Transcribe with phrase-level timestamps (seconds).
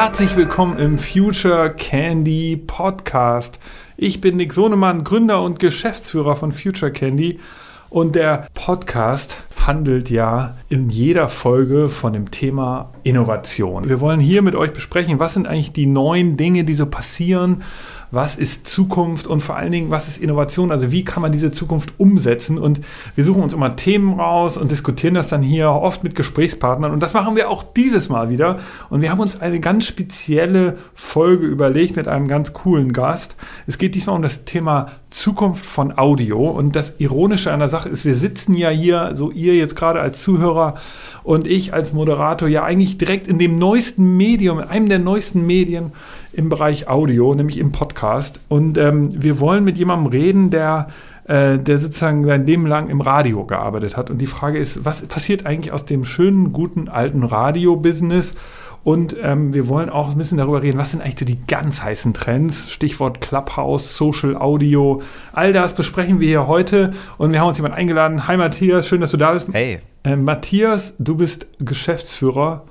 [0.00, 3.58] Herzlich willkommen im Future Candy Podcast.
[3.96, 7.40] Ich bin Nick Sonemann, Gründer und Geschäftsführer von Future Candy.
[7.90, 13.88] Und der Podcast handelt ja in jeder Folge von dem Thema Innovation.
[13.88, 17.64] Wir wollen hier mit euch besprechen, was sind eigentlich die neuen Dinge, die so passieren
[18.10, 20.72] was ist Zukunft und vor allen Dingen, was ist Innovation?
[20.72, 22.58] Also wie kann man diese Zukunft umsetzen?
[22.58, 22.80] Und
[23.14, 26.92] wir suchen uns immer Themen raus und diskutieren das dann hier oft mit Gesprächspartnern.
[26.92, 28.58] Und das machen wir auch dieses Mal wieder.
[28.88, 33.36] Und wir haben uns eine ganz spezielle Folge überlegt mit einem ganz coolen Gast.
[33.66, 36.48] Es geht diesmal um das Thema Zukunft von Audio.
[36.48, 40.00] Und das Ironische an der Sache ist, wir sitzen ja hier, so ihr jetzt gerade
[40.00, 40.76] als Zuhörer,
[41.28, 45.46] und ich als Moderator ja eigentlich direkt in dem neuesten Medium, in einem der neuesten
[45.46, 45.92] Medien
[46.32, 48.40] im Bereich Audio, nämlich im Podcast.
[48.48, 50.88] Und ähm, wir wollen mit jemandem reden, der
[51.28, 54.10] äh, der sozusagen sein Leben lang im Radio gearbeitet hat.
[54.10, 58.34] Und die Frage ist, was passiert eigentlich aus dem schönen, guten, alten Radio-Business?
[58.82, 62.14] Und ähm, wir wollen auch ein bisschen darüber reden, was sind eigentlich die ganz heißen
[62.14, 62.70] Trends?
[62.70, 65.02] Stichwort Clubhouse, Social Audio.
[65.34, 66.94] All das besprechen wir hier heute.
[67.18, 68.26] Und wir haben uns jemanden eingeladen.
[68.26, 69.48] Hi Matthias, schön, dass du da bist.
[69.52, 69.80] Hey.
[70.04, 72.64] Äh, Matthias, du bist Geschäftsführer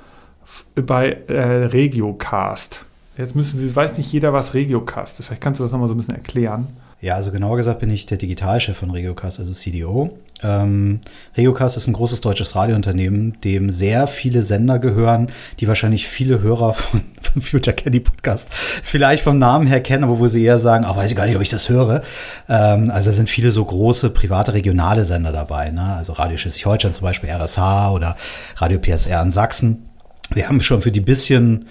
[0.76, 2.87] bei äh, Regiocast.
[3.18, 5.26] Jetzt müssen, weiß nicht jeder, was Regiocast ist.
[5.26, 6.68] Vielleicht kannst du das nochmal so ein bisschen erklären.
[7.00, 10.18] Ja, also genauer gesagt bin ich der Digitalchef von Regiocast, also CDO.
[10.42, 11.00] Ähm,
[11.36, 16.74] Regiocast ist ein großes deutsches Radiounternehmen, dem sehr viele Sender gehören, die wahrscheinlich viele Hörer
[16.74, 20.96] von, vom Future Candy Podcast vielleicht vom Namen her kennen, wo sie eher sagen, ach,
[20.96, 22.02] weiß ich gar nicht, ob ich das höre.
[22.50, 25.84] Ähm, also da sind viele so große private regionale Sender dabei, ne?
[25.84, 28.16] also Radio Schleswig-Holstein zum Beispiel RSH oder
[28.56, 29.90] Radio PSR in Sachsen.
[30.34, 31.68] Wir haben schon für die bisschen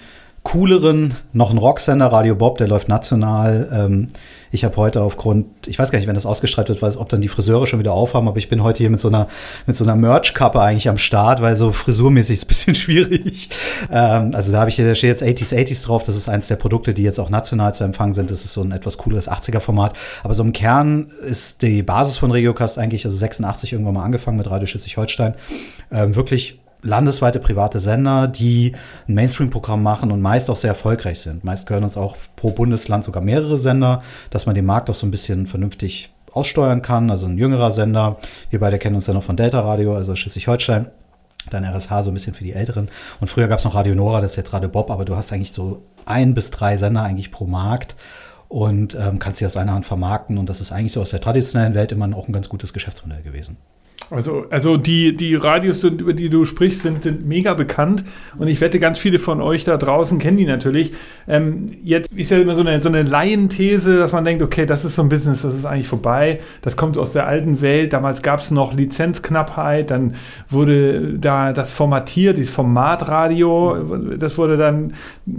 [0.47, 3.67] cooleren noch einen Rocksender, Radio Bob, der läuft national.
[3.69, 4.07] Ähm,
[4.49, 7.19] ich habe heute aufgrund, ich weiß gar nicht, wenn das ausgestrahlt wird, weiß, ob dann
[7.19, 9.27] die Friseure schon wieder aufhaben, aber ich bin heute hier mit so einer,
[9.65, 13.49] mit so einer Merch-Kappe eigentlich am Start, weil so frisurmäßig ist ein bisschen schwierig.
[13.91, 16.03] Ähm, also da habe ich, da steht jetzt 80s, 80s drauf.
[16.03, 18.31] Das ist eins der Produkte, die jetzt auch national zu empfangen sind.
[18.31, 19.97] Das ist so ein etwas cooles 80er-Format.
[20.23, 24.37] Aber so im Kern ist die Basis von Regiocast eigentlich, also 86 irgendwann mal angefangen
[24.37, 25.33] mit Radio Schleswig-Holstein,
[25.91, 28.73] ähm, wirklich landesweite private Sender, die
[29.07, 31.43] ein Mainstream-Programm machen und meist auch sehr erfolgreich sind.
[31.43, 35.07] Meist gehören uns auch pro Bundesland sogar mehrere Sender, dass man den Markt auch so
[35.07, 37.09] ein bisschen vernünftig aussteuern kann.
[37.09, 38.17] Also ein jüngerer Sender.
[38.49, 40.87] Wir beide kennen uns ja noch von Delta Radio, also Schleswig-Holstein.
[41.49, 42.89] Dann RSH so ein bisschen für die Älteren.
[43.19, 45.31] Und früher gab es noch Radio Nora, das ist jetzt Radio Bob, aber du hast
[45.31, 47.95] eigentlich so ein bis drei Sender eigentlich pro Markt
[48.49, 50.37] und ähm, kannst sie aus einer Hand vermarkten.
[50.37, 53.23] Und das ist eigentlich so aus der traditionellen Welt immer auch ein ganz gutes Geschäftsmodell
[53.23, 53.57] gewesen.
[54.09, 58.05] Also, also die, die Radios, über die du sprichst, sind, sind mega bekannt
[58.37, 60.93] und ich wette, ganz viele von euch da draußen kennen die natürlich.
[61.27, 64.85] Ähm, jetzt ist ja immer so eine, so eine Laienthese, dass man denkt, okay, das
[64.85, 66.39] ist so ein Business, das ist eigentlich vorbei.
[66.61, 67.91] Das kommt aus der alten Welt.
[67.91, 70.15] Damals gab es noch Lizenzknappheit, dann
[70.49, 74.93] wurde da das formatiert, dieses Formatradio, das wurde dann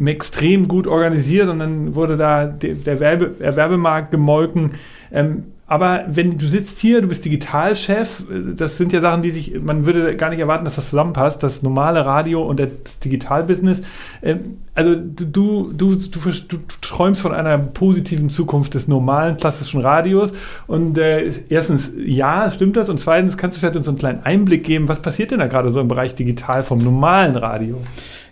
[0.04, 4.72] extrem gut organisiert und dann wurde da der, Werbe, der Werbemarkt gemolken.
[5.10, 8.24] Ähm, aber wenn du sitzt hier, du bist Digitalchef,
[8.56, 11.62] das sind ja Sachen, die sich, man würde gar nicht erwarten, dass das zusammenpasst, das
[11.62, 13.82] normale Radio und das Digitalbusiness.
[14.22, 20.30] Ähm, also du, du, du, du, träumst von einer positiven Zukunft des normalen klassischen Radios.
[20.68, 22.88] Und äh, erstens, ja, stimmt das?
[22.88, 25.72] Und zweitens, kannst du vielleicht uns einen kleinen Einblick geben, was passiert denn da gerade
[25.72, 27.80] so im Bereich digital vom normalen Radio?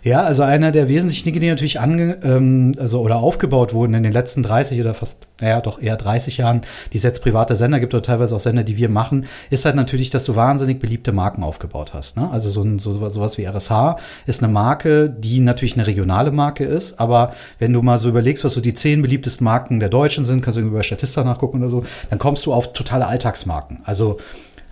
[0.07, 4.03] Ja, also einer der wesentlichen Dinge, die natürlich ange, ähm, also oder aufgebaut wurden in
[4.03, 6.61] den letzten 30 oder fast, naja, doch eher 30 Jahren,
[6.93, 9.75] die es jetzt private Sender gibt oder teilweise auch Sender, die wir machen, ist halt
[9.75, 12.15] natürlich, dass du wahnsinnig beliebte Marken aufgebaut hast.
[12.15, 12.29] Ne?
[12.31, 16.99] Also so, so sowas wie RSH ist eine Marke, die natürlich eine regionale Marke ist,
[16.99, 20.41] aber wenn du mal so überlegst, was so die zehn beliebtesten Marken der Deutschen sind,
[20.41, 23.79] kannst du irgendwie bei Statista nachgucken oder so, dann kommst du auf totale Alltagsmarken.
[23.83, 24.19] Also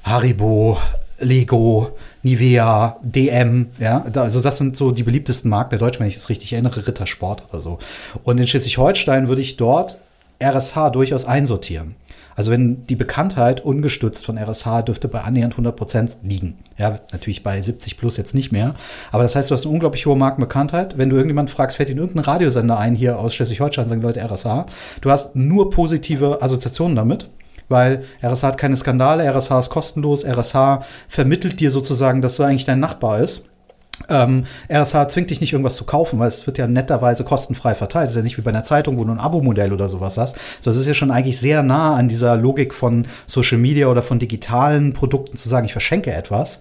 [0.04, 0.78] Haribo,
[1.20, 1.92] Lego,
[2.24, 6.30] Nivea, DM, ja, also das sind so die beliebtesten Marken der Deutschen, wenn ich es
[6.30, 7.80] richtig erinnere, Rittersport oder so.
[8.24, 9.98] Und in Schleswig-Holstein würde ich dort
[10.42, 11.96] RSH durchaus einsortieren.
[12.36, 16.58] Also wenn die Bekanntheit ungestützt von RSH dürfte bei annähernd 100 Prozent liegen.
[16.78, 18.76] Ja, natürlich bei 70 plus jetzt nicht mehr.
[19.12, 20.98] Aber das heißt, du hast eine unglaublich hohe Markenbekanntheit.
[20.98, 24.66] Wenn du irgendjemanden fragst, fällt in irgendeinen Radiosender ein hier aus Schleswig-Holstein, sagen Leute RSH.
[25.02, 27.30] Du hast nur positive Assoziationen damit
[27.68, 32.66] weil RSH hat keine Skandale, RSH ist kostenlos, RSH vermittelt dir sozusagen, dass du eigentlich
[32.66, 33.46] dein Nachbar ist.
[34.10, 38.06] Ähm, RSH zwingt dich nicht irgendwas zu kaufen, weil es wird ja netterweise kostenfrei verteilt.
[38.06, 40.36] Es ist ja nicht wie bei einer Zeitung, wo du ein Abo-Modell oder sowas hast.
[40.62, 44.04] So, es ist ja schon eigentlich sehr nah an dieser Logik von Social Media oder
[44.04, 46.60] von digitalen Produkten zu sagen, ich verschenke etwas.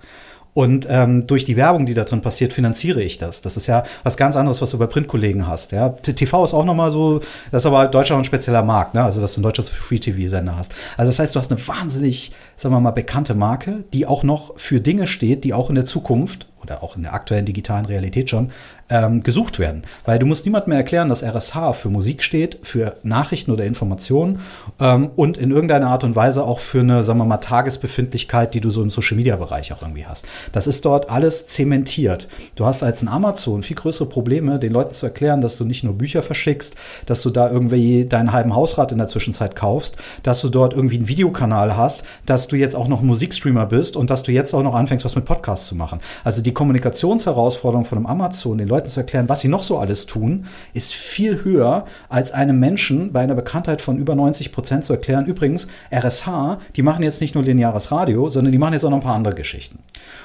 [0.55, 3.41] Und ähm, durch die Werbung, die da drin passiert, finanziere ich das.
[3.41, 5.73] Das ist ja was ganz anderes, was du bei Printkollegen hast.
[5.73, 5.89] Ja?
[5.89, 7.21] TV ist auch nochmal so,
[7.51, 9.03] das ist aber Deutschland ein spezieller Markt, ne?
[9.03, 10.73] also dass du ein deutsches Free-TV-Sender hast.
[10.97, 14.59] Also das heißt, du hast eine wahnsinnig sagen wir mal, bekannte Marke, die auch noch
[14.59, 18.31] für Dinge steht, die auch in der Zukunft oder auch in der aktuellen digitalen Realität
[18.31, 18.51] schon
[18.91, 19.83] ähm, gesucht werden.
[20.05, 24.41] Weil du musst niemand mehr erklären, dass RSH für Musik steht, für Nachrichten oder Informationen
[24.81, 28.61] ähm, und in irgendeiner Art und Weise auch für eine, sagen wir mal, Tagesbefindlichkeit, die
[28.61, 30.25] du so im Social-Media-Bereich auch irgendwie hast.
[30.53, 32.29] Das ist dort alles zementiert.
[32.57, 35.85] Du hast als ein Amazon viel größere Probleme, den Leuten zu erklären, dass du nicht
[35.85, 36.75] nur Bücher verschickst,
[37.07, 40.97] dass du da irgendwie deinen halben Hausrat in der Zwischenzeit kaufst, dass du dort irgendwie
[40.97, 44.63] einen Videokanal hast, dass du jetzt auch noch Musikstreamer bist und dass du jetzt auch
[44.63, 46.01] noch anfängst, was mit Podcasts zu machen.
[46.23, 50.07] Also die Kommunikationsherausforderung von einem Amazon, den Leuten zu erklären, was sie noch so alles
[50.07, 54.93] tun, ist viel höher, als einem Menschen bei einer Bekanntheit von über 90 Prozent zu
[54.93, 58.91] erklären, übrigens, RSH, die machen jetzt nicht nur lineares Radio, sondern die machen jetzt auch
[58.91, 59.79] noch ein paar andere Geschichten.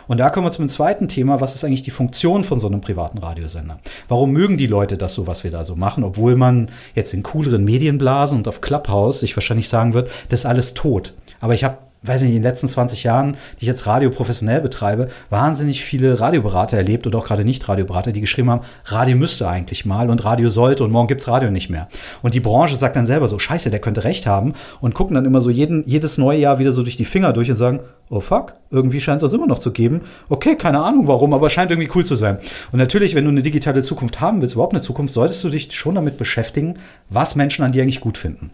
[0.08, 2.82] Und da kommen wir zum zweiten Thema, was ist eigentlich die Funktion von so einem
[2.82, 3.80] privaten Radiosender?
[4.08, 7.24] Warum mögen die Leute das so, was wir da so machen, obwohl man jetzt in
[7.24, 11.14] cooleren Medienblasen und auf Clubhouse sich wahrscheinlich sagen wird, das ist alles tot.
[11.40, 14.62] Aber ich habe weiß nicht, in den letzten 20 Jahren, die ich jetzt Radio professionell
[14.62, 19.48] betreibe, wahnsinnig viele Radioberater erlebt oder auch gerade nicht Radioberater, die geschrieben haben, Radio müsste
[19.48, 21.90] eigentlich mal und Radio sollte und morgen gibt's Radio nicht mehr.
[22.22, 25.26] Und die Branche sagt dann selber so, scheiße, der könnte recht haben und gucken dann
[25.26, 28.22] immer so jeden, jedes neue Jahr wieder so durch die Finger durch und sagen, oh
[28.22, 30.02] fuck, irgendwie scheint es uns immer noch zu geben.
[30.30, 32.40] Okay, keine Ahnung warum, aber scheint irgendwie cool zu sein.
[32.72, 35.74] Und natürlich, wenn du eine digitale Zukunft haben willst, überhaupt eine Zukunft, solltest du dich
[35.76, 36.76] schon damit beschäftigen,
[37.10, 38.52] was Menschen an dir eigentlich gut finden.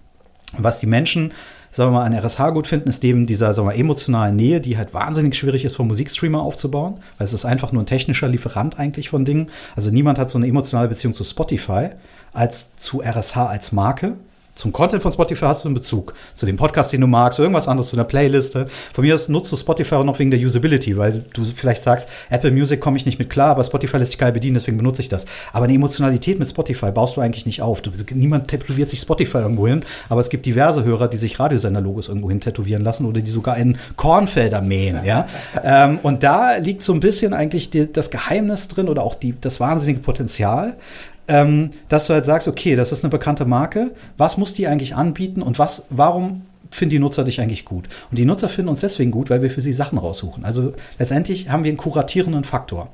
[0.57, 1.31] Was die Menschen
[1.75, 4.77] sagen wir mal, an RSH gut finden, ist eben dieser sagen wir, emotionalen Nähe, die
[4.77, 8.79] halt wahnsinnig schwierig ist, vom Musikstreamer aufzubauen, weil es ist einfach nur ein technischer Lieferant
[8.79, 9.49] eigentlich von Dingen.
[9.75, 11.89] Also niemand hat so eine emotionale Beziehung zu Spotify
[12.31, 14.15] als zu RSH als Marke
[14.55, 16.13] zum Content von Spotify hast du einen Bezug.
[16.33, 18.67] Zu dem Podcast, den du magst, irgendwas anderes, zu einer Playliste.
[18.93, 22.07] Von mir aus nutzt du Spotify auch noch wegen der Usability, weil du vielleicht sagst,
[22.29, 25.01] Apple Music komme ich nicht mit klar, aber Spotify lässt sich geil bedienen, deswegen benutze
[25.01, 25.25] ich das.
[25.51, 27.81] Aber eine Emotionalität mit Spotify baust du eigentlich nicht auf.
[27.81, 32.07] Du, niemand tätowiert sich Spotify irgendwo hin, aber es gibt diverse Hörer, die sich Radiosender-Logos
[32.07, 35.27] irgendwo hin tätowieren lassen oder die sogar in Kornfelder mähen, ja.
[35.63, 39.35] ähm, und da liegt so ein bisschen eigentlich die, das Geheimnis drin oder auch die,
[39.39, 40.77] das wahnsinnige Potenzial,
[41.27, 44.95] ähm, dass du halt sagst, okay, das ist eine bekannte Marke, was muss die eigentlich
[44.95, 47.87] anbieten und was, warum finden die Nutzer dich eigentlich gut?
[48.09, 50.45] Und die Nutzer finden uns deswegen gut, weil wir für sie Sachen raussuchen.
[50.45, 52.89] Also letztendlich haben wir einen kuratierenden Faktor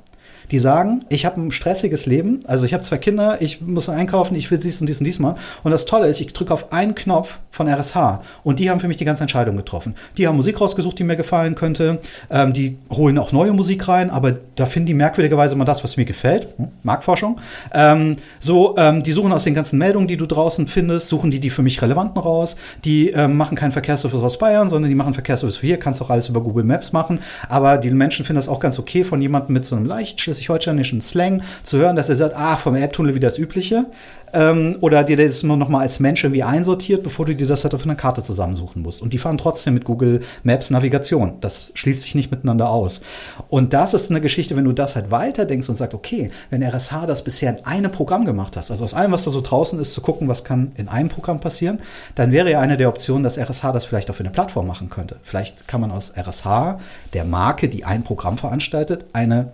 [0.52, 4.36] die sagen, ich habe ein stressiges Leben, also ich habe zwei Kinder, ich muss einkaufen,
[4.36, 5.36] ich will dies und dies und dies mal.
[5.64, 8.88] Und das Tolle ist, ich drücke auf einen Knopf von RSH und die haben für
[8.88, 9.96] mich die ganze Entscheidung getroffen.
[10.18, 12.00] Die haben Musik rausgesucht, die mir gefallen könnte.
[12.30, 15.96] Ähm, die holen auch neue Musik rein, aber da finden die merkwürdigerweise immer das, was
[15.96, 16.50] mir gefällt.
[16.58, 17.40] Hm, Marktforschung.
[17.74, 21.40] Ähm, so, ähm, die suchen aus den ganzen Meldungen, die du draußen findest, suchen die
[21.40, 22.58] die für mich relevanten raus.
[22.84, 25.78] Die ähm, machen keinen Verkehrsservice aus Bayern, sondern die machen Verkehrsservice hier.
[25.78, 27.20] Kannst auch alles über Google Maps machen.
[27.48, 31.02] Aber die Menschen finden das auch ganz okay, von jemandem mit so einem leicht schleswig-holsteinischen
[31.02, 33.86] Slang zu hören, dass er sagt, ah, vom Elbtunnel wie das Übliche
[34.34, 37.64] ähm, oder dir das immer noch mal als Mensch irgendwie einsortiert, bevor du dir das
[37.64, 39.02] halt auf einer Karte zusammensuchen musst.
[39.02, 41.34] Und die fahren trotzdem mit Google Maps Navigation.
[41.42, 43.02] Das schließt sich nicht miteinander aus.
[43.50, 47.06] Und das ist eine Geschichte, wenn du das halt weiterdenkst und sagst, okay, wenn RSH
[47.08, 49.94] das bisher in einem Programm gemacht hast, also aus allem, was da so draußen ist,
[49.94, 51.80] zu gucken, was kann in einem Programm passieren,
[52.16, 55.18] dann wäre ja eine der Optionen, dass RSH das vielleicht für eine Plattform machen könnte.
[55.24, 56.80] Vielleicht kann man aus RSH,
[57.14, 59.54] der Marke, die ein Programm veranstaltet, eine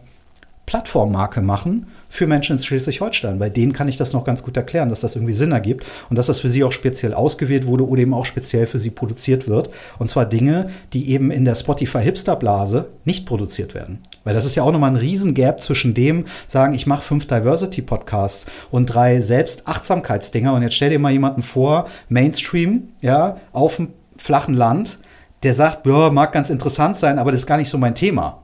[0.68, 3.40] Plattformmarke machen für Menschen in Schleswig-Holstein.
[3.40, 6.18] Bei denen kann ich das noch ganz gut erklären, dass das irgendwie Sinn ergibt und
[6.18, 9.48] dass das für sie auch speziell ausgewählt wurde oder eben auch speziell für sie produziert
[9.48, 9.70] wird.
[9.98, 14.00] Und zwar Dinge, die eben in der Spotify-Hipster-Blase nicht produziert werden.
[14.26, 18.46] Weil das ist ja auch nochmal ein Riesengap zwischen dem, sagen, ich mache fünf Diversity-Podcasts
[18.70, 20.54] und drei Selbstachtsamkeitsdinger.
[20.54, 25.00] Und jetzt stell dir mal jemanden vor, Mainstream, ja, auf dem flachen Land,
[25.44, 28.44] der sagt, ja, mag ganz interessant sein, aber das ist gar nicht so mein Thema.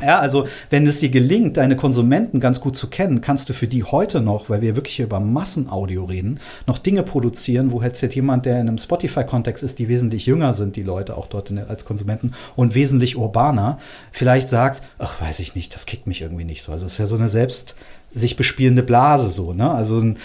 [0.00, 3.66] Ja, also wenn es dir gelingt, deine Konsumenten ganz gut zu kennen, kannst du für
[3.68, 8.00] die heute noch, weil wir wirklich hier über Massenaudio reden, noch Dinge produzieren, wo jetzt
[8.14, 11.68] jemand, der in einem Spotify-Kontext ist, die wesentlich jünger sind, die Leute auch dort der,
[11.68, 13.78] als Konsumenten und wesentlich urbaner,
[14.10, 16.72] vielleicht sagst, ach, weiß ich nicht, das kickt mich irgendwie nicht so.
[16.72, 17.74] Also es ist ja so eine Selbst-
[18.14, 19.70] sich bespielende Blase so, ne?
[19.70, 20.16] Also ein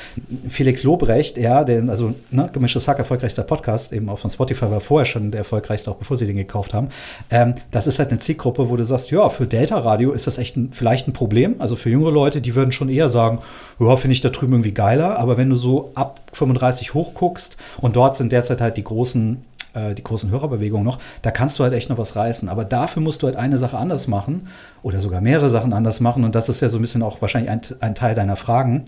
[0.49, 4.79] Felix Lobrecht, ja, der, also ne, gemischtes Hack, erfolgreichster Podcast, eben auch von Spotify war
[4.79, 6.89] vorher schon der erfolgreichste, auch bevor sie den gekauft haben.
[7.29, 10.37] Ähm, das ist halt eine Zielgruppe, wo du sagst, ja, für Delta Radio ist das
[10.37, 11.55] echt ein, vielleicht ein Problem.
[11.59, 13.39] Also für jüngere Leute, die würden schon eher sagen,
[13.79, 15.19] ja, finde ich da drüben irgendwie geiler.
[15.19, 19.95] Aber wenn du so ab 35 hochguckst und dort sind derzeit halt die großen äh,
[19.95, 22.49] die großen Hörerbewegungen noch, da kannst du halt echt noch was reißen.
[22.49, 24.47] Aber dafür musst du halt eine Sache anders machen
[24.81, 26.23] oder sogar mehrere Sachen anders machen.
[26.23, 28.85] Und das ist ja so ein bisschen auch wahrscheinlich ein, ein Teil deiner Fragen.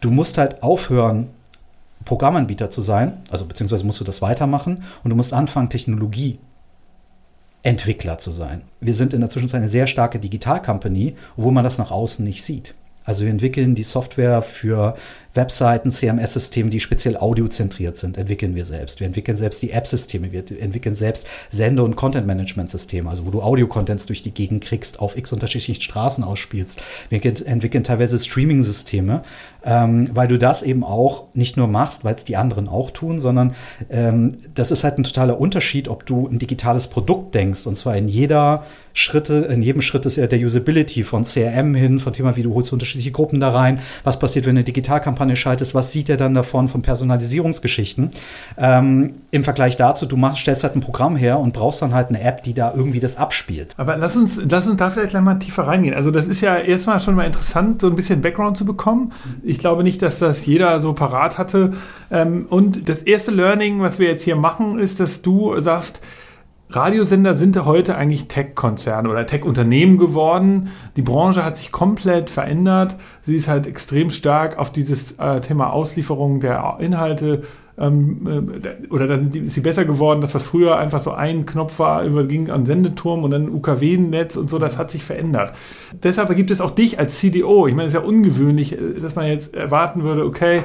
[0.00, 1.28] Du musst halt aufhören,
[2.04, 6.38] Programmanbieter zu sein, also beziehungsweise musst du das weitermachen und du musst anfangen, Technologie
[7.66, 8.62] Entwickler zu sein.
[8.80, 12.44] Wir sind in der Zwischenzeit eine sehr starke Digital-Company, obwohl man das nach außen nicht
[12.44, 12.74] sieht.
[13.04, 14.96] Also wir entwickeln die Software für
[15.36, 19.00] Webseiten, CMS-Systeme, die speziell audiozentriert sind, entwickeln wir selbst.
[19.00, 24.06] Wir entwickeln selbst die App-Systeme, wir entwickeln selbst Sende- und Content-Management-Systeme, also wo du Audio-Contents
[24.06, 26.80] durch die Gegend kriegst, auf x unterschiedlichen Straßen ausspielst.
[27.10, 29.22] Wir entwickeln teilweise Streaming-Systeme,
[29.64, 33.18] ähm, weil du das eben auch nicht nur machst, weil es die anderen auch tun,
[33.18, 33.54] sondern
[33.90, 37.96] ähm, das ist halt ein totaler Unterschied, ob du ein digitales Produkt denkst und zwar
[37.96, 38.64] in jeder
[38.96, 42.54] Schritte, in jedem Schritt ist ja der Usability von CRM hin, von Thema, wie du
[42.54, 46.34] holst unterschiedliche Gruppen da rein, was passiert, wenn eine Digitalkampagne schaltest, was sieht er dann
[46.34, 48.10] davon von Personalisierungsgeschichten.
[48.56, 52.10] Ähm, Im Vergleich dazu, du machst, stellst halt ein Programm her und brauchst dann halt
[52.10, 53.74] eine App, die da irgendwie das abspielt.
[53.78, 55.94] Aber lass uns, lass uns da vielleicht gleich mal tiefer reingehen.
[55.94, 59.12] Also das ist ja erstmal schon mal interessant, so ein bisschen Background zu bekommen.
[59.42, 61.72] Ich glaube nicht, dass das jeder so parat hatte.
[62.10, 66.00] Ähm, und das erste Learning, was wir jetzt hier machen, ist, dass du sagst,
[66.68, 70.70] Radiosender sind heute eigentlich Tech-Konzerne oder Tech-Unternehmen geworden.
[70.96, 72.96] Die Branche hat sich komplett verändert.
[73.22, 77.42] Sie ist halt extrem stark auf dieses äh, Thema Auslieferung der Inhalte
[77.78, 81.78] ähm, äh, oder da ist sie besser geworden, dass das früher einfach so ein Knopf
[81.78, 85.52] war, überging an Sendeturm und dann UKW-Netz und so, das hat sich verändert.
[86.02, 87.66] Deshalb gibt es auch dich als CDO.
[87.66, 90.62] Ich meine, es ist ja ungewöhnlich, äh, dass man jetzt erwarten würde, okay,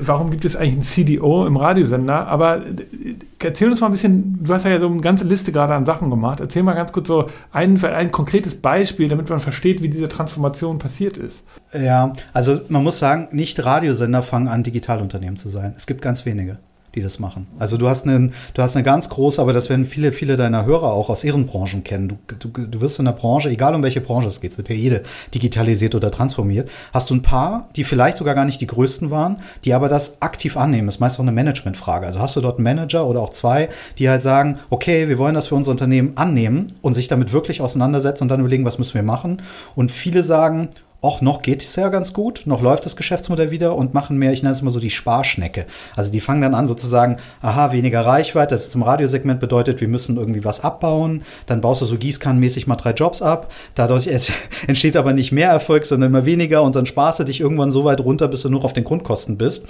[0.00, 2.26] warum gibt es eigentlich einen CDO im Radiosender?
[2.26, 5.74] Aber äh, erzähl uns mal ein bisschen, du hast ja so eine ganze Liste gerade
[5.74, 6.40] an Sachen gemacht.
[6.40, 10.78] Erzähl mal ganz kurz so ein, ein konkretes Beispiel, damit man versteht, wie diese Transformation
[10.78, 11.44] passiert ist.
[11.72, 15.74] Ja, also man muss sagen, nicht Radiosender fangen an, Digitalunternehmen zu sein.
[15.76, 16.58] Es gibt ganz wenige
[16.96, 17.46] die das machen.
[17.58, 20.64] Also du hast einen, du hast eine ganz große, aber das werden viele, viele deiner
[20.64, 22.18] Hörer auch aus ihren Branchen kennen.
[22.26, 24.70] Du, du, du wirst in der Branche, egal um welche Branche es geht, es wird
[24.70, 25.02] ja jede
[25.34, 29.36] digitalisiert oder transformiert, hast du ein paar, die vielleicht sogar gar nicht die größten waren,
[29.64, 30.86] die aber das aktiv annehmen.
[30.86, 32.06] Das ist meist auch eine Managementfrage.
[32.06, 35.34] Also hast du dort einen Manager oder auch zwei, die halt sagen, okay, wir wollen
[35.34, 38.94] das für unser Unternehmen annehmen und sich damit wirklich auseinandersetzen und dann überlegen, was müssen
[38.94, 39.42] wir machen.
[39.74, 43.76] Und viele sagen, auch noch geht es ja ganz gut, noch läuft das Geschäftsmodell wieder
[43.76, 45.66] und machen mehr, ich nenne es mal so die Sparschnecke.
[45.94, 49.88] Also die fangen dann an sozusagen, aha, weniger Reichweite, das ist im Radiosegment bedeutet, wir
[49.88, 54.06] müssen irgendwie was abbauen, dann baust du so gießkannenmäßig mal drei Jobs ab, dadurch
[54.66, 57.84] entsteht aber nicht mehr Erfolg, sondern immer weniger und dann sparst du dich irgendwann so
[57.84, 59.64] weit runter, bis du nur auf den Grundkosten bist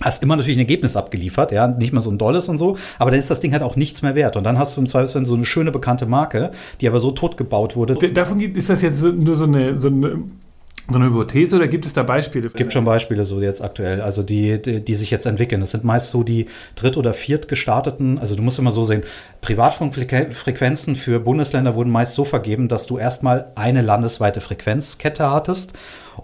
[0.00, 3.10] hast immer natürlich ein Ergebnis abgeliefert, ja, nicht mal so ein dolles und so, aber
[3.10, 4.36] dann ist das Ding halt auch nichts mehr wert.
[4.36, 7.36] Und dann hast du im Zweifelsfall so eine schöne bekannte Marke, die aber so tot
[7.36, 7.94] gebaut wurde.
[7.94, 10.18] Davon ist das jetzt nur so eine, so eine
[10.88, 12.48] so eine Hypothese oder gibt es da Beispiele?
[12.50, 15.60] Gibt schon Beispiele so jetzt aktuell, also die, die, die, sich jetzt entwickeln.
[15.60, 19.02] Das sind meist so die dritt- oder viert gestarteten, also du musst immer so sehen,
[19.40, 25.72] Privatfunkfrequenzen für Bundesländer wurden meist so vergeben, dass du erstmal eine landesweite Frequenzkette hattest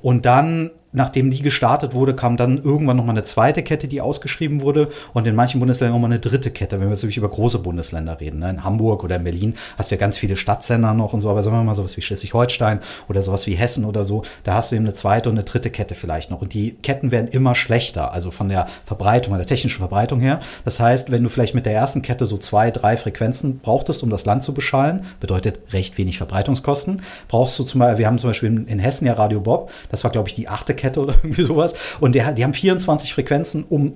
[0.01, 4.01] und dann nachdem die gestartet wurde, kam dann irgendwann noch mal eine zweite Kette, die
[4.01, 7.17] ausgeschrieben wurde und in manchen Bundesländern noch mal eine dritte Kette, wenn wir jetzt wirklich
[7.17, 8.41] über große Bundesländer reden.
[8.41, 8.51] Ne?
[8.51, 11.43] In Hamburg oder in Berlin hast du ja ganz viele Stadtsender noch und so, aber
[11.43, 14.77] sagen wir mal sowas wie Schleswig-Holstein oder sowas wie Hessen oder so, da hast du
[14.77, 18.13] eben eine zweite und eine dritte Kette vielleicht noch und die Ketten werden immer schlechter,
[18.13, 20.41] also von der Verbreitung, von der technischen Verbreitung her.
[20.65, 24.11] Das heißt, wenn du vielleicht mit der ersten Kette so zwei, drei Frequenzen brauchtest, um
[24.11, 28.31] das Land zu beschallen, bedeutet recht wenig Verbreitungskosten, brauchst du zum Beispiel, wir haben zum
[28.31, 31.43] Beispiel in Hessen ja Radio Bob, das war glaube ich die achte Kette oder irgendwie
[31.43, 31.75] sowas.
[32.01, 33.95] Und der, die haben 24 Frequenzen, um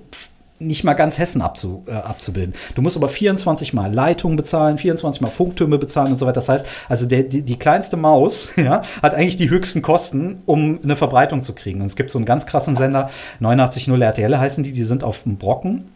[0.59, 2.55] nicht mal ganz Hessen abzu, äh, abzubilden.
[2.75, 6.35] Du musst aber 24 mal Leitungen bezahlen, 24 mal Funktürme bezahlen und so weiter.
[6.35, 10.79] Das heißt, also der, die, die kleinste Maus ja, hat eigentlich die höchsten Kosten, um
[10.83, 11.81] eine Verbreitung zu kriegen.
[11.81, 13.09] Und es gibt so einen ganz krassen Sender,
[13.41, 15.89] 89.0 RTL heißen die, die sind auf dem Brocken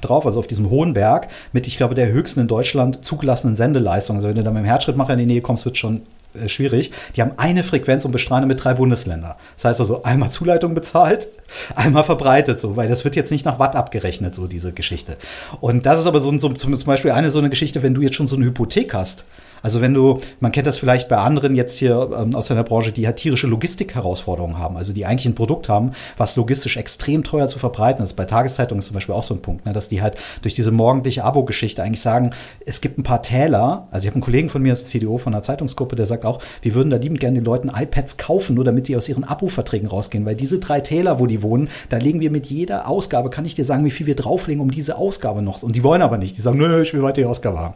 [0.00, 4.16] drauf, also auf diesem hohen Berg, mit, ich glaube, der höchsten in Deutschland zugelassenen Sendeleistung.
[4.16, 6.02] Also wenn du da mit dem Herzschrittmacher in die Nähe kommst, wird schon
[6.34, 6.92] äh, schwierig.
[7.16, 9.36] Die haben eine Frequenz und bestrahlen mit drei Bundesländer.
[9.56, 11.28] Das heißt also einmal Zuleitung bezahlt,
[11.74, 15.16] einmal verbreitet, so, weil das wird jetzt nicht nach Watt abgerechnet, so diese Geschichte.
[15.60, 18.16] Und das ist aber so, so zum Beispiel eine so eine Geschichte, wenn du jetzt
[18.16, 19.24] schon so eine Hypothek hast
[19.62, 22.92] also wenn du, man kennt das vielleicht bei anderen jetzt hier ähm, aus deiner Branche,
[22.92, 27.48] die halt tierische Logistik-Herausforderungen haben, also die eigentlich ein Produkt haben, was logistisch extrem teuer
[27.48, 28.14] zu verbreiten ist.
[28.14, 30.70] Bei Tageszeitungen ist zum Beispiel auch so ein Punkt, ne, dass die halt durch diese
[30.70, 32.30] morgendliche Abo-Geschichte eigentlich sagen,
[32.64, 35.34] es gibt ein paar Täler, also ich habe einen Kollegen von mir, das CDO von
[35.34, 38.64] einer Zeitungsgruppe, der sagt auch, wir würden da liebend gerne den Leuten iPads kaufen, nur
[38.64, 42.20] damit sie aus ihren Abo-Verträgen rausgehen, weil diese drei Täler, wo die wohnen, da legen
[42.20, 45.42] wir mit jeder Ausgabe, kann ich dir sagen, wie viel wir drauflegen, um diese Ausgabe
[45.42, 47.74] noch, und die wollen aber nicht, die sagen, nö, ich will weiter die Ausgabe haben.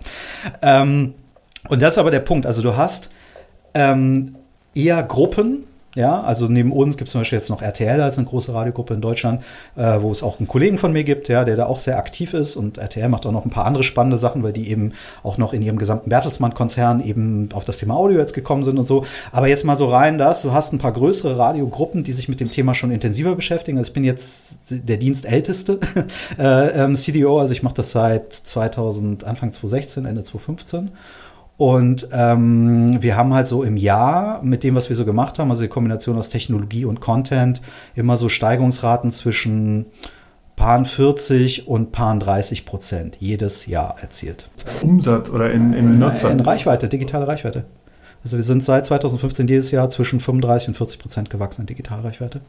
[0.63, 1.15] Ähm,
[1.69, 2.47] und das ist aber der Punkt.
[2.47, 3.11] Also du hast
[3.75, 4.37] ähm,
[4.75, 5.65] eher Gruppen,
[5.95, 8.95] ja, also neben uns gibt es zum Beispiel jetzt noch RTL als eine große Radiogruppe
[8.95, 9.43] in Deutschland,
[9.77, 12.33] äh, wo es auch einen Kollegen von mir gibt, ja, der da auch sehr aktiv
[12.33, 14.93] ist und RTL macht auch noch ein paar andere spannende Sachen, weil die eben
[15.23, 18.87] auch noch in ihrem gesamten Bertelsmann-Konzern eben auf das Thema Audio jetzt gekommen sind und
[18.87, 19.05] so.
[19.33, 22.41] Aber jetzt mal so rein das, du hast ein paar größere Radiogruppen, die sich mit
[22.41, 23.77] dem Thema schon intensiver beschäftigen.
[23.77, 25.79] Also ich bin jetzt der dienstälteste
[26.39, 30.91] äh, ähm, CDO, also ich mache das seit 2000, Anfang 2016, Ende 2015
[31.57, 35.51] Und ähm, wir haben halt so im Jahr mit dem, was wir so gemacht haben,
[35.51, 37.61] also die Kombination aus Technologie und Content,
[37.95, 39.87] immer so Steigungsraten zwischen
[40.57, 44.49] Paaren 40 und Paaren 30 Prozent jedes Jahr erzielt.
[44.83, 46.31] Umsatz oder in, in Nutzer?
[46.31, 47.65] In Reichweite, digitale Reichweite.
[48.25, 52.41] Also wir sind seit 2015 jedes Jahr zwischen 35 und 40 Prozent gewachsen in Digitalreichweite.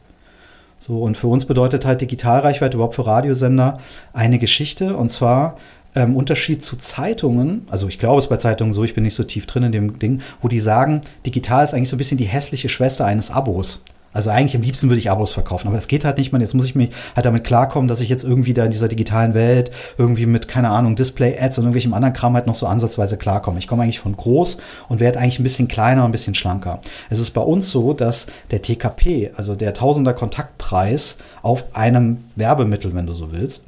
[0.80, 3.80] So, und für uns bedeutet halt Digitalreichweite überhaupt für Radiosender
[4.12, 4.98] eine Geschichte.
[4.98, 5.58] Und zwar
[5.96, 9.24] ähm, Unterschied zu Zeitungen, also ich glaube es bei Zeitungen so, ich bin nicht so
[9.24, 12.26] tief drin in dem Ding, wo die sagen, digital ist eigentlich so ein bisschen die
[12.26, 13.82] hässliche Schwester eines Abos.
[14.14, 16.40] Also eigentlich am liebsten würde ich Abos verkaufen, aber das geht halt nicht, man.
[16.40, 19.34] Jetzt muss ich mich halt damit klarkommen, dass ich jetzt irgendwie da in dieser digitalen
[19.34, 23.58] Welt irgendwie mit, keine Ahnung, Display-Ads und irgendwelchem anderen Kram halt noch so ansatzweise klarkomme.
[23.58, 24.58] Ich komme eigentlich von groß
[24.88, 26.80] und werde eigentlich ein bisschen kleiner ein bisschen schlanker.
[27.10, 32.94] Es ist bei uns so, dass der TKP, also der Tausender Kontaktpreis auf einem Werbemittel,
[32.94, 33.64] wenn du so willst,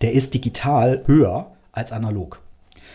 [0.00, 2.40] der ist digital höher als analog.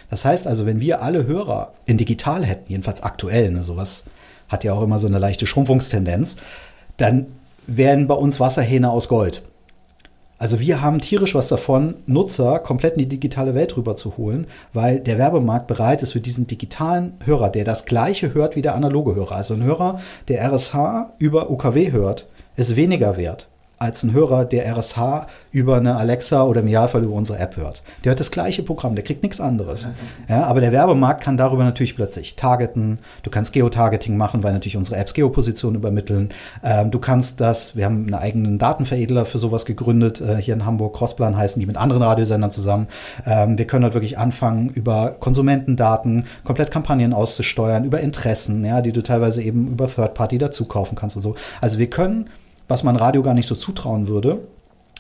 [0.10, 4.04] Das heißt also, wenn wir alle Hörer in digital hätten, jedenfalls aktuell, ne, sowas
[4.48, 6.36] hat ja auch immer so eine leichte Schrumpfungstendenz,
[6.98, 7.28] dann
[7.66, 9.42] wären bei uns Wasserhähne aus Gold.
[10.38, 14.48] Also wir haben tierisch was davon, Nutzer komplett in die digitale Welt rüber zu holen,
[14.74, 18.76] weil der Werbemarkt bereit ist für diesen digitalen Hörer, der das gleiche hört wie der
[18.76, 19.36] analoge Hörer.
[19.36, 23.48] Also ein Hörer, der RSH über UKW hört, ist weniger wert
[23.80, 27.84] als ein Hörer, der RSH über eine Alexa oder im Idealfall über unsere App hört.
[28.04, 29.88] Der hört das gleiche Programm, der kriegt nichts anderes.
[30.30, 33.00] Ja, aber der Werbemarkt kann darüber natürlich plötzlich targeten.
[33.24, 36.30] Du kannst Geotargeting machen, weil natürlich unsere Apps Geoposition übermitteln.
[36.64, 40.66] Ähm, du kannst das, wir haben einen eigenen Datenveredler für sowas gegründet, äh, hier in
[40.66, 42.88] Hamburg, Crossplan heißen die mit anderen Radiosendern zusammen.
[43.26, 48.92] Ähm, wir können dort wirklich anfangen, über Konsumentendaten komplett Kampagnen auszusteuern, über Interessen, ja, die
[48.92, 51.36] du teilweise eben über Third Party dazu kaufen kannst und so.
[51.60, 52.30] Also wir können
[52.68, 54.40] was man Radio gar nicht so zutrauen würde,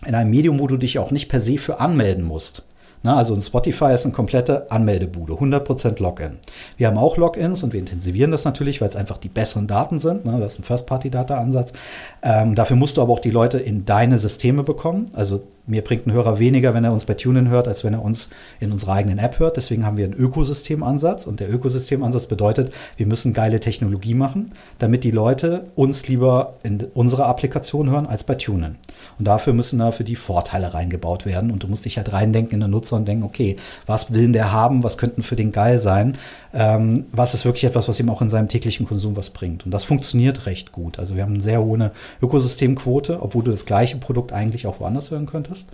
[0.05, 2.63] in einem Medium, wo du dich auch nicht per se für anmelden musst.
[3.05, 6.39] Na, also Spotify ist eine komplette Anmeldebude, 100% Login.
[6.77, 9.99] Wir haben auch Logins und wir intensivieren das natürlich, weil es einfach die besseren Daten
[9.99, 10.23] sind.
[10.23, 10.39] Ne?
[10.39, 11.73] Das ist ein First-Party-Data-Ansatz.
[12.21, 15.07] Ähm, dafür musst du aber auch die Leute in deine Systeme bekommen.
[15.11, 18.03] Also mir bringt ein Hörer weniger, wenn er uns bei TuneIn hört, als wenn er
[18.03, 18.29] uns
[18.59, 19.55] in unserer eigenen App hört.
[19.55, 21.25] Deswegen haben wir einen Ökosystemansatz.
[21.25, 26.83] Und der Ökosystemansatz bedeutet, wir müssen geile Technologie machen, damit die Leute uns lieber in
[26.93, 28.75] unserer Applikation hören als bei TuneIn.
[29.17, 31.49] Und dafür müssen da für die Vorteile reingebaut werden.
[31.49, 34.33] Und du musst dich halt reindenken in den Nutzer und denken, okay, was will denn
[34.33, 34.83] der haben?
[34.83, 36.17] Was könnten für den geil sein?
[36.53, 39.65] Ähm, was ist wirklich etwas, was ihm auch in seinem täglichen Konsum was bringt?
[39.65, 40.99] Und das funktioniert recht gut.
[40.99, 45.09] Also wir haben eine sehr hohe Ökosystemquote, obwohl du das gleiche Produkt eigentlich auch woanders
[45.09, 45.69] hören könntest.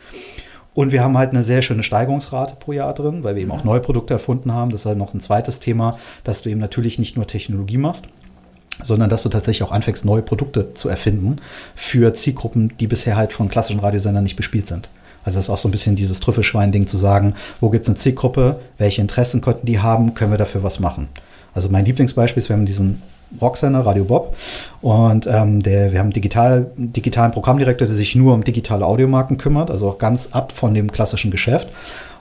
[0.73, 3.63] Und wir haben halt eine sehr schöne Steigerungsrate pro Jahr drin, weil wir eben auch
[3.63, 4.71] neue Produkte erfunden haben.
[4.71, 8.05] Das ist halt noch ein zweites Thema, dass du eben natürlich nicht nur Technologie machst,
[8.81, 11.37] sondern dass du tatsächlich auch anfängst, neue Produkte zu erfinden
[11.75, 14.89] für Zielgruppen, die bisher halt von klassischen Radiosendern nicht bespielt sind.
[15.23, 17.97] Also das ist auch so ein bisschen dieses Trüffelschwein-Ding zu sagen, wo gibt es eine
[17.97, 21.09] Zielgruppe, welche Interessen könnten die haben, können wir dafür was machen.
[21.53, 23.01] Also mein Lieblingsbeispiel ist, wir haben diesen
[23.41, 24.35] Rocksender, Radio Bob.
[24.81, 29.37] Und ähm, der, wir haben einen digital, digitalen Programmdirektor, der sich nur um digitale Audiomarken
[29.37, 31.67] kümmert, also auch ganz ab von dem klassischen Geschäft.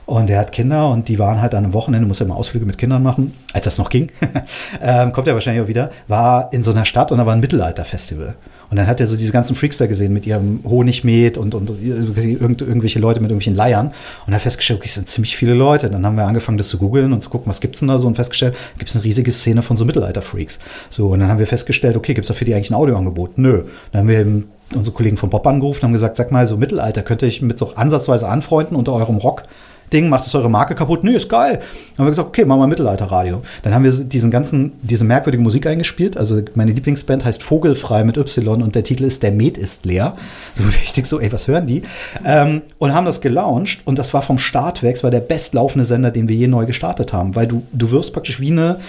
[0.05, 2.65] Und der hat Kinder und die waren halt an einem Wochenende, muss ja immer Ausflüge
[2.65, 4.11] mit Kindern machen, als das noch ging.
[4.81, 7.39] ähm, kommt er wahrscheinlich auch wieder, war in so einer Stadt und da war ein
[7.39, 8.35] Mittelalterfestival.
[8.69, 11.71] Und dann hat er so diese ganzen Freaks da gesehen mit ihrem Honigmet und, und
[11.81, 13.91] irgend, irgendwelche Leute mit irgendwelchen Leiern.
[14.27, 15.89] Und hat festgestellt, okay, es sind ziemlich viele Leute.
[15.89, 18.07] Dann haben wir angefangen, das zu googeln und zu gucken, was gibt's denn da so
[18.07, 20.59] und festgestellt, gibt es eine riesige Szene von so Mittelalter-Freaks.
[20.89, 23.37] So, und dann haben wir festgestellt, okay, gibt's für die eigentlich ein Audioangebot?
[23.37, 23.63] Nö.
[23.91, 26.57] Dann haben wir eben unsere Kollegen von Bob angerufen und haben gesagt, sag mal, so
[26.57, 29.43] Mittelalter, könnte ich mit so ansatzweise anfreunden unter eurem Rock
[29.91, 31.03] Ding, macht es eure Marke kaputt?
[31.03, 31.59] Nee, ist geil.
[31.59, 33.41] Dann haben wir gesagt, okay, machen wir Mittelalterradio.
[33.63, 36.17] Dann haben wir diesen ganzen, diese merkwürdige Musik eingespielt.
[36.17, 40.15] Also meine Lieblingsband heißt Vogelfrei mit Y und der Titel ist Der Met ist leer.
[40.53, 41.83] So richtig so, ey, was hören die?
[42.25, 45.85] Ähm, und haben das gelauncht und das war vom Start weg, es war der bestlaufende
[45.85, 48.79] Sender, den wir je neu gestartet haben, weil du, du wirst praktisch wie eine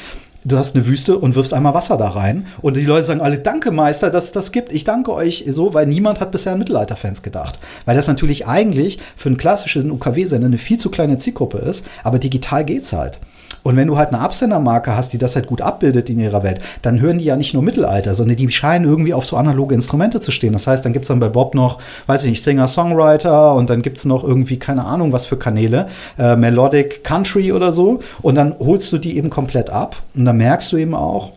[0.45, 2.47] du hast eine Wüste und wirfst einmal Wasser da rein.
[2.63, 4.73] Und die Leute sagen alle, danke Meister, dass es das gibt.
[4.73, 7.59] Ich danke euch so, weil niemand hat bisher an Mittelalterfans gedacht.
[7.85, 12.19] Weil das natürlich eigentlich für einen klassischen UKW-Sender eine viel zu kleine Zielgruppe ist, aber
[12.19, 13.19] digital geht's halt.
[13.63, 16.61] Und wenn du halt eine Absendermarke hast, die das halt gut abbildet in ihrer Welt,
[16.83, 20.21] dann hören die ja nicht nur Mittelalter, sondern die scheinen irgendwie auf so analoge Instrumente
[20.21, 20.53] zu stehen.
[20.53, 23.71] Das heißt, dann gibt es dann bei Bob noch, weiß ich nicht, Singer, Songwriter und
[23.71, 28.01] dann gibt es noch irgendwie, keine Ahnung, was für Kanäle, äh, Melodic Country oder so.
[28.23, 29.97] Und dann holst du die eben komplett ab.
[30.15, 31.33] Und dann merkst du eben auch,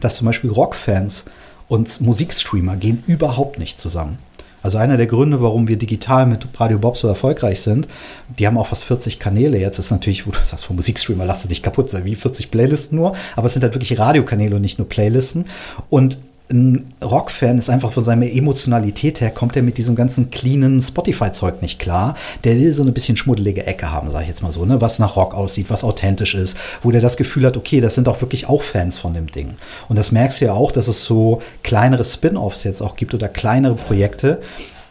[0.00, 1.24] dass zum Beispiel Rockfans
[1.68, 4.18] und Musikstreamer gehen überhaupt nicht zusammen.
[4.64, 7.86] Also einer der Gründe, warum wir digital mit Radio Bob so erfolgreich sind,
[8.38, 9.78] die haben auch fast 40 Kanäle jetzt.
[9.78, 13.46] Ist natürlich, wo du sagst, vom Musikstreamer lass dich kaputt, wie 40 Playlisten nur, aber
[13.46, 15.44] es sind halt wirklich Radiokanäle und nicht nur Playlisten.
[15.90, 16.16] Und
[16.50, 21.62] ein Rockfan ist einfach von seiner Emotionalität her, kommt er mit diesem ganzen cleanen Spotify-Zeug
[21.62, 22.16] nicht klar.
[22.44, 24.80] Der will so eine bisschen schmuddelige Ecke haben, sage ich jetzt mal so, ne?
[24.80, 28.08] was nach Rock aussieht, was authentisch ist, wo der das Gefühl hat, okay, das sind
[28.08, 29.54] auch wirklich auch Fans von dem Ding.
[29.88, 33.28] Und das merkst du ja auch, dass es so kleinere Spin-offs jetzt auch gibt oder
[33.28, 34.40] kleinere Projekte,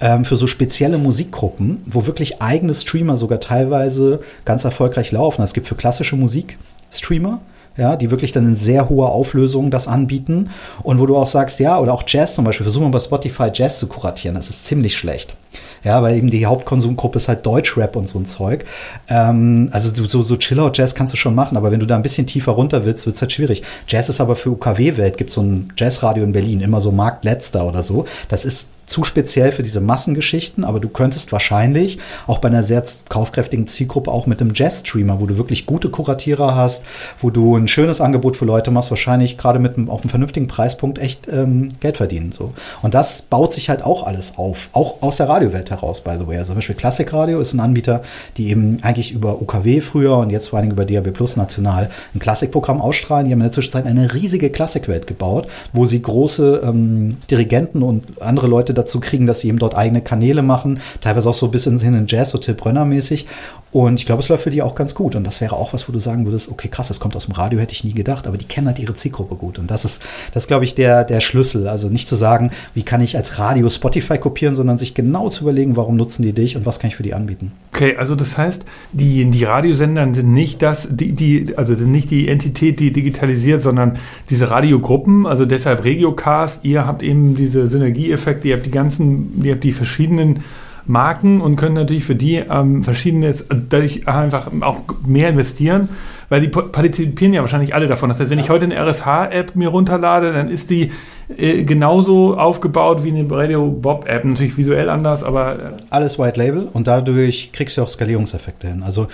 [0.01, 5.43] ähm, für so spezielle Musikgruppen, wo wirklich eigene Streamer sogar teilweise ganz erfolgreich laufen.
[5.43, 6.57] Es gibt für klassische Musik
[6.91, 7.41] Streamer,
[7.77, 10.49] ja, die wirklich dann in sehr hoher Auflösung das anbieten
[10.83, 13.49] und wo du auch sagst, ja, oder auch Jazz zum Beispiel, versuchen wir bei Spotify
[13.53, 15.35] Jazz zu kuratieren, das ist ziemlich schlecht.
[15.83, 18.65] Ja, weil eben die Hauptkonsumgruppe ist halt Deutschrap und so ein Zeug.
[19.09, 22.25] Ähm, also so, so Chill-Out-Jazz kannst du schon machen, aber wenn du da ein bisschen
[22.25, 23.63] tiefer runter willst, wird es halt schwierig.
[23.87, 27.83] Jazz ist aber für UKW-Welt, gibt so ein Jazzradio in Berlin, immer so Marktletzter oder
[27.83, 28.05] so.
[28.29, 32.83] Das ist zu speziell für diese Massengeschichten, aber du könntest wahrscheinlich auch bei einer sehr
[33.09, 36.83] kaufkräftigen Zielgruppe auch mit einem Jazz-Streamer, wo du wirklich gute Kuratierer hast,
[37.21, 40.47] wo du ein schönes Angebot für Leute machst, wahrscheinlich gerade mit einem, auch einem vernünftigen
[40.47, 42.31] Preispunkt echt ähm, Geld verdienen.
[42.31, 42.53] So.
[42.81, 46.27] Und das baut sich halt auch alles auf, auch aus der Radiowelt heraus, by the
[46.27, 46.37] way.
[46.37, 48.01] Also zum Beispiel Klassikradio ist ein Anbieter,
[48.37, 51.89] die eben eigentlich über UKW früher und jetzt vor allen Dingen über DAB Plus national
[52.13, 53.27] ein Klassikprogramm ausstrahlen.
[53.27, 58.21] Die haben in der Zwischenzeit eine riesige Klassikwelt gebaut, wo sie große ähm, Dirigenten und
[58.21, 61.51] andere Leute dazu kriegen, dass sie eben dort eigene Kanäle machen, teilweise auch so ein
[61.51, 63.27] bisschen hin in Jazz, so Till Brönner mäßig.
[63.73, 65.15] Und ich glaube, es läuft für die auch ganz gut.
[65.15, 67.33] Und das wäre auch was, wo du sagen würdest, okay, krass, das kommt aus dem
[67.33, 69.57] Radio, hätte ich nie gedacht, aber die kennen halt ihre Zielgruppe gut.
[69.57, 69.99] Und das ist,
[70.31, 71.67] das glaube ich, der, der Schlüssel.
[71.67, 75.41] Also nicht zu sagen, wie kann ich als Radio Spotify kopieren, sondern sich genau zu
[75.41, 77.51] überlegen, warum nutzen die dich und was kann ich für die anbieten.
[77.73, 82.27] Okay, also das heißt, die, die Radiosender sind nicht das, die, die, also nicht die
[82.27, 83.97] Entität, die digitalisiert, sondern
[84.29, 89.63] diese Radiogruppen, also deshalb Regiocast, ihr habt eben diese Synergieeffekte, ihr habt die ganzen, habt
[89.63, 90.39] die verschiedenen
[90.85, 93.33] Marken und können natürlich für die ähm, verschiedene,
[93.69, 95.89] dadurch einfach auch mehr investieren,
[96.33, 98.09] weil die partizipieren ja wahrscheinlich alle davon.
[98.09, 100.91] Das heißt, wenn ich heute eine RSH-App mir runterlade, dann ist die
[101.37, 104.25] äh, genauso aufgebaut wie eine Radio Bob-App.
[104.25, 105.53] Natürlich visuell anders, aber.
[105.53, 105.57] Äh
[105.91, 108.81] Alles White Label und dadurch kriegst du auch Skalierungseffekte hin.
[108.81, 109.09] Also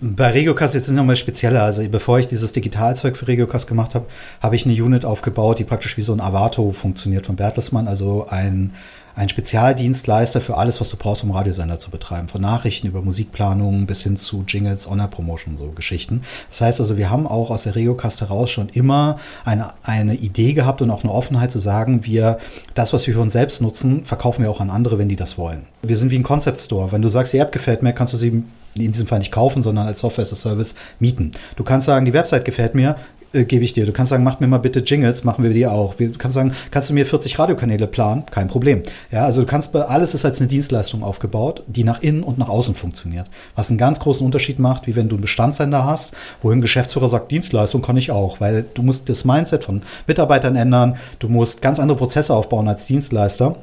[0.00, 1.62] bei Regiocast jetzt sind nochmal spezieller.
[1.62, 4.06] Also bevor ich dieses Digitalzeug für Regiocast gemacht habe,
[4.40, 7.86] habe ich eine Unit aufgebaut, die praktisch wie so ein Avato funktioniert von Bertelsmann.
[7.86, 8.72] Also ein
[9.14, 12.28] ein Spezialdienstleister für alles, was du brauchst, um Radiosender zu betreiben.
[12.28, 16.22] Von Nachrichten über Musikplanung bis hin zu Jingles, Honor-Promotion, so Geschichten.
[16.50, 20.52] Das heißt also, wir haben auch aus der Regiocast heraus schon immer eine, eine Idee
[20.52, 22.38] gehabt und auch eine Offenheit zu sagen, wir,
[22.74, 25.38] das, was wir für uns selbst nutzen, verkaufen wir auch an andere, wenn die das
[25.38, 25.66] wollen.
[25.82, 26.92] Wir sind wie ein Concept Store.
[26.92, 28.42] Wenn du sagst, die App gefällt mir, kannst du sie
[28.74, 31.32] in diesem Fall nicht kaufen, sondern als Software as a Service mieten.
[31.56, 32.96] Du kannst sagen, die Website gefällt mir,
[33.32, 33.86] äh, gebe ich dir.
[33.86, 35.94] Du kannst sagen, mach mir mal bitte Jingles, machen wir die auch.
[35.94, 38.24] Du kannst sagen, kannst du mir 40 Radiokanäle planen?
[38.30, 38.82] Kein Problem.
[39.10, 42.48] Ja, also du kannst alles ist als eine Dienstleistung aufgebaut, die nach innen und nach
[42.48, 43.28] außen funktioniert.
[43.54, 47.08] Was einen ganz großen Unterschied macht, wie wenn du einen Bestandssender hast, wo ein Geschäftsführer
[47.08, 51.62] sagt, Dienstleistung kann ich auch, weil du musst das Mindset von Mitarbeitern ändern, du musst
[51.62, 53.56] ganz andere Prozesse aufbauen als Dienstleister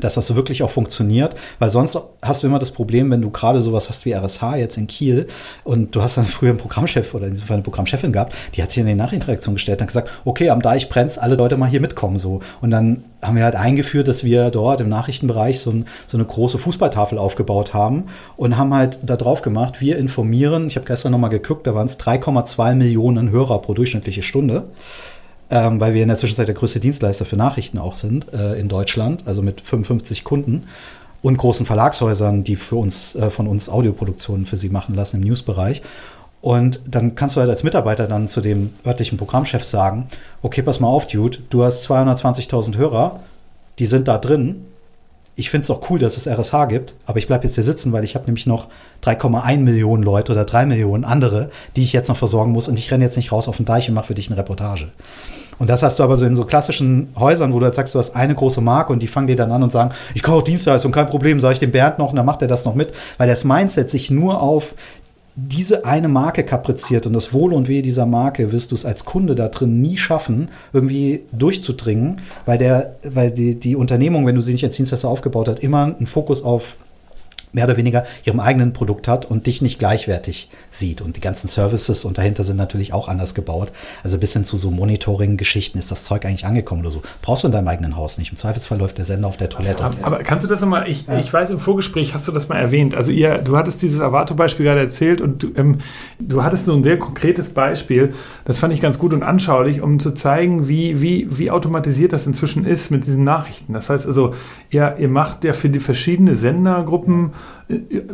[0.00, 3.30] dass das so wirklich auch funktioniert, weil sonst hast du immer das Problem, wenn du
[3.30, 5.26] gerade sowas hast wie RSH jetzt in Kiel
[5.64, 8.62] und du hast dann früher einen Programmchef oder in diesem Fall eine Programmchefin gehabt, die
[8.62, 11.68] hat sich in die Nachinteraktion gestellt und gesagt, okay, am Deich brennt alle Leute mal
[11.68, 12.40] hier mitkommen so.
[12.60, 16.26] Und dann haben wir halt eingeführt, dass wir dort im Nachrichtenbereich so, ein, so eine
[16.26, 18.04] große Fußballtafel aufgebaut haben
[18.36, 21.86] und haben halt da drauf gemacht, wir informieren, ich habe gestern nochmal geguckt, da waren
[21.86, 24.64] es 3,2 Millionen Hörer pro durchschnittliche Stunde
[25.50, 28.68] ähm, weil wir in der Zwischenzeit der größte Dienstleister für Nachrichten auch sind äh, in
[28.68, 30.64] Deutschland, also mit 55 Kunden
[31.22, 35.28] und großen Verlagshäusern, die für uns, äh, von uns Audioproduktionen für sie machen lassen im
[35.28, 35.82] Newsbereich.
[36.40, 40.06] Und dann kannst du halt als Mitarbeiter dann zu dem örtlichen Programmchef sagen,
[40.42, 43.20] okay, pass mal auf, Dude, du hast 220.000 Hörer,
[43.78, 44.64] die sind da drin.
[45.38, 47.92] Ich finde es auch cool, dass es RSH gibt, aber ich bleibe jetzt hier sitzen,
[47.92, 48.66] weil ich habe nämlich noch
[49.04, 52.90] 3,1 Millionen Leute oder 3 Millionen andere, die ich jetzt noch versorgen muss und ich
[52.90, 54.88] renne jetzt nicht raus auf den Deich und mache für dich eine Reportage.
[55.60, 58.00] Und das hast du aber so in so klassischen Häusern, wo du jetzt sagst, du
[58.00, 60.90] hast eine große Marke und die fangen dir dann an und sagen, ich kaufe Dienstleistung,
[60.90, 63.28] kein Problem, sage ich dem Bernd noch und dann macht er das noch mit, weil
[63.28, 64.74] das Mindset sich nur auf
[65.46, 69.04] diese eine Marke kapriziert und das Wohl und Wehe dieser Marke wirst du es als
[69.04, 74.42] Kunde da drin nie schaffen, irgendwie durchzudringen, weil der, weil die, die Unternehmung, wenn du
[74.42, 76.76] sie nicht als Dienstleister aufgebaut hast, immer einen Fokus auf
[77.52, 81.00] mehr oder weniger ihrem eigenen Produkt hat und dich nicht gleichwertig sieht.
[81.00, 83.72] Und die ganzen Services und dahinter sind natürlich auch anders gebaut.
[84.02, 87.02] Also bis hin zu so Monitoring-Geschichten ist das Zeug eigentlich angekommen oder so.
[87.22, 88.30] Brauchst du in deinem eigenen Haus nicht.
[88.30, 89.84] Im Zweifelsfall läuft der Sender auf der Toilette.
[89.84, 91.18] Aber, aber kannst du das nochmal, ich, ja.
[91.18, 92.94] ich weiß, im Vorgespräch hast du das mal erwähnt.
[92.94, 95.78] Also ihr, du hattest dieses Avato-Beispiel gerade erzählt und du, ähm,
[96.18, 98.14] du hattest so ein sehr konkretes Beispiel.
[98.44, 102.26] Das fand ich ganz gut und anschaulich, um zu zeigen, wie, wie, wie automatisiert das
[102.26, 103.72] inzwischen ist mit diesen Nachrichten.
[103.72, 104.34] Das heißt also,
[104.70, 107.32] ihr, ihr macht ja für die verschiedenen Sendergruppen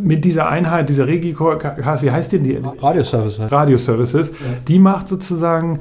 [0.00, 2.40] mit dieser Einheit, dieser Regicast, wie heißt die?
[2.40, 3.52] die Radio Services.
[3.52, 4.34] Radio Services, ja.
[4.66, 5.80] die macht sozusagen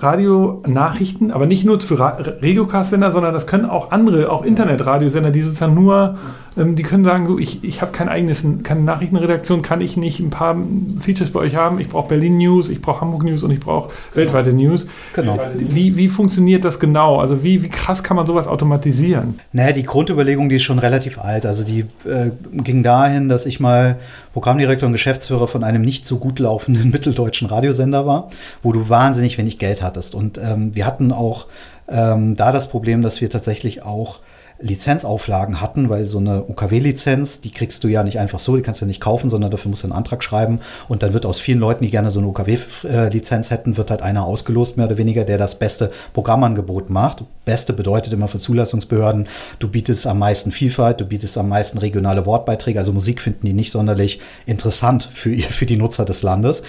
[0.00, 1.98] Radionachrichten, aber nicht nur für
[2.42, 6.16] Regiocast-Sender, sondern das können auch andere, auch Internetradiosender, die sozusagen nur,
[6.56, 10.30] die können sagen, du, ich, ich habe kein eigenes, keine Nachrichtenredaktion, kann ich nicht ein
[10.30, 10.56] paar
[11.00, 11.78] Features bei euch haben.
[11.80, 14.14] Ich brauche Berlin News, ich brauche Hamburg News und ich brauche genau.
[14.14, 14.86] weltweite News.
[15.12, 15.38] Genau.
[15.54, 17.18] Wie, wie funktioniert das genau?
[17.20, 19.38] Also wie, wie krass kann man sowas automatisieren?
[19.52, 21.44] Naja, die Grundüberlegung, die ist schon relativ alt.
[21.44, 23.98] Also die äh, ging dahin, dass ich mal
[24.32, 28.30] Programmdirektor und Geschäftsführer von einem nicht so gut laufenden mitteldeutschen Radiosender war,
[28.62, 30.14] wo du wahnsinnig wenig Geld hattest.
[30.14, 31.48] Und ähm, wir hatten auch
[31.88, 34.20] ähm, da das Problem, dass wir tatsächlich auch
[34.58, 38.80] Lizenzauflagen hatten, weil so eine UKW-Lizenz, die kriegst du ja nicht einfach so, die kannst
[38.80, 41.38] du ja nicht kaufen, sondern dafür musst du einen Antrag schreiben und dann wird aus
[41.38, 45.24] vielen Leuten, die gerne so eine UKW-Lizenz hätten, wird halt einer ausgelost, mehr oder weniger,
[45.24, 47.24] der das beste Programmangebot macht.
[47.44, 52.26] Beste bedeutet immer für Zulassungsbehörden, du bietest am meisten Vielfalt, du bietest am meisten regionale
[52.26, 56.62] Wortbeiträge, also Musik finden die nicht sonderlich interessant für, für die Nutzer des Landes.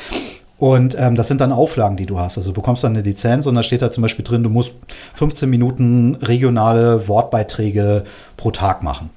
[0.58, 2.38] Und ähm, das sind dann Auflagen, die du hast.
[2.38, 4.74] Also du bekommst dann eine Lizenz und da steht da zum Beispiel drin, du musst
[5.14, 8.06] 15 Minuten regionale Wortbeiträge
[8.38, 9.12] pro Tag machen.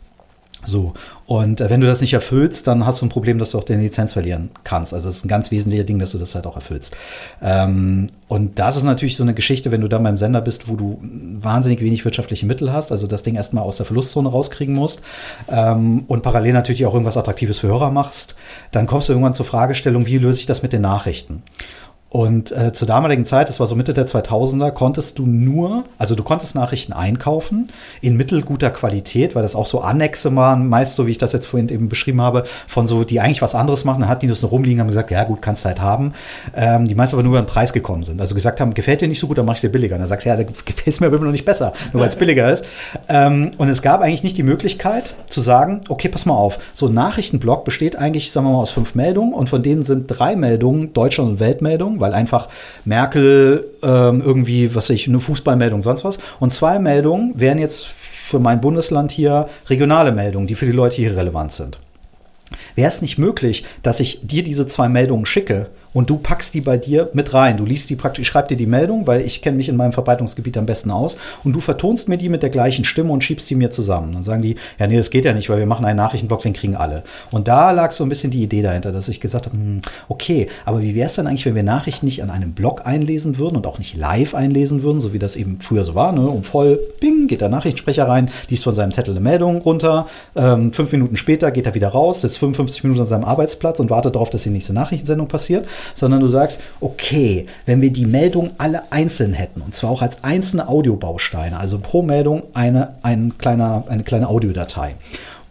[0.65, 0.93] So,
[1.27, 3.65] und äh, wenn du das nicht erfüllst, dann hast du ein Problem, dass du auch
[3.65, 4.93] deine Lizenz verlieren kannst.
[4.93, 6.95] Also das ist ein ganz wesentlicher Ding, dass du das halt auch erfüllst.
[7.41, 10.77] Ähm, und das ist natürlich so eine Geschichte, wenn du dann beim Sender bist, wo
[10.77, 15.01] du wahnsinnig wenig wirtschaftliche Mittel hast, also das Ding erstmal aus der Verlustzone rauskriegen musst
[15.49, 18.37] ähm, und parallel natürlich auch irgendwas Attraktives für Hörer machst,
[18.71, 21.43] dann kommst du irgendwann zur Fragestellung, wie löse ich das mit den Nachrichten?
[22.11, 26.17] Und äh, zur damaligen Zeit, das war so Mitte der 2000er, konntest du nur, also
[26.17, 27.71] du konntest Nachrichten einkaufen
[28.01, 31.47] in mittelguter Qualität, weil das auch so Annexe waren, meist so wie ich das jetzt
[31.47, 34.43] vorhin eben beschrieben habe, von so, die eigentlich was anderes machen, dann hatten die das
[34.43, 36.13] noch rumliegen, haben gesagt, ja gut, kannst halt haben.
[36.57, 38.21] Ähm, die meist aber nur über den Preis gekommen sind.
[38.21, 39.95] Also gesagt haben, gefällt dir nicht so gut, dann mach ich dir billiger.
[39.95, 42.09] Und dann sagst du, ja, da gefällt es mir aber noch nicht besser, nur weil
[42.09, 42.65] es billiger ist.
[43.09, 46.87] Ähm, und es gab eigentlich nicht die Möglichkeit zu sagen, okay, pass mal auf, so
[46.87, 50.35] ein Nachrichtenblock besteht eigentlich, sagen wir mal, aus fünf Meldungen und von denen sind drei
[50.35, 52.49] Meldungen Deutschland- und Weltmeldungen weil einfach
[52.85, 56.19] Merkel ähm, irgendwie, was ich, eine Fußballmeldung, sonst was.
[56.39, 60.97] Und zwei Meldungen wären jetzt für mein Bundesland hier regionale Meldungen, die für die Leute
[60.97, 61.81] hier relevant sind.
[62.75, 66.61] Wäre es nicht möglich, dass ich dir diese zwei Meldungen schicke und du packst die
[66.61, 67.57] bei dir mit rein.
[67.57, 69.93] Du liest die praktisch, ich schreibe dir die Meldung, weil ich kenne mich in meinem
[69.93, 73.49] Verbreitungsgebiet am besten aus und du vertonst mir die mit der gleichen Stimme und schiebst
[73.51, 74.13] die mir zusammen.
[74.13, 76.53] Dann sagen die, ja, nee, das geht ja nicht, weil wir machen einen Nachrichtenblock, den
[76.53, 77.03] kriegen alle.
[77.31, 80.49] Und da lag so ein bisschen die Idee dahinter, dass ich gesagt habe, hm, okay,
[80.65, 83.57] aber wie wäre es denn eigentlich, wenn wir Nachrichten nicht an einem Blog einlesen würden
[83.57, 86.29] und auch nicht live einlesen würden, so wie das eben früher so war, ne?
[86.29, 90.73] Um voll, bing, geht der Nachrichtensprecher rein, liest von seinem Zettel eine Meldung runter, ähm,
[90.73, 94.15] fünf Minuten später geht er wieder raus, sitzt 55 Minuten an seinem Arbeitsplatz und wartet
[94.15, 98.93] darauf, dass die nächste Nachrichtensendung passiert sondern du sagst, okay, wenn wir die Meldung alle
[98.93, 104.03] einzeln hätten, und zwar auch als einzelne Audiobausteine, also pro Meldung eine, ein kleiner, eine
[104.03, 104.95] kleine Audiodatei.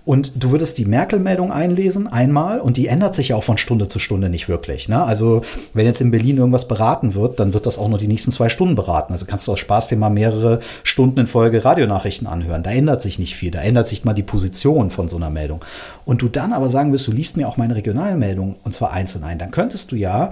[0.09, 3.89] Und du würdest die Merkel-Meldung einlesen einmal und die ändert sich ja auch von Stunde
[3.89, 4.89] zu Stunde nicht wirklich.
[4.89, 5.03] Ne?
[5.03, 5.43] Also
[5.75, 8.49] wenn jetzt in Berlin irgendwas beraten wird, dann wird das auch nur die nächsten zwei
[8.49, 9.13] Stunden beraten.
[9.13, 12.63] Also kannst du aus Spaß dir mal mehrere Stunden in Folge Radionachrichten anhören.
[12.63, 13.51] Da ändert sich nicht viel.
[13.51, 15.63] Da ändert sich mal die Position von so einer Meldung.
[16.05, 19.23] Und du dann aber sagen wirst, du liest mir auch meine Regionalmeldung und zwar einzeln
[19.23, 20.31] ein, dann könntest du ja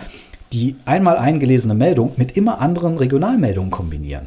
[0.53, 4.25] die einmal eingelesene Meldung mit immer anderen Regionalmeldungen kombinieren.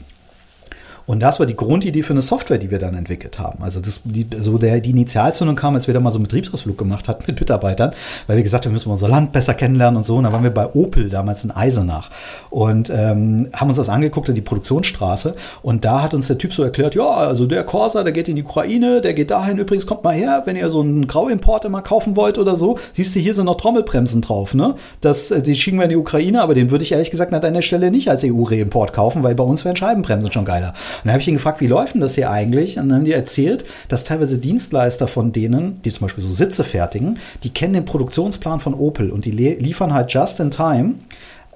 [1.11, 3.65] Und das war die Grundidee für eine Software, die wir dann entwickelt haben.
[3.65, 6.79] Also das, die, so der, die Initialzündung kam, als wir da mal so einen Betriebsausflug
[6.79, 7.95] gemacht hatten mit Mitarbeitern,
[8.29, 10.19] weil wir gesagt haben, wir müssen unser Land besser kennenlernen und so.
[10.19, 12.11] Und da waren wir bei Opel damals in Eisenach
[12.51, 15.35] und ähm, haben uns das angeguckt in die Produktionsstraße.
[15.63, 18.37] Und da hat uns der Typ so erklärt, ja, also der Corsa, der geht in
[18.37, 19.59] die Ukraine, der geht dahin.
[19.59, 22.79] Übrigens, kommt mal her, wenn ihr so einen Grauimporte mal kaufen wollt oder so.
[22.93, 24.77] Siehst du, hier sind noch Trommelbremsen drauf, ne?
[25.01, 27.41] Das, äh, die schicken wir in die Ukraine, aber den würde ich ehrlich gesagt an
[27.41, 30.73] deiner Stelle nicht als EU-Reimport kaufen, weil bei uns wären Scheibenbremsen schon geiler.
[31.01, 32.79] Und dann habe ich ihn gefragt, wie läuft denn das hier eigentlich?
[32.79, 36.65] Und dann haben die erzählt, dass teilweise Dienstleister von denen, die zum Beispiel so Sitze
[36.65, 40.95] fertigen, die kennen den Produktionsplan von Opel und die liefern halt just in time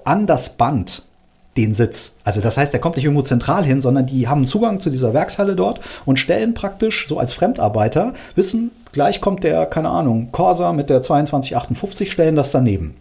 [0.03, 1.03] an das Band
[1.57, 2.13] den Sitz.
[2.23, 5.13] Also das heißt, der kommt nicht irgendwo zentral hin, sondern die haben Zugang zu dieser
[5.13, 10.73] Werkshalle dort und stellen praktisch so als Fremdarbeiter, wissen, gleich kommt der, keine Ahnung, Corsa
[10.73, 12.95] mit der 2258, stellen das daneben.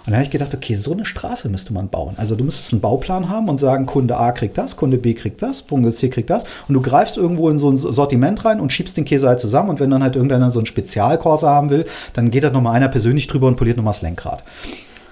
[0.00, 2.14] Und dann habe ich gedacht, okay, so eine Straße müsste man bauen.
[2.16, 5.42] Also du müsstest einen Bauplan haben und sagen, Kunde A kriegt das, Kunde B kriegt
[5.42, 6.44] das, Kunde C kriegt das.
[6.68, 9.70] Und du greifst irgendwo in so ein Sortiment rein und schiebst den Käse halt zusammen.
[9.70, 12.88] Und wenn dann halt irgendeiner so einen Spezialkorsa haben will, dann geht da nochmal einer
[12.88, 14.42] persönlich drüber und poliert nochmal das Lenkrad.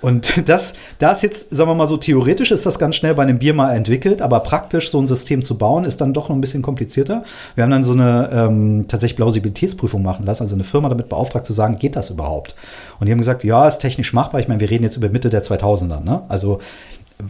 [0.00, 3.22] Und das, da ist jetzt, sagen wir mal so, theoretisch ist das ganz schnell bei
[3.22, 6.36] einem Bier mal entwickelt, aber praktisch so ein System zu bauen, ist dann doch noch
[6.36, 7.24] ein bisschen komplizierter.
[7.54, 11.46] Wir haben dann so eine ähm, tatsächlich Plausibilitätsprüfung machen lassen, also eine Firma damit beauftragt
[11.46, 12.54] zu sagen, geht das überhaupt?
[13.00, 14.40] Und die haben gesagt, ja, ist technisch machbar.
[14.40, 16.22] Ich meine, wir reden jetzt über Mitte der 2000er, ne?
[16.28, 16.60] Also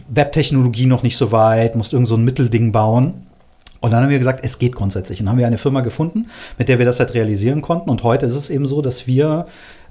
[0.07, 3.25] Webtechnologie noch nicht so weit, musst irgend so ein Mittelding bauen.
[3.81, 5.19] Und dann haben wir gesagt, es geht grundsätzlich.
[5.19, 6.27] Und dann haben wir eine Firma gefunden,
[6.57, 7.89] mit der wir das halt realisieren konnten.
[7.89, 9.47] Und heute ist es eben so, dass wir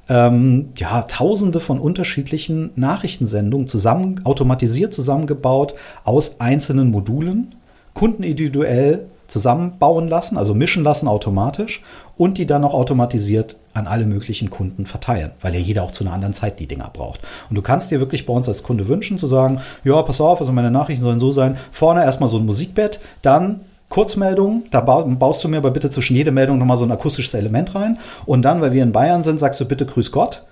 [0.09, 7.55] ähm, ja, tausende von unterschiedlichen Nachrichtensendungen zusammen, automatisiert zusammengebaut aus einzelnen Modulen,
[7.95, 11.83] kundenindividuell zusammenbauen lassen, also mischen lassen automatisch
[12.17, 16.03] und die dann auch automatisiert an alle möglichen Kunden verteilen, weil ja jeder auch zu
[16.03, 17.21] einer anderen Zeit die Dinger braucht.
[17.51, 20.41] Und du kannst dir wirklich bei uns als Kunde wünschen, zu sagen, ja, pass auf,
[20.41, 25.43] also meine Nachrichten sollen so sein, vorne erstmal so ein Musikbett, dann Kurzmeldung, da baust
[25.43, 27.99] du mir aber bitte zwischen jede Meldung nochmal so ein akustisches Element rein.
[28.27, 30.43] Und dann, weil wir in Bayern sind, sagst du bitte Grüß Gott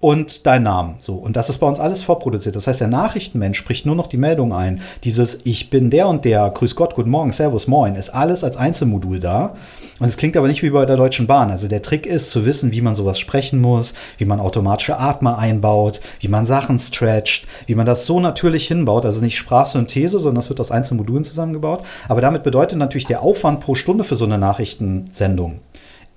[0.00, 0.96] und dein Namen.
[0.98, 1.14] So.
[1.14, 2.54] Und das ist bei uns alles vorproduziert.
[2.54, 4.80] Das heißt, der Nachrichtenmensch spricht nur noch die Meldung ein.
[5.04, 8.56] Dieses Ich bin der und der, Grüß Gott, Guten Morgen, Servus, Moin, ist alles als
[8.56, 9.56] Einzelmodul da.
[9.98, 11.50] Und es klingt aber nicht wie bei der Deutschen Bahn.
[11.50, 15.38] Also der Trick ist zu wissen, wie man sowas sprechen muss, wie man automatische Atmer
[15.38, 19.06] einbaut, wie man Sachen stretcht, wie man das so natürlich hinbaut.
[19.06, 21.82] Also nicht Sprachsynthese, sondern das wird aus Einzelmodulen zusammengebaut.
[22.08, 25.60] Aber damit bedeutet natürlich der Aufwand pro Stunde für so eine Nachrichtensendung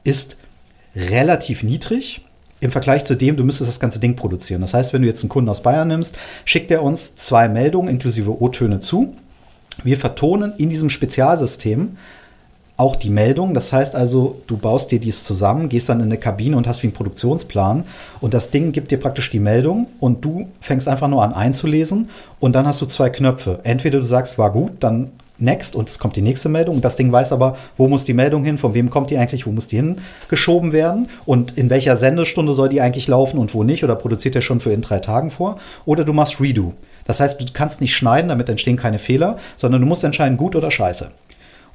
[0.04, 0.38] ist
[0.96, 2.22] relativ niedrig
[2.62, 4.62] im Vergleich zu dem, du müsstest das ganze Ding produzieren.
[4.62, 7.89] Das heißt, wenn du jetzt einen Kunden aus Bayern nimmst, schickt er uns zwei Meldungen
[7.89, 9.15] inklusive O-Töne zu.
[9.84, 11.98] Wir vertonen in diesem Spezialsystem
[12.80, 13.54] auch die Meldung.
[13.54, 16.82] Das heißt also, du baust dir dies zusammen, gehst dann in eine Kabine und hast
[16.82, 17.84] wie einen Produktionsplan
[18.22, 22.10] und das Ding gibt dir praktisch die Meldung und du fängst einfach nur an einzulesen
[22.39, 23.60] und dann hast du zwei Knöpfe.
[23.63, 26.82] Entweder du sagst, war gut, dann next und es kommt die nächste Meldung.
[26.82, 29.52] Das Ding weiß aber, wo muss die Meldung hin, von wem kommt die eigentlich, wo
[29.52, 33.84] muss die hingeschoben werden und in welcher Sendestunde soll die eigentlich laufen und wo nicht
[33.84, 35.58] oder produziert er schon für in drei Tagen vor.
[35.86, 36.73] Oder du machst Redo.
[37.06, 40.56] Das heißt, du kannst nicht schneiden, damit entstehen keine Fehler, sondern du musst entscheiden, gut
[40.56, 41.10] oder scheiße.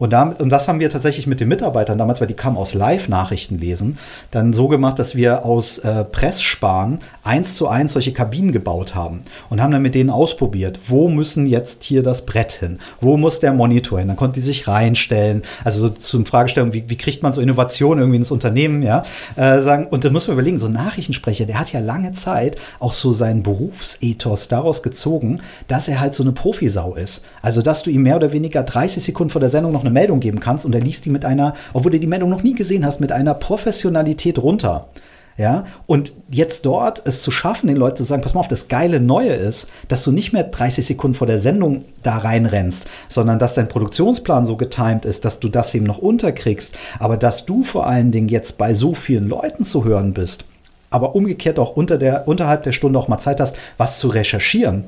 [0.04, 2.74] Und, damit, und das haben wir tatsächlich mit den Mitarbeitern damals, weil die kamen aus
[2.74, 3.96] Live-Nachrichten lesen,
[4.30, 9.22] dann so gemacht, dass wir aus äh, Presssparen eins zu eins solche Kabinen gebaut haben
[9.48, 13.40] und haben dann mit denen ausprobiert, wo müssen jetzt hier das Brett hin, wo muss
[13.40, 17.22] der Monitor hin, dann konnten die sich reinstellen, also so zum Fragestellung, wie, wie kriegt
[17.22, 19.04] man so Innovation irgendwie ins Unternehmen, ja,
[19.36, 22.58] äh, sagen, und da muss man überlegen, so ein Nachrichtensprecher, der hat ja lange Zeit
[22.78, 27.82] auch so seinen Berufsethos daraus gezogen, dass er halt so eine Profisau ist, also dass
[27.82, 30.66] du ihm mehr oder weniger 30 Sekunden vor der Sendung noch eine Meldung geben kannst
[30.66, 33.12] und er liest die mit einer, obwohl du die Meldung noch nie gesehen hast, mit
[33.12, 34.88] einer Professionalität runter.
[35.36, 38.68] Ja, und jetzt dort es zu schaffen, den Leuten zu sagen, pass mal auf, das
[38.68, 43.40] geile Neue ist, dass du nicht mehr 30 Sekunden vor der Sendung da reinrennst, sondern
[43.40, 47.64] dass dein Produktionsplan so getimt ist, dass du das eben noch unterkriegst, aber dass du
[47.64, 50.44] vor allen Dingen jetzt bei so vielen Leuten zu hören bist,
[50.90, 54.84] aber umgekehrt auch unter der, unterhalb der Stunde auch mal Zeit hast, was zu recherchieren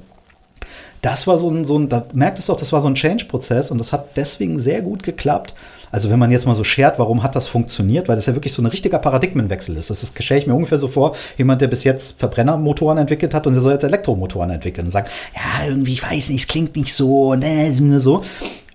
[1.07, 3.71] das war so ein, so ein da merktest du auch, das war so ein Change-Prozess
[3.71, 5.55] und das hat deswegen sehr gut geklappt.
[5.92, 8.09] Also wenn man jetzt mal so schert, warum hat das funktioniert?
[8.09, 9.88] Weil das ja wirklich so ein richtiger Paradigmenwechsel ist.
[9.88, 13.47] Das ist, stelle ich mir ungefähr so vor, jemand, der bis jetzt Verbrennermotoren entwickelt hat
[13.47, 16.75] und der soll jetzt Elektromotoren entwickeln und sagt, ja, irgendwie, ich weiß nicht, es klingt
[16.75, 18.23] nicht so, ne, so.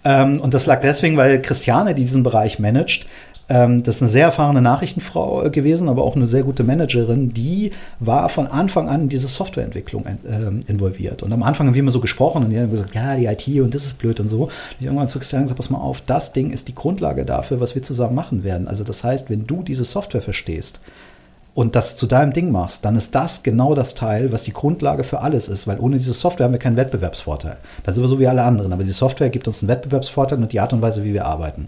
[0.06, 3.08] Ähm, und das lag deswegen, weil Christiane, die diesen Bereich managt,
[3.51, 7.33] ähm, das ist eine sehr erfahrene Nachrichtenfrau äh, gewesen, aber auch eine sehr gute Managerin.
[7.33, 11.21] Die war von Anfang an in diese Softwareentwicklung äh, involviert.
[11.21, 13.61] Und am Anfang haben wir immer so gesprochen und die haben gesagt, ja, die IT
[13.61, 14.43] und das ist blöd und so.
[14.43, 17.59] Und ich irgendwann zu Christian gesagt, pass mal auf, das Ding ist die Grundlage dafür,
[17.59, 18.69] was wir zusammen machen werden.
[18.69, 20.79] Also das heißt, wenn du diese Software verstehst,
[21.53, 25.03] und das zu deinem Ding machst, dann ist das genau das Teil, was die Grundlage
[25.03, 27.57] für alles ist, weil ohne diese Software haben wir keinen Wettbewerbsvorteil.
[27.83, 30.53] Dann sind wir so wie alle anderen, aber die Software gibt uns einen Wettbewerbsvorteil und
[30.53, 31.67] die Art und Weise, wie wir arbeiten.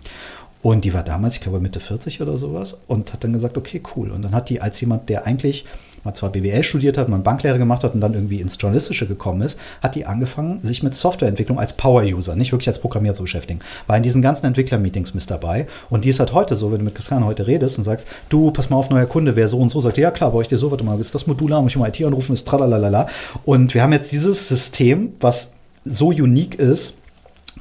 [0.64, 3.84] Und die war damals, ich glaube, Mitte 40 oder sowas und hat dann gesagt, okay,
[3.96, 4.12] cool.
[4.12, 5.66] Und dann hat die als jemand, der eigentlich
[6.06, 9.42] mal zwar BWL studiert hat, mal Banklehre gemacht hat und dann irgendwie ins Journalistische gekommen
[9.42, 13.60] ist, hat die angefangen, sich mit Softwareentwicklung als Power-User, nicht wirklich als Programmierer zu beschäftigen.
[13.88, 15.68] War in diesen ganzen Entwickler-Meetings mit dabei.
[15.90, 18.52] Und die ist halt heute so, wenn du mit Christian heute redest und sagst, du,
[18.52, 20.58] pass mal auf, neuer Kunde, wer so und so sagt, ja klar, brauche ich dir
[20.58, 23.08] so, warte mal, ist das Modul haben, muss ich mal IT anrufen, ist tralalala.
[23.44, 25.52] Und wir haben jetzt dieses System, was
[25.86, 26.96] so unique ist,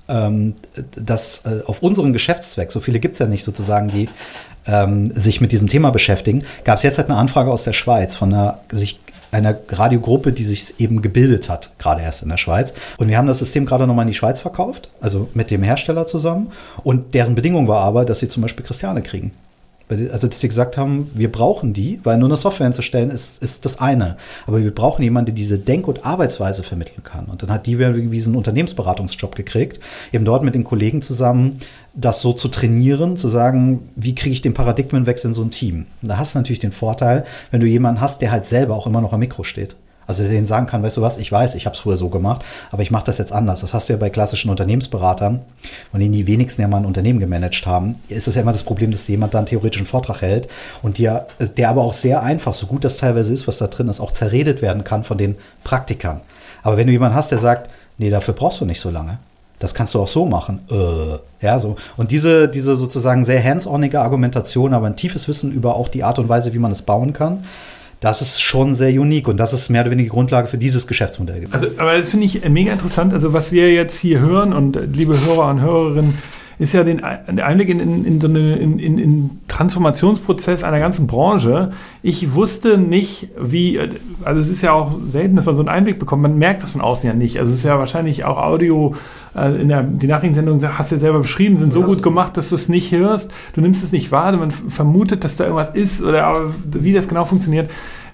[0.08, 0.54] ähm,
[0.96, 4.08] dass äh, auf unseren Geschäftszweck, so viele gibt es ja nicht sozusagen, die
[4.66, 8.14] ähm, sich mit diesem Thema beschäftigen, gab es jetzt halt eine Anfrage aus der Schweiz
[8.14, 9.00] von einer sich
[9.32, 12.74] einer Radiogruppe, die sich eben gebildet hat, gerade erst in der Schweiz.
[12.98, 16.06] Und wir haben das System gerade nochmal in die Schweiz verkauft, also mit dem Hersteller
[16.06, 16.52] zusammen.
[16.84, 19.32] Und deren Bedingung war aber, dass sie zum Beispiel Christiane kriegen.
[19.88, 23.64] Also, dass sie gesagt haben, wir brauchen die, weil nur eine Software hinzustellen ist, ist
[23.64, 24.16] das eine.
[24.46, 27.26] Aber wir brauchen jemanden, der diese Denk- und Arbeitsweise vermitteln kann.
[27.26, 29.80] Und dann hat die irgendwie einen Unternehmensberatungsjob gekriegt,
[30.12, 31.58] eben dort mit den Kollegen zusammen
[31.94, 35.86] das so zu trainieren, zu sagen, wie kriege ich den Paradigmenwechsel in so ein Team.
[36.00, 38.86] Und da hast du natürlich den Vorteil, wenn du jemanden hast, der halt selber auch
[38.86, 39.76] immer noch am Mikro steht.
[40.06, 42.42] Also denen sagen kann, weißt du was, ich weiß, ich habe es früher so gemacht,
[42.70, 43.60] aber ich mache das jetzt anders.
[43.60, 45.40] Das hast du ja bei klassischen Unternehmensberatern,
[45.90, 47.96] von denen die wenigsten ja mal ein Unternehmen gemanagt haben.
[48.08, 50.48] Ist es ja immer das Problem, dass jemand dann theoretisch einen Vortrag hält
[50.82, 53.88] und der, der aber auch sehr einfach, so gut das teilweise ist, was da drin
[53.88, 56.20] ist, auch zerredet werden kann von den Praktikern.
[56.62, 59.18] Aber wenn du jemanden hast, der sagt, nee, dafür brauchst du nicht so lange.
[59.58, 60.60] Das kannst du auch so machen.
[60.70, 61.76] Äh, ja, so.
[61.96, 66.18] Und diese, diese sozusagen sehr hands-onige Argumentation, aber ein tiefes Wissen über auch die Art
[66.18, 67.44] und Weise, wie man es bauen kann,
[68.02, 70.88] Das ist schon sehr unique und das ist mehr oder weniger die Grundlage für dieses
[70.88, 71.44] Geschäftsmodell.
[71.52, 73.12] Also, aber das finde ich mega interessant.
[73.12, 76.18] Also, was wir jetzt hier hören und äh, liebe Hörer und Hörerinnen,
[76.62, 81.08] ist ja den Einblick in, in, in so eine in, in, in Transformationsprozess einer ganzen
[81.08, 81.72] Branche.
[82.02, 83.80] Ich wusste nicht, wie,
[84.24, 86.22] also es ist ja auch selten, dass man so einen Einblick bekommt.
[86.22, 87.38] Man merkt das von außen ja nicht.
[87.40, 88.94] Also es ist ja wahrscheinlich auch Audio,
[89.34, 92.48] äh, in der die Nachrichtensendung hast du ja selber beschrieben, sind so gut gemacht, dass
[92.50, 93.32] du es nicht hörst.
[93.54, 97.24] Du nimmst es nicht wahr, man vermutet, dass da irgendwas ist oder wie das genau
[97.24, 97.70] funktioniert.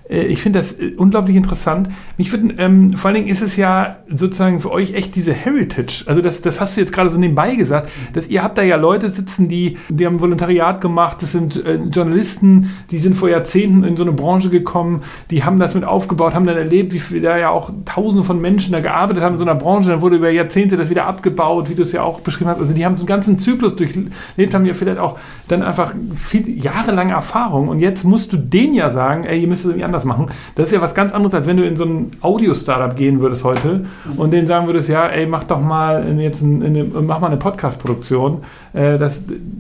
[0.09, 1.89] Äh, ich finde das äh, unglaublich interessant.
[2.17, 6.05] Mich würden, ähm, vor allen Dingen ist es ja sozusagen für euch echt diese Heritage.
[6.07, 8.77] Also das, das hast du jetzt gerade so nebenbei gesagt, dass ihr habt da ja
[8.77, 13.85] Leute sitzen, die, die haben Volontariat gemacht, das sind äh, Journalisten, die sind vor Jahrzehnten
[13.85, 17.21] in so eine Branche gekommen, die haben das mit aufgebaut, haben dann erlebt, wie viel
[17.21, 20.17] da ja auch tausende von Menschen da gearbeitet haben in so einer Branche, dann wurde
[20.17, 22.61] über Jahrzehnte das wieder abgebaut, wie du es ja auch beschrieben hast.
[22.61, 26.63] Also die haben so einen ganzen Zyklus durchlebt, haben ja vielleicht auch dann einfach viel
[26.63, 29.98] jahrelange Erfahrung und jetzt musst du denen ja sagen, ey, ihr müsst es irgendwie anders
[29.99, 30.27] anders machen.
[30.55, 33.45] Das ist ja was ganz anderes, als wenn du in so ein Audio-Startup gehen würdest
[33.45, 33.85] heute
[34.17, 37.37] und denen sagen würdest, ja, ey, mach doch mal jetzt ein, eine, mach mal eine
[37.37, 38.43] Podcast-Produktion.
[38.73, 38.99] Äh,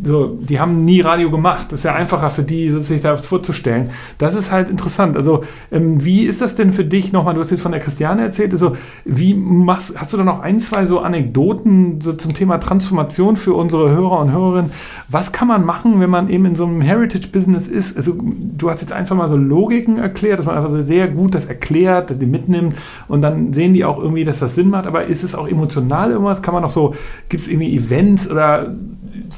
[0.04, 1.66] so, die haben nie Radio gemacht.
[1.70, 3.90] Das ist ja einfacher für die, sich das vorzustellen.
[4.18, 5.16] Das ist halt interessant.
[5.16, 7.34] Also, ähm, wie ist das denn für dich nochmal?
[7.34, 8.52] Du hast jetzt von der Christiane erzählt.
[8.52, 13.36] Also, wie machst, hast du da noch ein, zwei so Anekdoten so zum Thema Transformation
[13.36, 14.70] für unsere Hörer und Hörerinnen?
[15.08, 17.96] Was kann man machen, wenn man eben in so einem Heritage-Business ist?
[17.96, 20.82] Also, du hast jetzt ein, zwei Mal so Logiken erklärt erklärt, dass man einfach so
[20.82, 22.76] sehr gut das erklärt, dass die mitnimmt
[23.08, 24.86] und dann sehen die auch irgendwie, dass das Sinn macht.
[24.86, 26.42] Aber ist es auch emotional irgendwas?
[26.42, 26.94] Kann man noch so,
[27.28, 28.74] gibt es irgendwie Events oder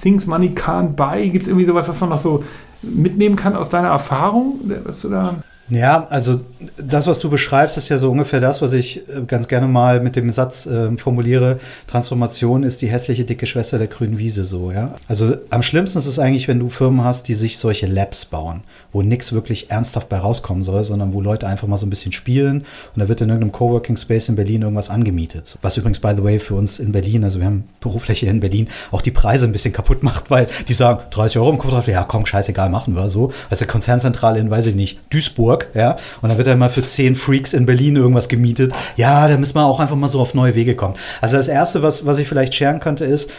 [0.00, 1.30] Things Money Can't Buy?
[1.30, 2.44] Gibt es irgendwie sowas, was man noch so
[2.82, 4.60] mitnehmen kann aus deiner Erfahrung?
[4.84, 5.36] Was du da
[5.70, 6.40] ja, also
[6.76, 10.00] das, was du beschreibst, ist ja so ungefähr das, was ich äh, ganz gerne mal
[10.00, 11.60] mit dem Satz äh, formuliere.
[11.86, 14.96] Transformation ist die hässliche dicke Schwester der grünen Wiese so, ja.
[15.06, 18.62] Also am schlimmsten ist es eigentlich, wenn du Firmen hast, die sich solche Labs bauen,
[18.92, 22.12] wo nichts wirklich ernsthaft bei rauskommen soll, sondern wo Leute einfach mal so ein bisschen
[22.12, 22.64] spielen
[22.94, 25.58] und da wird in irgendeinem Coworking Space in Berlin irgendwas angemietet.
[25.62, 28.68] Was übrigens, by the way, für uns in Berlin, also wir haben Berufsfläche in Berlin,
[28.90, 32.04] auch die Preise ein bisschen kaputt macht, weil die sagen, 30 Euro im Kopf, ja
[32.04, 33.32] komm, scheißegal, machen wir so.
[33.48, 37.14] Also Konzernzentrale in, weiß ich nicht, Duisburg ja, und dann wird er mal für zehn
[37.14, 38.72] Freaks in Berlin irgendwas gemietet.
[38.96, 40.94] Ja, da müssen wir auch einfach mal so auf neue Wege kommen.
[41.20, 43.30] Also das Erste, was, was ich vielleicht scheren könnte, ist,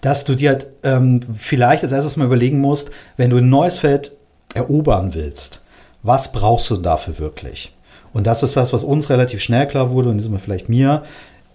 [0.00, 3.78] dass du dir halt, ähm, vielleicht als erstes mal überlegen musst, wenn du ein neues
[3.78, 4.12] Feld
[4.56, 5.62] erobern willst,
[6.02, 7.72] was brauchst du dafür wirklich?
[8.12, 11.02] Und das ist das, was uns relativ schnell klar wurde, und diesmal vielleicht mir,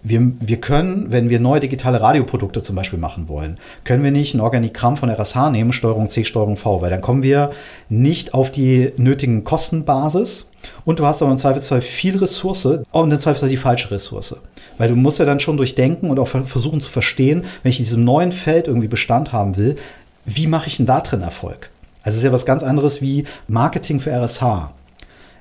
[0.04, 4.34] wir, wir können, wenn wir neue digitale Radioprodukte zum Beispiel machen wollen, können wir nicht
[4.34, 7.52] ein Organigramm von RSH nehmen, Steuerung C, Steuerung V, weil dann kommen wir
[7.88, 10.48] nicht auf die nötigen Kostenbasis
[10.84, 14.36] und du hast aber im Zweifelsfall viel Ressource und im Zweifelsfall die falsche Ressource.
[14.78, 17.84] Weil du musst ja dann schon durchdenken und auch versuchen zu verstehen, wenn ich in
[17.84, 19.76] diesem neuen Feld irgendwie Bestand haben will,
[20.24, 21.70] wie mache ich denn da drin Erfolg?
[22.02, 24.70] Also es ist ja was ganz anderes wie Marketing für RSH.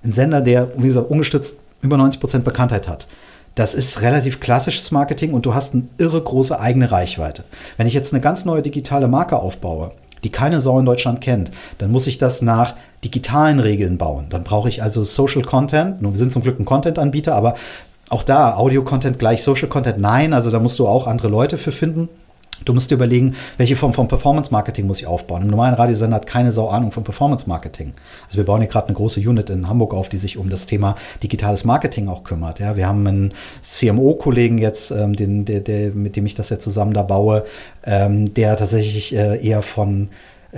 [0.03, 3.07] Ein Sender, der, wie gesagt, ungestützt über 90% Bekanntheit hat
[3.55, 7.43] das ist relativ klassisches Marketing und du hast eine irre große eigene Reichweite.
[7.77, 9.91] Wenn ich jetzt eine ganz neue digitale Marke aufbaue,
[10.23, 14.27] die keine Sau in Deutschland kennt, dann muss ich das nach digitalen Regeln bauen.
[14.29, 16.01] Dann brauche ich also Social Content.
[16.01, 17.55] Nun, wir sind zum Glück ein Content-Anbieter, aber
[18.09, 20.33] auch da Audio-Content gleich Social Content, nein.
[20.33, 22.07] Also da musst du auch andere Leute für finden.
[22.65, 25.41] Du musst dir überlegen, welche Form von Performance-Marketing muss ich aufbauen.
[25.41, 27.93] Im normalen Radiosender hat keine Sau Ahnung von Performance-Marketing.
[28.25, 30.65] Also wir bauen hier gerade eine große Unit in Hamburg auf, die sich um das
[30.65, 32.59] Thema digitales Marketing auch kümmert.
[32.59, 36.63] Ja, wir haben einen CMO-Kollegen jetzt, ähm, den, der, der, mit dem ich das jetzt
[36.63, 37.45] zusammen da baue,
[37.83, 40.09] ähm, der tatsächlich äh, eher von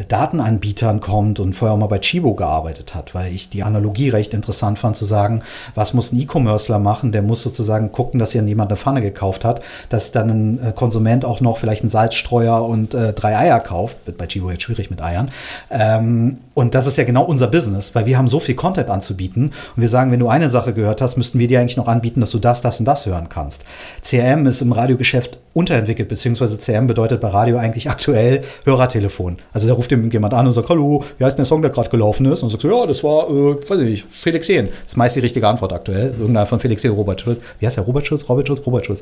[0.08, 4.34] Datenanbietern kommt und vorher auch mal bei Chibo gearbeitet hat, weil ich die Analogie recht
[4.34, 5.44] interessant fand zu sagen,
[5.76, 7.12] was muss ein E-Commercer machen?
[7.12, 10.72] Der muss sozusagen gucken, dass hier jemand eine Pfanne gekauft hat, dass dann ein äh,
[10.72, 13.98] Konsument auch noch vielleicht einen Salzstreuer und äh, drei Eier kauft.
[14.06, 15.30] Wird bei Chibo jetzt schwierig mit Eiern.
[15.70, 19.52] Ähm, und das ist ja genau unser Business, weil wir haben so viel Content anzubieten
[19.76, 22.22] und wir sagen, wenn du eine Sache gehört hast, müssten wir dir eigentlich noch anbieten,
[22.22, 23.62] dass du das, das und das hören kannst.
[24.02, 29.38] CRM ist im Radiogeschäft unterentwickelt, beziehungsweise CRM bedeutet bei Radio eigentlich aktuell Hörertelefon.
[29.52, 31.90] Also da ruft jemand an und sagt, hallo, wie heißt denn der Song, der gerade
[31.90, 32.42] gelaufen ist?
[32.42, 34.68] Und sagt ja, das war, äh, weiß ich nicht, Felix Sehn.
[34.68, 36.14] Das ist meist die richtige Antwort aktuell.
[36.20, 37.40] Irgendeiner von Felix Sehn, Robert Schulz.
[37.60, 37.84] Wie heißt der?
[37.84, 39.02] Robert Schulz, Robert Schulz, Robert Schulz.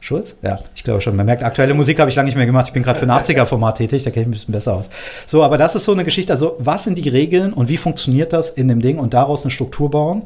[0.00, 0.36] Schulz?
[0.42, 1.16] Ja, ich glaube schon.
[1.16, 2.66] Man merkt, aktuelle Musik habe ich lange nicht mehr gemacht.
[2.68, 4.90] Ich bin gerade für ein 80er-Format tätig, da kenne ich mich ein bisschen besser aus.
[5.26, 6.32] So, aber das ist so eine Geschichte.
[6.32, 9.50] Also, was sind die Regeln und wie funktioniert das in dem Ding und daraus eine
[9.50, 10.22] Struktur bauen?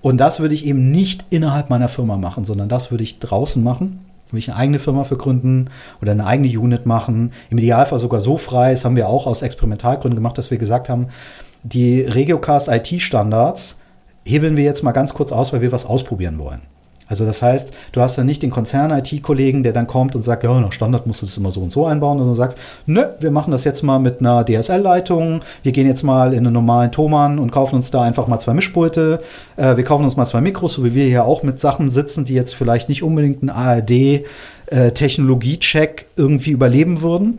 [0.00, 3.62] Und das würde ich eben nicht innerhalb meiner Firma machen, sondern das würde ich draußen
[3.62, 4.04] machen.
[4.30, 5.70] Würde ich eine eigene Firma für gründen
[6.02, 7.32] oder eine eigene Unit machen.
[7.50, 8.72] Im Idealfall sogar so frei.
[8.72, 11.08] Das haben wir auch aus Experimentalgründen gemacht, dass wir gesagt haben,
[11.62, 13.76] die Regiocast IT-Standards
[14.24, 16.62] hebeln wir jetzt mal ganz kurz aus, weil wir was ausprobieren wollen.
[17.08, 20.60] Also das heißt, du hast ja nicht den Konzern-IT-Kollegen, der dann kommt und sagt, ja,
[20.60, 23.50] nach Standard musst du das immer so und so einbauen, sondern sagst, nö, wir machen
[23.50, 27.50] das jetzt mal mit einer DSL-Leitung, wir gehen jetzt mal in einen normalen Thomann und
[27.50, 29.22] kaufen uns da einfach mal zwei Mischpulte,
[29.56, 32.26] äh, wir kaufen uns mal zwei Mikros, so wie wir hier auch mit Sachen sitzen,
[32.26, 37.38] die jetzt vielleicht nicht unbedingt einen ARD-Technologie-Check äh, irgendwie überleben würden.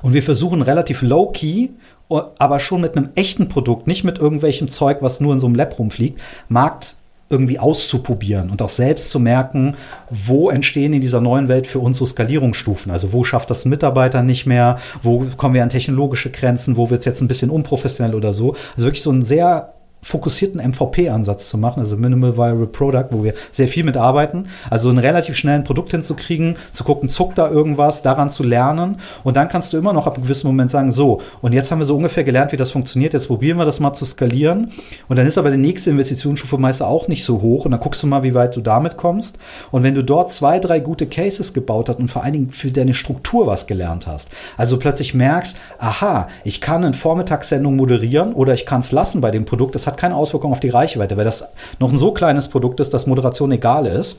[0.00, 1.68] Und wir versuchen relativ low-key,
[2.08, 5.56] aber schon mit einem echten Produkt, nicht mit irgendwelchem Zeug, was nur in so einem
[5.56, 6.18] Lab rumfliegt,
[6.48, 6.96] Markt
[7.28, 9.76] irgendwie auszuprobieren und auch selbst zu merken,
[10.10, 12.92] wo entstehen in dieser neuen Welt für uns so Skalierungsstufen.
[12.92, 17.00] Also wo schafft das Mitarbeiter nicht mehr, wo kommen wir an technologische Grenzen, wo wird
[17.00, 18.54] es jetzt ein bisschen unprofessionell oder so.
[18.74, 19.72] Also wirklich so ein sehr
[20.06, 24.46] fokussierten MVP-Ansatz zu machen, also Minimal Viable Product, wo wir sehr viel mit arbeiten.
[24.70, 28.98] Also einen relativ schnellen Produkt hinzukriegen, zu gucken, zuckt da irgendwas, daran zu lernen.
[29.24, 31.80] Und dann kannst du immer noch ab einem gewissen Moment sagen, so, und jetzt haben
[31.80, 34.70] wir so ungefähr gelernt, wie das funktioniert, jetzt probieren wir das mal zu skalieren.
[35.08, 37.64] Und dann ist aber die nächste Investitionsstufe meist auch nicht so hoch.
[37.64, 39.38] Und dann guckst du mal, wie weit du damit kommst.
[39.72, 42.70] Und wenn du dort zwei, drei gute Cases gebaut hast und vor allen Dingen für
[42.70, 48.54] deine Struktur was gelernt hast, also plötzlich merkst, aha, ich kann eine Vormittagssendung moderieren oder
[48.54, 51.16] ich kann es lassen bei dem Produkt, das hat hat keine Auswirkung auf die Reichweite,
[51.16, 54.18] weil das noch ein so kleines Produkt ist, dass Moderation egal ist.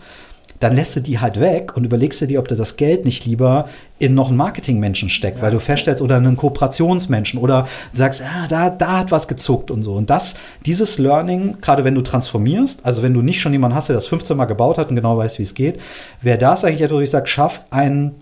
[0.59, 3.25] Dann lässt du die halt weg und überlegst du dir, ob du das Geld nicht
[3.25, 3.67] lieber
[3.99, 5.43] in noch einen Marketingmenschen steckt, ja.
[5.43, 9.83] weil du feststellst, oder einen Kooperationsmenschen oder sagst, ah, da, da hat was gezuckt und
[9.83, 9.93] so.
[9.93, 10.33] Und das,
[10.65, 14.07] dieses Learning, gerade wenn du transformierst, also wenn du nicht schon jemanden hast, der das
[14.07, 15.79] 15 Mal gebaut hat und genau weiß, wie es geht,
[16.21, 18.15] wäre das eigentlich etwas, wo ich sage, schaff einen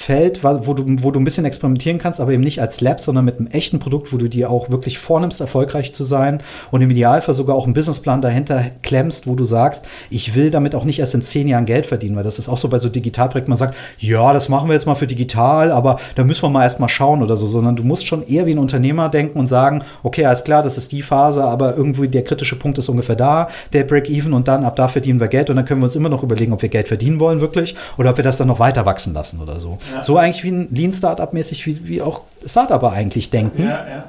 [0.00, 3.24] Feld, wo du, wo du ein bisschen experimentieren kannst, aber eben nicht als Lab, sondern
[3.24, 6.40] mit einem echten Produkt, wo du dir auch wirklich vornimmst, erfolgreich zu sein
[6.70, 10.76] und im Idealfall sogar auch einen Businessplan dahinter klemmst, wo du sagst, ich will damit
[10.76, 12.88] auch nicht erst in zehn Jahren Geld verdienen, weil das ist auch so bei so
[12.88, 16.50] Digitalprojekten, man sagt, ja, das machen wir jetzt mal für digital, aber da müssen wir
[16.50, 19.36] mal erst mal schauen oder so, sondern du musst schon eher wie ein Unternehmer denken
[19.36, 22.88] und sagen, okay, alles klar, das ist die Phase, aber irgendwie der kritische Punkt ist
[22.88, 25.86] ungefähr da, der Break-Even und dann ab da verdienen wir Geld und dann können wir
[25.86, 28.46] uns immer noch überlegen, ob wir Geld verdienen wollen wirklich oder ob wir das dann
[28.46, 29.76] noch weiter wachsen lassen oder so.
[29.94, 30.02] Ja.
[30.02, 33.62] So eigentlich wie ein Lean Startup mäßig, wie, wie auch Startupper eigentlich denken.
[33.62, 34.04] Ja, ja.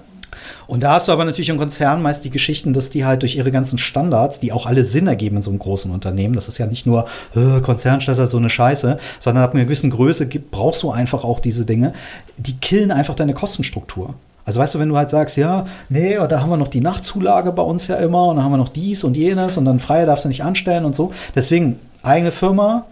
[0.67, 3.35] Und da hast du aber natürlich im Konzern meist die Geschichten, dass die halt durch
[3.35, 6.57] ihre ganzen Standards, die auch alle Sinn ergeben in so einem großen Unternehmen, das ist
[6.57, 10.91] ja nicht nur äh, Konzernstandard so eine Scheiße, sondern ab einer gewissen Größe brauchst du
[10.91, 11.93] einfach auch diese Dinge,
[12.37, 14.13] die killen einfach deine Kostenstruktur.
[14.45, 16.81] Also weißt du, wenn du halt sagst, ja, nee, und da haben wir noch die
[16.81, 19.79] Nachtzulage bei uns ja immer und dann haben wir noch dies und jenes und dann
[19.79, 21.11] Freie darfst du nicht anstellen und so.
[21.35, 22.85] Deswegen eigene Firma,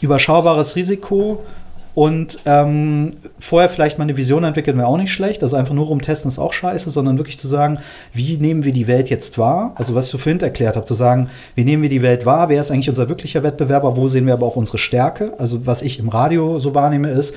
[0.00, 1.44] überschaubares Risiko,
[1.94, 3.10] und ähm,
[3.40, 5.42] vorher vielleicht mal eine Vision entwickeln wäre auch nicht schlecht.
[5.42, 7.80] Also einfach nur rumtesten ist auch scheiße, sondern wirklich zu sagen,
[8.12, 9.72] wie nehmen wir die Welt jetzt wahr?
[9.74, 12.48] Also was ich vorhin erklärt habe, zu sagen, wie nehmen wir die Welt wahr?
[12.48, 13.96] Wer ist eigentlich unser wirklicher Wettbewerber?
[13.96, 15.32] Wo sehen wir aber auch unsere Stärke?
[15.38, 17.34] Also was ich im Radio so wahrnehme, ist,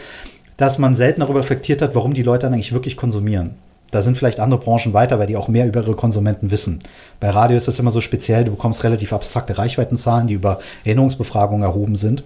[0.57, 3.55] dass man selten darüber reflektiert hat, warum die Leute dann eigentlich wirklich konsumieren.
[3.89, 6.79] Da sind vielleicht andere Branchen weiter, weil die auch mehr über ihre Konsumenten wissen.
[7.19, 11.63] Bei Radio ist das immer so speziell, du bekommst relativ abstrakte Reichweitenzahlen, die über Erinnerungsbefragungen
[11.63, 12.23] erhoben sind.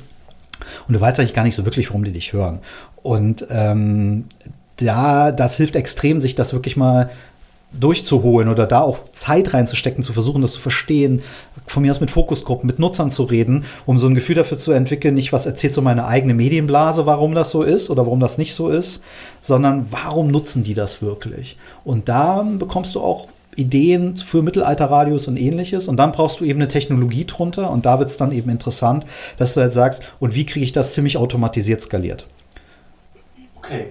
[0.87, 2.59] Und du weißt eigentlich gar nicht so wirklich, warum die dich hören.
[3.03, 4.25] Und ähm,
[4.77, 7.09] da, das hilft extrem, sich das wirklich mal
[7.79, 11.21] durchzuholen oder da auch Zeit reinzustecken, zu versuchen, das zu verstehen,
[11.67, 14.71] von mir aus mit Fokusgruppen, mit Nutzern zu reden, um so ein Gefühl dafür zu
[14.71, 18.37] entwickeln, nicht was erzählt so meine eigene Medienblase, warum das so ist oder warum das
[18.37, 19.03] nicht so ist,
[19.41, 21.57] sondern warum nutzen die das wirklich?
[21.83, 25.87] Und da bekommst du auch Ideen für Mittelalterradios und ähnliches.
[25.87, 27.71] Und dann brauchst du eben eine Technologie drunter.
[27.71, 29.05] Und da wird es dann eben interessant,
[29.37, 32.27] dass du halt sagst, und wie kriege ich das ziemlich automatisiert skaliert?
[33.57, 33.85] Okay.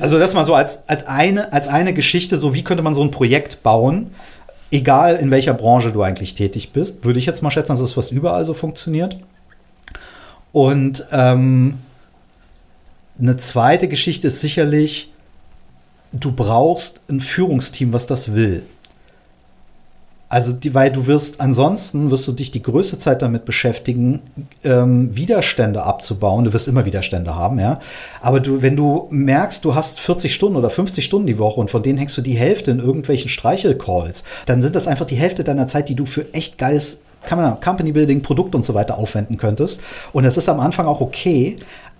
[0.00, 3.02] Also das mal so als, als, eine, als eine Geschichte, so wie könnte man so
[3.02, 4.10] ein Projekt bauen,
[4.70, 7.92] egal in welcher Branche du eigentlich tätig bist, würde ich jetzt mal schätzen, dass das
[7.92, 9.18] fast überall so funktioniert.
[10.52, 11.78] Und ähm,
[13.20, 15.12] eine zweite Geschichte ist sicherlich,
[16.20, 18.62] du brauchst ein Führungsteam, was das will.
[20.28, 24.22] Also, die, weil du wirst, ansonsten wirst du dich die größte Zeit damit beschäftigen,
[24.64, 26.44] ähm, Widerstände abzubauen.
[26.44, 27.80] Du wirst immer Widerstände haben, ja.
[28.20, 31.70] Aber du, wenn du merkst, du hast 40 Stunden oder 50 Stunden die Woche und
[31.70, 35.44] von denen hängst du die Hälfte in irgendwelchen Streichelcalls, dann sind das einfach die Hälfte
[35.44, 39.80] deiner Zeit, die du für echt geiles Company Building, Produkt und so weiter aufwenden könntest.
[40.12, 41.56] Und das ist am Anfang auch okay,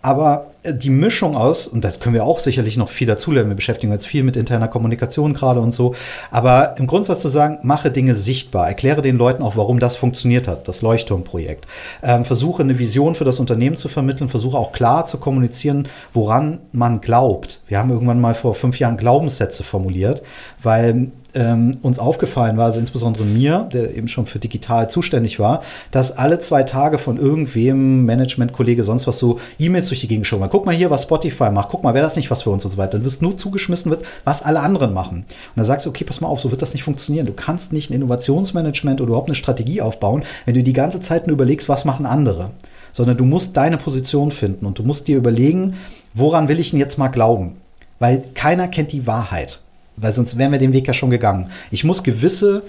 [0.07, 3.57] aber äh, die Mischung aus, und das können wir auch sicherlich noch viel dazulernen, wir
[3.57, 5.97] beschäftigen uns viel mit interner Kommunikation gerade und so,
[6.31, 10.47] aber im Grundsatz zu sagen, mache Dinge sichtbar, erkläre den Leuten auch, warum das funktioniert
[10.47, 11.67] hat, das Leuchtturmprojekt.
[12.05, 16.61] Ähm, versuche eine Vision für das Unternehmen zu vermitteln, versuche auch klar zu kommunizieren, woran
[16.71, 17.61] man glaubt.
[17.67, 20.23] Wir haben irgendwann mal vor fünf Jahren Glaubenssätze formuliert,
[20.63, 25.63] weil ähm, uns aufgefallen war, also insbesondere mir, der eben schon für digital zuständig war,
[25.91, 30.49] dass alle zwei Tage von irgendwem, Management-Kollege, sonst was so, E-Mails durch die Gegend geschoben
[30.51, 31.69] Guck mal hier, was Spotify macht.
[31.69, 32.93] Guck mal, wäre das nicht was für uns und so weiter.
[32.93, 35.19] Dann wirst nur zugeschmissen wird, was alle anderen machen.
[35.19, 37.27] Und dann sagst du, okay, pass mal auf, so wird das nicht funktionieren.
[37.27, 41.27] Du kannst nicht ein Innovationsmanagement oder überhaupt eine Strategie aufbauen, wenn du die ganze Zeit
[41.27, 42.51] nur überlegst, was machen andere.
[42.93, 45.75] Sondern du musst deine Position finden und du musst dir überlegen,
[46.15, 47.57] woran will ich denn jetzt mal glauben?
[47.99, 49.61] Weil keiner kennt die Wahrheit.
[49.97, 51.51] Weil sonst wären wir den Weg ja schon gegangen.
[51.71, 52.63] Ich muss gewisse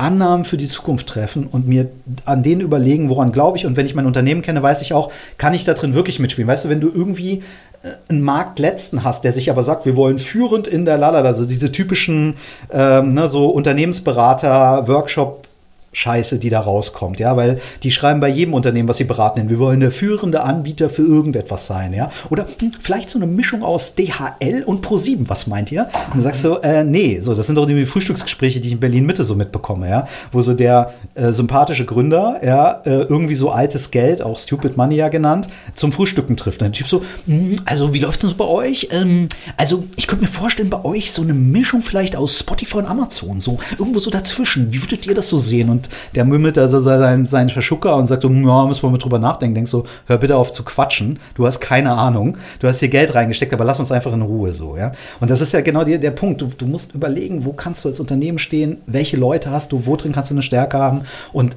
[0.00, 1.90] Annahmen für die Zukunft treffen und mir
[2.24, 3.66] an denen überlegen, woran glaube ich.
[3.66, 6.48] Und wenn ich mein Unternehmen kenne, weiß ich auch, kann ich da drin wirklich mitspielen.
[6.48, 7.42] Weißt du, wenn du irgendwie
[7.82, 11.44] äh, einen Marktletzten hast, der sich aber sagt, wir wollen führend in der Lalala, also
[11.44, 12.36] diese typischen
[12.72, 15.46] ähm, ne, so Unternehmensberater, Workshop
[15.92, 19.58] Scheiße, die da rauskommt, ja, weil die schreiben bei jedem Unternehmen, was sie beraten, wir
[19.58, 23.96] wollen der führende Anbieter für irgendetwas sein, ja, oder hm, vielleicht so eine Mischung aus
[23.96, 25.88] DHL und Pro7, was meint ihr?
[26.06, 28.80] Und dann sagst du, äh, nee, so, das sind doch die Frühstücksgespräche, die ich in
[28.80, 33.50] Berlin Mitte so mitbekomme, ja, wo so der äh, sympathische Gründer, ja, äh, irgendwie so
[33.50, 36.62] altes Geld, auch Stupid Money ja genannt, zum Frühstücken trifft.
[36.62, 38.88] Und der Typ so, hm, also wie läuft's denn so bei euch?
[38.92, 42.86] Ähm, also ich könnte mir vorstellen, bei euch so eine Mischung vielleicht aus Spotify und
[42.86, 44.72] Amazon, so irgendwo so dazwischen.
[44.72, 45.68] Wie würdet ihr das so sehen?
[45.68, 48.98] Und und der mümmelt also seinen, seinen Schaschuka und sagt so, ja, müssen wir mal
[48.98, 49.54] drüber nachdenken.
[49.54, 51.18] Denkst so, hör bitte auf zu quatschen.
[51.34, 52.36] Du hast keine Ahnung.
[52.58, 54.92] Du hast hier Geld reingesteckt, aber lass uns einfach in Ruhe so, ja.
[55.20, 56.42] Und das ist ja genau die, der Punkt.
[56.42, 58.78] Du, du musst überlegen, wo kannst du als Unternehmen stehen?
[58.86, 59.86] Welche Leute hast du?
[59.86, 61.02] Wo drin kannst du eine Stärke haben?
[61.32, 61.56] Und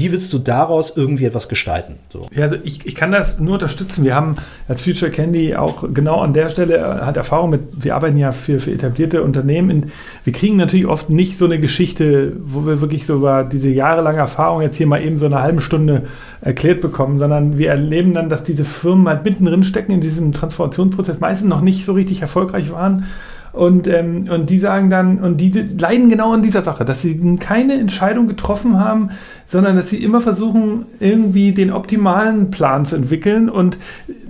[0.00, 1.96] wie willst du daraus irgendwie etwas gestalten?
[2.08, 2.26] So.
[2.34, 4.02] Ja, also ich, ich kann das nur unterstützen.
[4.02, 4.36] Wir haben
[4.66, 8.32] als Future Candy auch genau an der Stelle äh, hat Erfahrung mit, wir arbeiten ja
[8.32, 9.70] für, für etablierte Unternehmen.
[9.70, 9.92] In,
[10.24, 14.18] wir kriegen natürlich oft nicht so eine Geschichte, wo wir wirklich so über diese jahrelange
[14.18, 16.04] Erfahrung jetzt hier mal eben so eine halbe Stunde
[16.40, 21.20] erklärt bekommen, sondern wir erleben dann, dass diese Firmen halt mittendrin stecken in diesem Transformationsprozess,
[21.20, 23.04] meistens noch nicht so richtig erfolgreich waren
[23.52, 27.36] und, ähm, und die sagen dann, und die leiden genau an dieser Sache, dass sie
[27.36, 29.10] keine Entscheidung getroffen haben,
[29.50, 33.78] sondern dass sie immer versuchen, irgendwie den optimalen Plan zu entwickeln und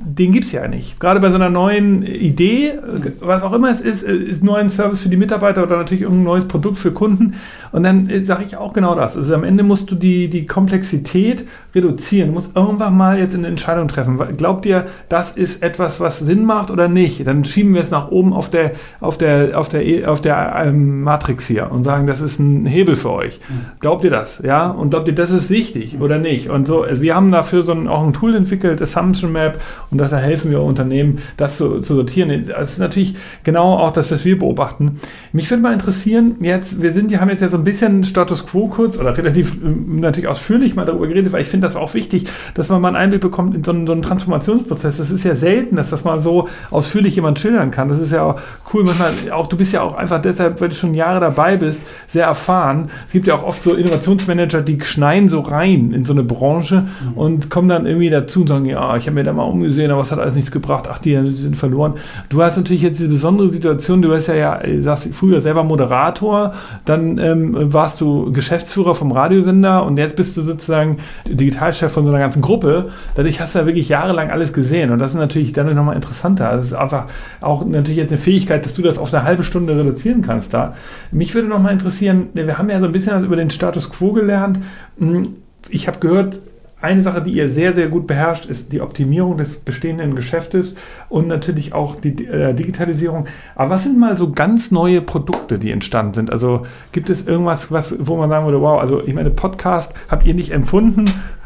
[0.02, 0.98] den gibt es ja nicht.
[0.98, 2.74] Gerade bei so einer neuen Idee,
[3.20, 6.24] was auch immer es ist, ist nur ein Service für die Mitarbeiter oder natürlich irgendein
[6.24, 7.34] neues Produkt für Kunden.
[7.72, 9.16] Und dann äh, sage ich auch genau das.
[9.16, 12.28] Also am Ende musst du die, die Komplexität reduzieren.
[12.28, 14.18] Du musst irgendwann mal jetzt eine Entscheidung treffen.
[14.36, 17.26] Glaubt ihr, das ist etwas, was Sinn macht oder nicht?
[17.26, 21.02] Dann schieben wir es nach oben auf der, auf der, auf der, auf der ähm,
[21.02, 23.38] Matrix hier und sagen, das ist ein Hebel für euch.
[23.80, 24.40] Glaubt ihr das?
[24.44, 24.70] Ja?
[24.70, 26.50] Und glaubt ihr, das ist wichtig oder nicht?
[26.50, 29.98] Und so, also wir haben dafür so ein, auch ein Tool entwickelt, Assumption Map, und
[29.98, 32.44] da helfen wir Unternehmen, das zu, zu sortieren.
[32.46, 35.00] Das ist natürlich genau auch das, was wir beobachten.
[35.32, 38.68] Mich würde mal interessieren, jetzt, wir sind, haben jetzt ja so ein bisschen Status Quo
[38.68, 42.26] kurz oder relativ ähm, natürlich ausführlich mal darüber geredet, weil ich finde das auch wichtig,
[42.54, 44.96] dass man mal einen Einblick bekommt in so einen, so einen Transformationsprozess.
[44.96, 47.88] Das ist ja selten, dass das mal so ausführlich jemand schildern kann.
[47.88, 48.40] Das ist ja auch
[48.72, 48.84] cool.
[48.84, 52.26] Manchmal auch, du bist ja auch einfach deshalb, weil du schon Jahre dabei bist, sehr
[52.26, 52.90] erfahren.
[53.06, 56.82] Es gibt ja auch oft so Innovationsmanager, die schneien so rein in so eine Branche
[56.82, 57.12] mhm.
[57.14, 60.02] und kommen dann irgendwie dazu und sagen, ja, ich habe mir da mal umgesehen, aber
[60.02, 60.84] es hat alles nichts gebracht.
[60.90, 61.94] Ach, die sind verloren.
[62.28, 66.52] Du hast natürlich jetzt diese besondere Situation, du hast ja, ja sagst früher selber Moderator,
[66.84, 72.10] dann ähm, warst du Geschäftsführer vom Radiosender und jetzt bist du sozusagen Digitalchef von so
[72.10, 72.90] einer ganzen Gruppe.
[73.14, 76.52] Dadurch hast du ja wirklich jahrelang alles gesehen und das ist natürlich dann nochmal interessanter.
[76.52, 77.06] Das ist einfach
[77.40, 80.74] auch natürlich jetzt eine Fähigkeit, dass du das auf eine halbe Stunde reduzieren kannst da.
[81.10, 84.12] Mich würde nochmal interessieren, wir haben ja so ein bisschen was über den Status Quo
[84.12, 84.58] gelernt.
[84.98, 85.36] Hm,
[85.68, 86.40] ich habe gehört,
[86.82, 90.74] eine Sache, die ihr sehr, sehr gut beherrscht, ist die Optimierung des bestehenden Geschäftes
[91.10, 93.26] und natürlich auch die äh, Digitalisierung.
[93.54, 96.32] Aber was sind mal so ganz neue Produkte, die entstanden sind?
[96.32, 96.62] Also
[96.92, 100.32] gibt es irgendwas, was, wo man sagen würde, wow, also ich meine, Podcast habt ihr
[100.34, 101.04] nicht empfunden,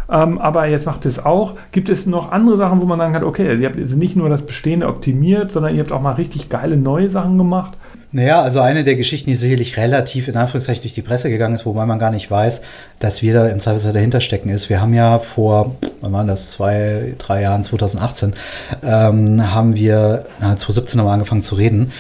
[0.09, 1.55] ähm, aber jetzt macht es auch.
[1.72, 4.28] Gibt es noch andere Sachen, wo man sagen kann, okay, ihr habt jetzt nicht nur
[4.28, 7.76] das Bestehende optimiert, sondern ihr habt auch mal richtig geile neue Sachen gemacht?
[8.14, 11.66] Naja, also eine der Geschichten, die sicherlich relativ in Anführungszeichen durch die Presse gegangen ist,
[11.66, 12.62] wobei man gar nicht weiß,
[13.00, 14.68] dass wir da im Zweifelsfall dahinter stecken ist.
[14.68, 18.34] Wir haben ja vor, wann waren das, zwei, drei Jahren, 2018,
[18.84, 21.90] ähm, haben wir, na, 2017 haben wir angefangen zu reden,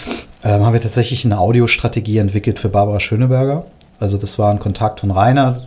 [0.44, 3.66] ähm, haben wir tatsächlich eine Audiostrategie entwickelt für Barbara Schöneberger.
[4.00, 5.58] Also das war ein Kontakt von Rainer,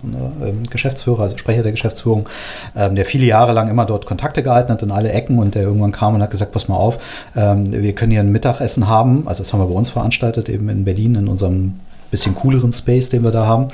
[0.42, 2.28] äh, Geschäftsführer, also Sprecher der Geschäftsführung,
[2.76, 5.64] ähm, der viele Jahre lang immer dort Kontakte gehalten hat in alle Ecken und der
[5.64, 6.98] irgendwann kam und hat gesagt, pass mal auf,
[7.36, 9.28] ähm, wir können hier ein Mittagessen haben.
[9.28, 11.80] Also das haben wir bei uns veranstaltet, eben in Berlin, in unserem
[12.12, 13.68] bisschen cooleren Space, den wir da haben.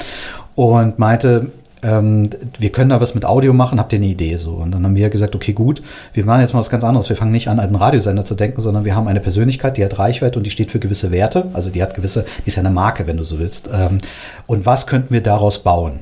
[0.56, 1.52] Und meinte,
[1.84, 4.54] ähm, wir können da was mit Audio machen, habt ihr eine Idee so?
[4.54, 5.82] Und dann haben wir gesagt, okay, gut,
[6.14, 7.10] wir machen jetzt mal was ganz anderes.
[7.10, 10.00] Wir fangen nicht an, einen Radiosender zu denken, sondern wir haben eine Persönlichkeit, die hat
[10.00, 11.48] Reichweite und die steht für gewisse Werte.
[11.54, 13.70] Also die hat gewisse, die ist ja eine Marke, wenn du so willst.
[13.74, 14.00] Ähm,
[14.48, 16.00] und was könnten wir daraus bauen?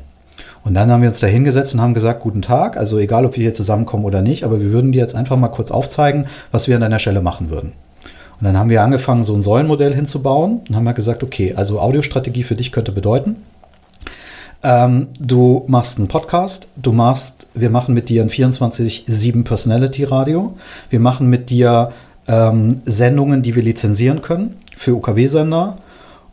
[0.63, 3.35] Und dann haben wir uns da hingesetzt und haben gesagt, guten Tag, also egal, ob
[3.35, 6.67] wir hier zusammenkommen oder nicht, aber wir würden dir jetzt einfach mal kurz aufzeigen, was
[6.67, 7.71] wir an deiner Stelle machen würden.
[8.39, 11.79] Und dann haben wir angefangen, so ein Säulenmodell hinzubauen und haben halt gesagt, okay, also
[11.79, 13.37] Audiostrategie für dich könnte bedeuten,
[14.63, 20.55] ähm, du machst einen Podcast, du machst, wir machen mit dir ein 24-7 Personality Radio,
[20.89, 21.91] wir machen mit dir
[22.27, 25.77] ähm, Sendungen, die wir lizenzieren können für UKW-Sender.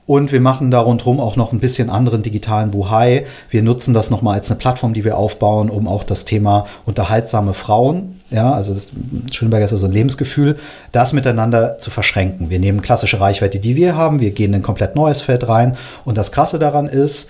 [0.06, 3.26] Und wir machen da rundherum auch noch ein bisschen anderen digitalen Buhai.
[3.50, 7.52] Wir nutzen das nochmal als eine Plattform, die wir aufbauen, um auch das Thema unterhaltsame
[7.52, 8.88] Frauen, ja, also das,
[9.30, 10.58] Schönberger ist ja so ein Lebensgefühl,
[10.92, 12.50] das miteinander zu verschränken.
[12.50, 15.76] Wir nehmen klassische Reichweite, die wir haben, wir gehen in ein komplett neues Feld rein.
[16.04, 17.28] Und das Krasse daran ist,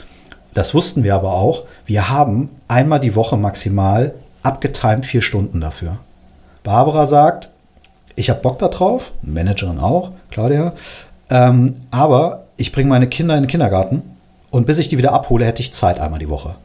[0.59, 5.99] das wussten wir aber auch, wir haben einmal die Woche maximal abgetimt vier Stunden dafür.
[6.65, 7.51] Barbara sagt,
[8.17, 10.73] ich habe Bock darauf, Managerin auch, Claudia,
[11.31, 14.03] ähm, aber ich bringe meine Kinder in den Kindergarten
[14.51, 16.57] und bis ich die wieder abhole, hätte ich Zeit einmal die Woche.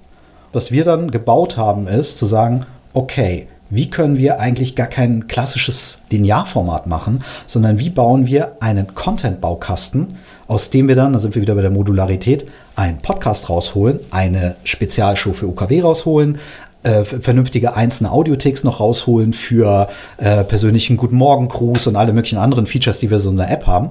[0.54, 5.28] Was wir dann gebaut haben, ist zu sagen, okay, wie können wir eigentlich gar kein
[5.28, 10.18] klassisches Linearformat machen, sondern wie bauen wir einen Content-Baukasten,
[10.48, 14.56] aus dem wir dann, da sind wir wieder bei der Modularität, einen Podcast rausholen, eine
[14.64, 16.40] Spezialshow für UKW rausholen,
[16.84, 22.38] äh, vernünftige einzelne Audiotheks noch rausholen für äh, persönlichen Guten Morgen Gruß und alle möglichen
[22.38, 23.90] anderen Features, die wir so in der App haben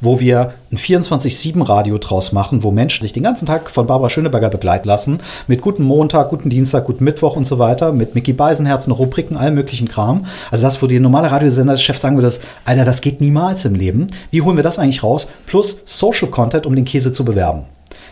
[0.00, 4.48] wo wir ein 24-7-Radio draus machen, wo Menschen sich den ganzen Tag von Barbara Schöneberger
[4.48, 8.92] begleiten lassen, mit guten Montag, guten Dienstag, guten Mittwoch und so weiter, mit Mickey Beisenherzen,
[8.92, 10.26] Rubriken, allem möglichen Kram.
[10.50, 12.32] Also das, wo die normale Radiosender-Chef sagen würde,
[12.64, 14.06] Alter, das geht niemals im Leben.
[14.30, 15.28] Wie holen wir das eigentlich raus?
[15.46, 17.64] Plus Social Content, um den Käse zu bewerben.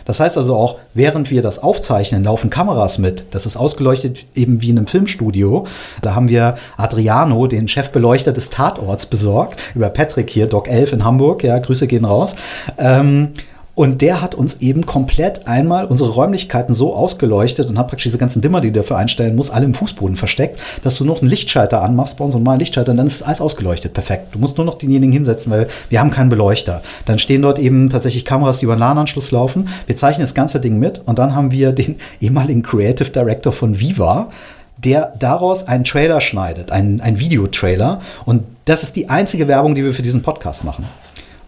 [0.09, 3.25] Das heißt also auch, während wir das aufzeichnen, laufen Kameras mit.
[3.29, 5.67] Das ist ausgeleuchtet eben wie in einem Filmstudio.
[6.01, 9.59] Da haben wir Adriano, den Chefbeleuchter des Tatorts, besorgt.
[9.75, 11.43] Über Patrick hier, Doc 11 in Hamburg.
[11.43, 12.35] Ja, Grüße gehen raus.
[12.79, 13.33] Ähm,
[13.79, 18.17] und der hat uns eben komplett einmal unsere Räumlichkeiten so ausgeleuchtet und hat praktisch diese
[18.17, 21.29] ganzen Dimmer, die du dafür einstellen musst, alle im Fußboden versteckt, dass du noch einen
[21.29, 23.93] Lichtschalter anmachst bei unserem normalen Lichtschalter und dann ist alles ausgeleuchtet.
[23.93, 24.35] Perfekt.
[24.35, 26.81] Du musst nur noch denjenigen hinsetzen, weil wir haben keinen Beleuchter.
[27.05, 29.69] Dann stehen dort eben tatsächlich Kameras, die über einen LAN-Anschluss laufen.
[29.85, 33.79] Wir zeichnen das ganze Ding mit und dann haben wir den ehemaligen Creative Director von
[33.79, 34.29] Viva,
[34.75, 38.01] der daraus einen Trailer schneidet, einen, einen Videotrailer.
[38.25, 40.83] Und das ist die einzige Werbung, die wir für diesen Podcast machen.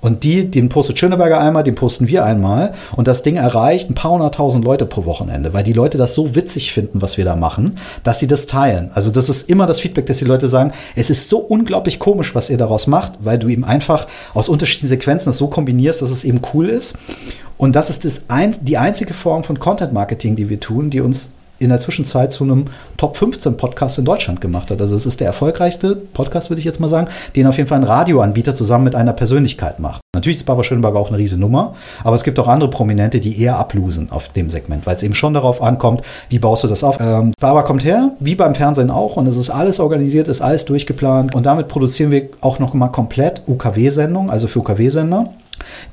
[0.01, 2.73] Und die, den postet Schöneberger einmal, den posten wir einmal.
[2.95, 6.35] Und das Ding erreicht ein paar hunderttausend Leute pro Wochenende, weil die Leute das so
[6.35, 8.89] witzig finden, was wir da machen, dass sie das teilen.
[8.93, 12.33] Also das ist immer das Feedback, dass die Leute sagen, es ist so unglaublich komisch,
[12.33, 16.09] was ihr daraus macht, weil du eben einfach aus unterschiedlichen Sequenzen das so kombinierst, dass
[16.09, 16.95] es eben cool ist.
[17.57, 20.99] Und das ist das ein, die einzige Form von Content Marketing, die wir tun, die
[20.99, 21.31] uns
[21.61, 22.65] in der Zwischenzeit zu einem
[22.97, 24.81] Top 15 Podcast in Deutschland gemacht hat.
[24.81, 27.79] Also es ist der erfolgreichste Podcast, würde ich jetzt mal sagen, den auf jeden Fall
[27.79, 30.01] ein Radioanbieter zusammen mit einer Persönlichkeit macht.
[30.15, 33.39] Natürlich ist Barbara Schönberger auch eine riesen Nummer, aber es gibt auch andere Prominente, die
[33.39, 36.83] eher ablosen auf dem Segment, weil es eben schon darauf ankommt, wie baust du das
[36.83, 36.99] auf.
[36.99, 40.65] Ähm, Barbara kommt her, wie beim Fernsehen auch, und es ist alles organisiert, ist alles
[40.65, 45.31] durchgeplant und damit produzieren wir auch noch mal komplett UKW-Sendungen, also für UKW-Sender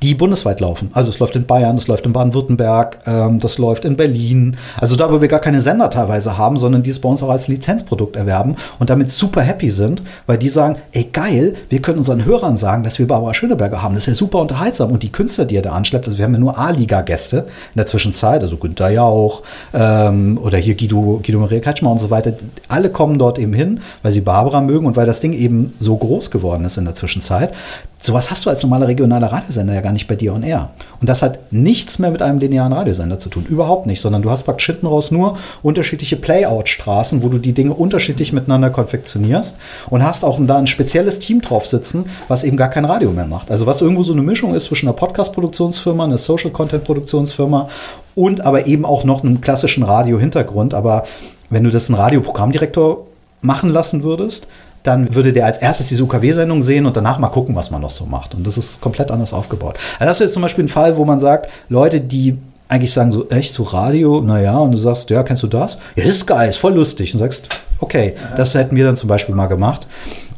[0.03, 0.91] die bundesweit laufen.
[0.93, 4.57] Also es läuft in Bayern, es läuft in Baden-Württemberg, ähm, das läuft in Berlin.
[4.77, 7.31] Also da, wo wir gar keine Sender teilweise haben, sondern die es bei uns auch
[7.31, 11.99] als Lizenzprodukt erwerben und damit super happy sind, weil die sagen, ey geil, wir können
[11.99, 13.95] unseren Hörern sagen, dass wir Barbara Schöneberger haben.
[13.95, 14.91] Das ist ja super unterhaltsam.
[14.91, 17.87] Und die Künstler, die er da anschleppt, also wir haben ja nur A-Liga-Gäste in der
[17.87, 19.43] Zwischenzeit, also Günther Jauch
[19.75, 22.33] ähm, oder hier Guido, Guido Maria Katschmer und so weiter.
[22.69, 25.97] Alle kommen dort eben hin, weil sie Barbara mögen und weil das Ding eben so
[25.97, 27.53] groß geworden ist in der Zwischenzeit.
[28.01, 30.71] Sowas hast du als normaler regionaler Radiosender ja gar nicht bei dir on air.
[31.01, 33.45] Und das hat nichts mehr mit einem linearen Radiosender zu tun.
[33.49, 37.75] Überhaupt nicht, sondern du hast praktisch hinten raus nur unterschiedliche Playout-Straßen, wo du die Dinge
[37.75, 39.57] unterschiedlich miteinander konfektionierst
[39.91, 43.27] und hast auch da ein spezielles Team drauf sitzen, was eben gar kein Radio mehr
[43.27, 43.51] macht.
[43.51, 47.69] Also was irgendwo so eine Mischung ist zwischen einer Podcast-Produktionsfirma, einer Social-Content-Produktionsfirma
[48.15, 50.73] und aber eben auch noch einem klassischen Radio-Hintergrund.
[50.73, 51.05] Aber
[51.51, 53.07] wenn du das einen Radioprogrammdirektor
[53.41, 54.47] machen lassen würdest,
[54.83, 57.91] dann würde der als erstes diese UKW-Sendung sehen und danach mal gucken, was man noch
[57.91, 58.35] so macht.
[58.35, 59.77] Und das ist komplett anders aufgebaut.
[59.99, 63.13] Also das wäre jetzt zum Beispiel ein Fall, wo man sagt, Leute, die eigentlich sagen
[63.13, 65.79] so, echt, so Radio, naja, und du sagst, ja, kennst du das?
[65.97, 67.15] Ja, das ist geil, ist voll lustig.
[67.15, 67.49] Und sagst,
[67.81, 69.89] okay, das hätten wir dann zum Beispiel mal gemacht.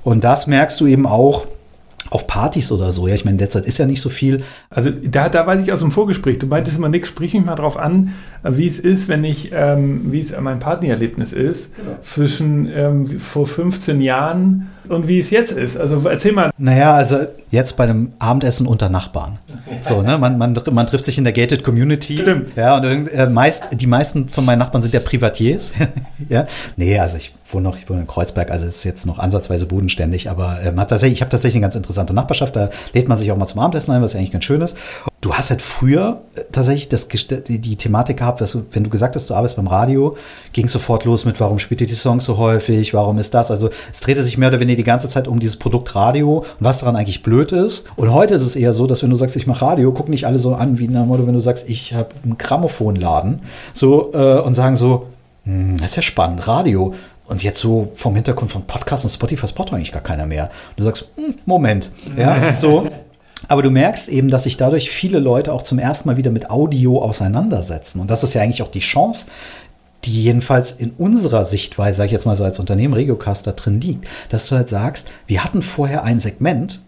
[0.04, 1.46] Und das merkst du eben auch,
[2.10, 3.08] auf Partys oder so.
[3.08, 4.42] Ja, ich meine, derzeit ist ja nicht so viel.
[4.68, 7.54] Also da, da weiß ich aus dem Vorgespräch, du meintest immer, Nick, sprich mich mal
[7.54, 11.98] drauf an, wie es ist, wenn ich, ähm, wie es mein Partyerlebnis ist, genau.
[12.02, 15.76] zwischen ähm, vor 15 Jahren und wie es jetzt ist.
[15.76, 16.50] Also erzähl mal.
[16.58, 17.18] Naja, also
[17.50, 19.38] jetzt bei einem Abendessen unter Nachbarn.
[19.80, 20.18] So, ne?
[20.18, 22.18] Man, man, man trifft sich in der Gated Community.
[22.18, 22.56] Stimmt.
[22.56, 25.72] Ja, und äh, meist, die meisten von meinen Nachbarn sind ja Privatiers.
[26.28, 26.46] ja.
[26.76, 30.30] Nee, also ich wohne noch, ich wohne in Kreuzberg, also ist jetzt noch ansatzweise bodenständig,
[30.30, 33.30] aber ähm, hat tatsächlich, ich habe tatsächlich eine ganz interessante Nachbarschaft, da lädt man sich
[33.32, 34.76] auch mal zum Abendessen ein, was eigentlich ganz schön ist.
[35.20, 38.90] Du hast halt früher äh, tatsächlich das, die, die Thematik gehabt, dass du, wenn du
[38.90, 40.16] gesagt hast, du arbeitest beim Radio,
[40.52, 43.50] ging sofort los mit, warum spielt ihr die Songs so häufig, warum ist das?
[43.50, 46.46] Also es drehte sich mehr oder weniger die ganze Zeit um dieses Produkt Radio und
[46.60, 47.84] was daran eigentlich blöd ist.
[47.96, 50.26] Und heute ist es eher so, dass wenn du sagst, ich mache Radio, gucken nicht
[50.26, 53.40] alle so an wie nach Motto, wenn du sagst, ich habe einen Grammophonladen,
[53.74, 55.06] so äh, und sagen so,
[55.44, 56.94] hm, das ist ja spannend, Radio.
[57.26, 60.50] Und jetzt so vom Hintergrund von Podcasts und Spotify spot eigentlich gar keiner mehr.
[60.70, 62.88] Und du sagst, hm, Moment, ja, so.
[63.48, 66.50] Aber du merkst eben, dass sich dadurch viele Leute auch zum ersten Mal wieder mit
[66.50, 68.00] Audio auseinandersetzen.
[68.00, 69.26] Und das ist ja eigentlich auch die Chance,
[70.04, 74.06] die jedenfalls in unserer Sichtweise, sag ich jetzt mal so als Unternehmen Regiocaster drin liegt,
[74.28, 76.80] dass du halt sagst, wir hatten vorher ein Segment,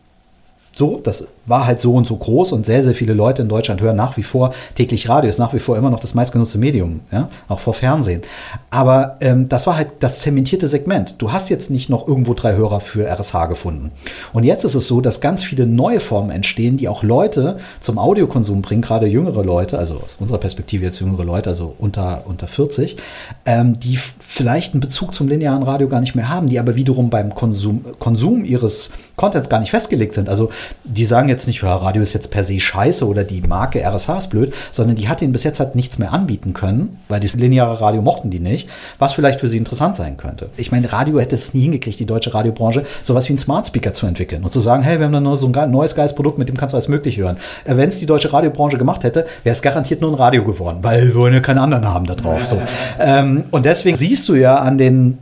[0.75, 3.81] so, das war halt so und so groß und sehr, sehr viele Leute in Deutschland
[3.81, 7.01] hören nach wie vor täglich Radio, ist nach wie vor immer noch das meistgenutzte Medium,
[7.11, 8.23] ja, auch vor Fernsehen.
[8.71, 11.21] Aber ähm, das war halt das zementierte Segment.
[11.21, 13.91] Du hast jetzt nicht noch irgendwo drei Hörer für RSH gefunden.
[14.33, 17.99] Und jetzt ist es so, dass ganz viele neue Formen entstehen, die auch Leute zum
[17.99, 22.47] Audiokonsum bringen, gerade jüngere Leute, also aus unserer Perspektive jetzt jüngere Leute, also unter, unter
[22.47, 22.97] 40,
[23.45, 23.99] ähm, die
[24.33, 27.85] vielleicht einen Bezug zum linearen Radio gar nicht mehr haben, die aber wiederum beim Konsum,
[27.99, 30.31] Konsum ihres Contents gar nicht festgelegt sind.
[30.31, 30.49] Also
[30.85, 34.19] die sagen jetzt nicht, ja, Radio ist jetzt per se scheiße oder die Marke RSH
[34.19, 37.35] ist blöd, sondern die hat ihnen bis jetzt halt nichts mehr anbieten können, weil das
[37.35, 40.49] lineare Radio mochten die nicht, was vielleicht für sie interessant sein könnte.
[40.57, 43.93] Ich meine, Radio hätte es nie hingekriegt, die deutsche Radiobranche, sowas wie einen Smart Speaker
[43.93, 46.49] zu entwickeln und zu sagen, hey, wir haben da so ein neues geiles Produkt, mit
[46.49, 47.37] dem kannst du alles möglich hören.
[47.65, 50.79] Äh, Wenn es die deutsche Radiobranche gemacht hätte, wäre es garantiert nur ein Radio geworden,
[50.81, 52.47] weil wir wollen ja keine anderen haben da drauf.
[52.47, 52.63] So.
[52.99, 55.19] ähm, und deswegen siehst du ja an den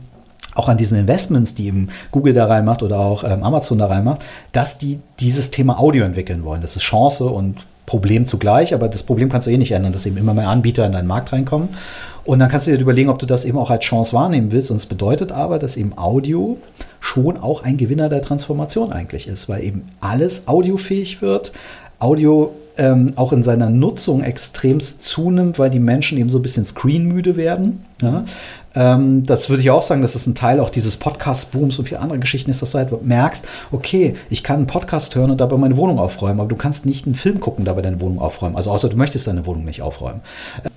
[0.53, 4.21] auch an diesen Investments, die eben Google da reinmacht oder auch ähm, Amazon da reinmacht,
[4.51, 6.61] dass die dieses Thema Audio entwickeln wollen.
[6.61, 10.05] Das ist Chance und Problem zugleich, aber das Problem kannst du eh nicht ändern, dass
[10.05, 11.69] eben immer mehr Anbieter in deinen Markt reinkommen.
[12.23, 14.69] Und dann kannst du dir überlegen, ob du das eben auch als Chance wahrnehmen willst.
[14.69, 16.57] Und es bedeutet aber, dass eben Audio
[16.99, 21.51] schon auch ein Gewinner der Transformation eigentlich ist, weil eben alles audiofähig wird.
[21.99, 26.65] Audio ähm, auch in seiner Nutzung extremst zunimmt, weil die Menschen eben so ein bisschen
[26.65, 27.85] screenmüde werden.
[28.01, 28.23] Ja?
[28.75, 31.99] Ähm, das würde ich auch sagen, dass es ein Teil auch dieses Podcast-Booms und viele
[31.99, 35.57] andere Geschichten ist, dass du halt merkst, okay, ich kann einen Podcast hören und dabei
[35.57, 38.55] meine Wohnung aufräumen, aber du kannst nicht einen Film gucken, dabei deine Wohnung aufräumen.
[38.55, 40.21] Also außer du möchtest deine Wohnung nicht aufräumen.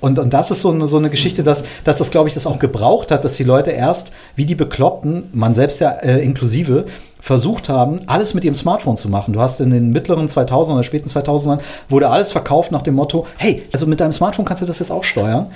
[0.01, 2.47] Und, und das ist so eine, so eine Geschichte, dass, dass das, glaube ich, das
[2.47, 6.87] auch gebraucht hat, dass die Leute erst, wie die Bekloppten, man selbst ja äh, inklusive,
[7.25, 9.33] versucht haben, alles mit ihrem Smartphone zu machen.
[9.33, 13.27] Du hast in den mittleren 2000 oder späten 2000ern wurde alles verkauft nach dem Motto,
[13.39, 15.47] hey, also mit deinem Smartphone kannst du das jetzt auch steuern.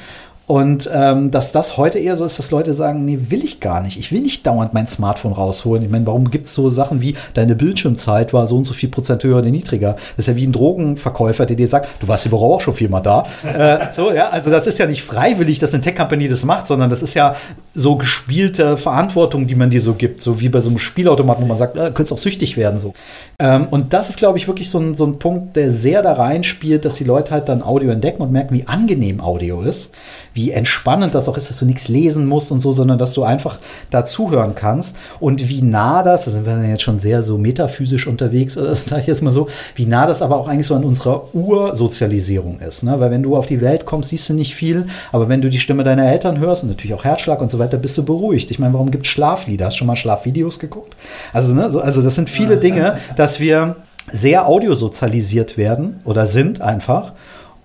[0.49, 3.82] Und ähm, dass das heute eher so ist, dass Leute sagen, nee, will ich gar
[3.82, 3.99] nicht.
[3.99, 5.84] Ich will nicht dauernd mein Smartphone rausholen.
[5.84, 8.88] Ich meine, warum gibt es so Sachen wie, deine Bildschirmzeit war so und so viel
[8.88, 9.96] Prozent höher oder niedriger?
[10.16, 12.72] Das ist ja wie ein Drogenverkäufer, der dir sagt, du warst die Woche auch schon
[12.72, 13.26] viermal da.
[13.44, 16.88] äh, so, ja, also das ist ja nicht freiwillig, dass eine Tech-Company das macht, sondern
[16.88, 17.36] das ist ja
[17.74, 20.22] so gespielte Verantwortung, die man dir so gibt.
[20.22, 22.78] So wie bei so einem Spielautomaten, wo man sagt, äh, könntest auch süchtig werden.
[22.78, 22.94] So.
[23.38, 26.14] Ähm, und das ist, glaube ich, wirklich so ein, so ein Punkt, der sehr da
[26.14, 29.90] reinspielt, dass die Leute halt dann Audio entdecken und merken, wie angenehm Audio ist
[30.34, 33.24] wie entspannend das auch ist, dass du nichts lesen musst und so, sondern dass du
[33.24, 33.58] einfach
[33.90, 37.38] da zuhören kannst und wie nah das, da sind wir dann jetzt schon sehr so
[37.38, 38.54] metaphysisch unterwegs,
[38.86, 42.60] sage ich jetzt mal so, wie nah das aber auch eigentlich so an unserer Ursozialisierung
[42.60, 42.82] ist.
[42.82, 42.98] Ne?
[43.00, 45.60] Weil wenn du auf die Welt kommst, siehst du nicht viel, aber wenn du die
[45.60, 48.50] Stimme deiner Eltern hörst und natürlich auch Herzschlag und so weiter, bist du beruhigt.
[48.50, 49.66] Ich meine, warum gibt es Schlaflieder?
[49.66, 50.96] Hast du schon mal Schlafvideos geguckt?
[51.32, 53.76] Also, ne, so, also das sind viele Dinge, dass wir
[54.10, 57.12] sehr audiosozialisiert werden oder sind einfach.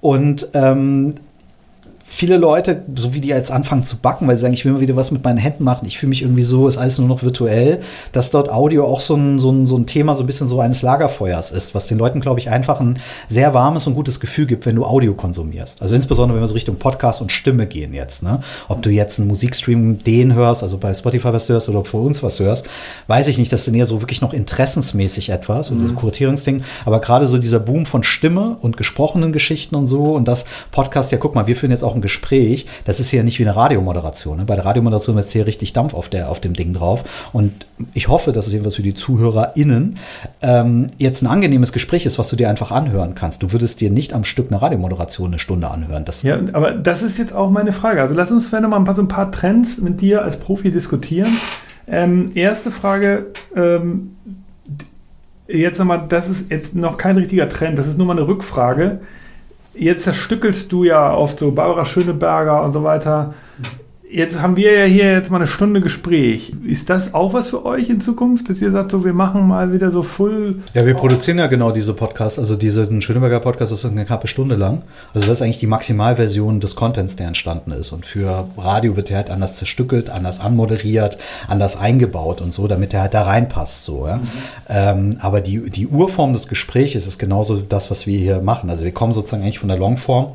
[0.01, 1.15] Und ähm,
[2.13, 4.81] viele Leute, so wie die jetzt anfangen zu backen, weil sie sagen, ich will mal
[4.81, 7.23] wieder was mit meinen Händen machen, ich fühle mich irgendwie so, ist alles nur noch
[7.23, 7.79] virtuell,
[8.11, 10.59] dass dort Audio auch so ein, so, ein, so ein Thema, so ein bisschen so
[10.59, 14.45] eines Lagerfeuers ist, was den Leuten, glaube ich, einfach ein sehr warmes und gutes Gefühl
[14.45, 15.81] gibt, wenn du Audio konsumierst.
[15.81, 18.21] Also insbesondere, wenn wir so Richtung Podcast und Stimme gehen jetzt.
[18.21, 18.41] Ne?
[18.67, 22.03] Ob du jetzt einen Musikstream den hörst, also bei Spotify was hörst oder ob vor
[22.03, 22.65] uns was hörst,
[23.07, 25.87] weiß ich nicht, das ist eher so wirklich noch interessensmäßig etwas und mhm.
[25.87, 30.27] das Kuratierungsding, aber gerade so dieser Boom von Stimme und gesprochenen Geschichten und so und
[30.27, 33.39] das Podcast, ja guck mal, wir führen jetzt auch ein Gespräch, das ist ja nicht
[33.39, 34.37] wie eine Radiomoderation.
[34.37, 34.45] Ne?
[34.45, 37.03] Bei der Radiomoderation wird hier richtig Dampf auf, der, auf dem Ding drauf.
[37.31, 39.97] Und ich hoffe, dass es jedenfalls für die ZuhörerInnen
[40.41, 43.41] ähm, jetzt ein angenehmes Gespräch ist, was du dir einfach anhören kannst.
[43.41, 46.05] Du würdest dir nicht am Stück eine Radiomoderation eine Stunde anhören.
[46.05, 48.01] Das ja, aber das ist jetzt auch meine Frage.
[48.01, 50.69] Also lass uns noch mal ein paar, so ein paar Trends mit dir als Profi
[50.69, 51.29] diskutieren.
[51.87, 54.15] Ähm, erste Frage, ähm,
[55.47, 58.99] jetzt nochmal, das ist jetzt noch kein richtiger Trend, das ist nur mal eine Rückfrage
[59.73, 63.33] jetzt zerstückelst du ja oft so Barbara Schöneberger und so weiter.
[64.13, 66.53] Jetzt haben wir ja hier jetzt mal eine Stunde Gespräch.
[66.63, 69.73] Ist das auch was für euch in Zukunft, dass ihr sagt, so wir machen mal
[69.73, 70.59] wieder so full?
[70.75, 72.37] Ja, wir produzieren ja genau diese Podcasts.
[72.37, 74.83] Also diesen Schöneberger Podcast ist eine knappe Stunde lang.
[75.15, 77.91] Also das ist eigentlich die Maximalversion des Contents, der entstanden ist.
[77.91, 82.93] Und für Radio wird der halt anders zerstückelt, anders anmoderiert, anders eingebaut und so, damit
[82.93, 83.83] der halt da reinpasst.
[83.83, 84.17] So, ja?
[84.17, 84.21] Mhm.
[84.69, 88.69] Ähm, aber die, die Urform des Gesprächs ist genauso das, was wir hier machen.
[88.69, 90.33] Also wir kommen sozusagen eigentlich von der Longform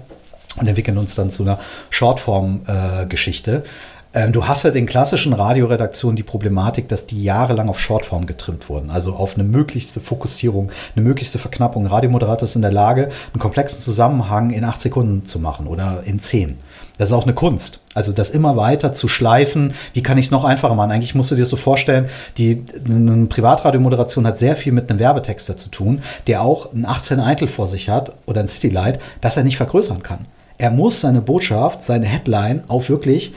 [0.56, 1.58] und entwickeln uns dann zu einer
[1.90, 3.62] Shortform-Geschichte.
[3.64, 3.68] Äh,
[4.14, 8.68] ähm, du hast ja den klassischen Radioredaktionen die Problematik, dass die jahrelang auf Shortform getrimmt
[8.68, 11.84] wurden, also auf eine möglichste Fokussierung, eine möglichste Verknappung.
[11.84, 16.02] Ein Radiomoderator ist in der Lage, einen komplexen Zusammenhang in acht Sekunden zu machen oder
[16.06, 16.58] in zehn.
[16.96, 17.80] Das ist auch eine Kunst.
[17.94, 19.74] Also das immer weiter zu schleifen.
[19.92, 20.90] Wie kann ich es noch einfacher machen?
[20.90, 25.56] Eigentlich musst du dir so vorstellen, die eine Privatradiomoderation hat sehr viel mit einem Werbetexter
[25.56, 29.44] zu tun, der auch ein 18 Eitel vor sich hat oder ein Citylight, das er
[29.44, 30.26] nicht vergrößern kann.
[30.58, 33.32] Er muss seine Botschaft, seine Headline auf wirklich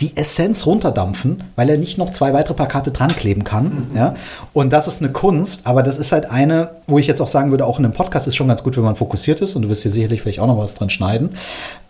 [0.00, 3.88] die Essenz runterdampfen, weil er nicht noch zwei weitere Plakate dran kleben kann.
[3.90, 3.96] Mhm.
[3.96, 4.14] Ja?
[4.52, 7.50] Und das ist eine Kunst, aber das ist halt eine, wo ich jetzt auch sagen
[7.50, 9.68] würde, auch in einem Podcast ist schon ganz gut, wenn man fokussiert ist und du
[9.68, 11.36] wirst hier sicherlich vielleicht auch noch was dran schneiden.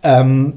[0.03, 0.53] Ähm,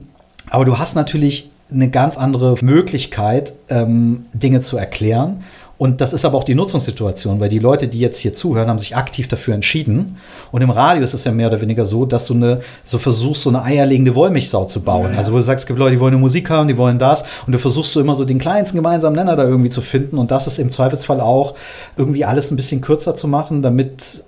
[0.50, 5.44] aber du hast natürlich eine ganz andere Möglichkeit, ähm, Dinge zu erklären.
[5.78, 8.78] Und das ist aber auch die Nutzungssituation, weil die Leute, die jetzt hier zuhören, haben
[8.78, 10.16] sich aktiv dafür entschieden.
[10.50, 13.42] Und im Radio ist es ja mehr oder weniger so, dass du eine, so versuchst,
[13.42, 15.08] so eine eierlegende Wollmilchsau zu bauen.
[15.08, 15.18] Ja, ja.
[15.18, 17.24] Also wo du sagst, es gibt Leute, die wollen eine Musik haben, die wollen das.
[17.46, 20.16] Und du versuchst so immer so den kleinsten gemeinsamen Nenner da irgendwie zu finden.
[20.16, 21.54] Und das ist im Zweifelsfall auch
[21.96, 24.24] irgendwie alles ein bisschen kürzer zu machen, damit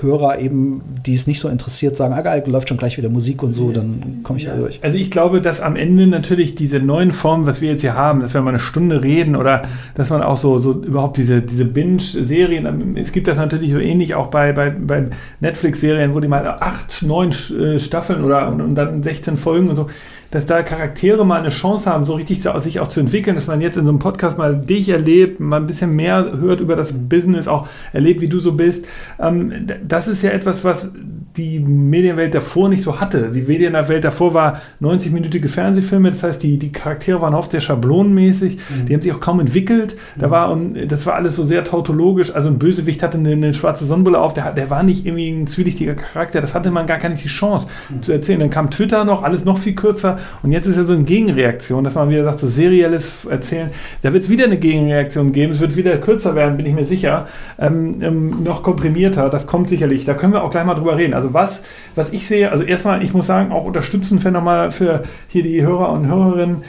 [0.00, 3.42] Hörer eben, die es nicht so interessiert, sagen, ah geil, läuft schon gleich wieder Musik
[3.42, 4.54] und so, dann komme ich ja.
[4.54, 4.80] da durch.
[4.82, 8.20] Also ich glaube, dass am Ende natürlich diese neuen Formen, was wir jetzt hier haben,
[8.20, 9.62] dass wir mal eine Stunde reden oder
[9.94, 14.14] dass man auch so, so überhaupt diese, diese Binge-Serien, es gibt das natürlich so ähnlich
[14.14, 15.06] auch bei, bei, bei
[15.40, 19.88] Netflix-Serien, wo die mal acht, neun äh, Staffeln oder und dann 16 Folgen und so
[20.30, 23.60] dass da Charaktere mal eine Chance haben, so richtig sich auch zu entwickeln, dass man
[23.60, 26.92] jetzt in so einem Podcast mal dich erlebt, mal ein bisschen mehr hört über das
[26.92, 28.86] Business, auch erlebt, wie du so bist.
[29.18, 30.88] Ähm, das ist ja etwas, was
[31.36, 33.30] die Medienwelt davor nicht so hatte.
[33.30, 38.56] Die Medienwelt davor war 90-minütige Fernsehfilme, das heißt, die, die Charaktere waren oft sehr schablonenmäßig,
[38.56, 38.86] mhm.
[38.86, 39.96] die haben sich auch kaum entwickelt.
[40.18, 40.30] Da mhm.
[40.30, 42.34] war, und das war alles so sehr tautologisch.
[42.34, 45.46] Also ein Bösewicht hatte eine, eine schwarze Sonnenbrille auf, der, der war nicht irgendwie ein
[45.46, 48.02] zwielichtiger Charakter, das hatte man gar keine Chance mhm.
[48.02, 48.40] zu erzählen.
[48.40, 51.84] Dann kam Twitter noch, alles noch viel kürzer und jetzt ist ja so eine Gegenreaktion,
[51.84, 53.70] dass man wieder sagt, so serielles Erzählen.
[54.02, 56.84] Da wird es wieder eine Gegenreaktion geben, es wird wieder kürzer werden, bin ich mir
[56.84, 57.26] sicher,
[57.58, 60.04] ähm, ähm, noch komprimierter, das kommt sicherlich.
[60.04, 61.14] Da können wir auch gleich mal drüber reden.
[61.14, 61.62] Also was,
[61.94, 65.62] was ich sehe, also erstmal, ich muss sagen, auch unterstützen für nochmal für hier die
[65.62, 66.62] Hörer und Hörerinnen,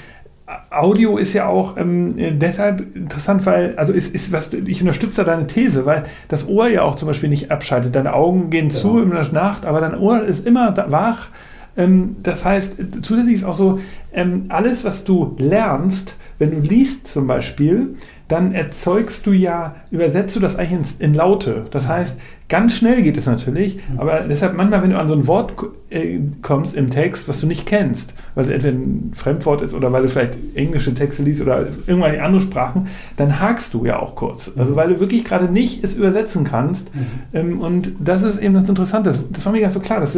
[0.69, 5.47] Audio ist ja auch ähm, deshalb interessant, weil, also ist, ist was, ich unterstütze deine
[5.47, 7.95] These, weil das Ohr ja auch zum Beispiel nicht abschaltet.
[7.95, 8.75] Deine Augen gehen ja.
[8.75, 11.27] zu in der Nacht, aber dein Ohr ist immer wach
[11.75, 13.79] das heißt, zusätzlich ist auch so,
[14.13, 17.95] ähm, alles, was du lernst, wenn du liest zum Beispiel,
[18.27, 21.65] dann erzeugst du ja, übersetzt du das eigentlich in, in Laute.
[21.71, 22.17] Das heißt,
[22.51, 25.53] Ganz schnell geht es natürlich, aber deshalb manchmal, wenn du an so ein Wort
[25.89, 29.93] äh, kommst im Text, was du nicht kennst, weil es entweder ein Fremdwort ist oder
[29.93, 34.15] weil du vielleicht englische Texte liest oder irgendwelche andere Sprachen, dann hakst du ja auch
[34.15, 34.51] kurz.
[34.57, 36.93] Also weil du wirklich gerade nicht es übersetzen kannst.
[36.93, 37.05] Mhm.
[37.31, 39.15] Ähm, und das ist eben das Interessante.
[39.31, 40.17] Das, war mir ganz so klar, dass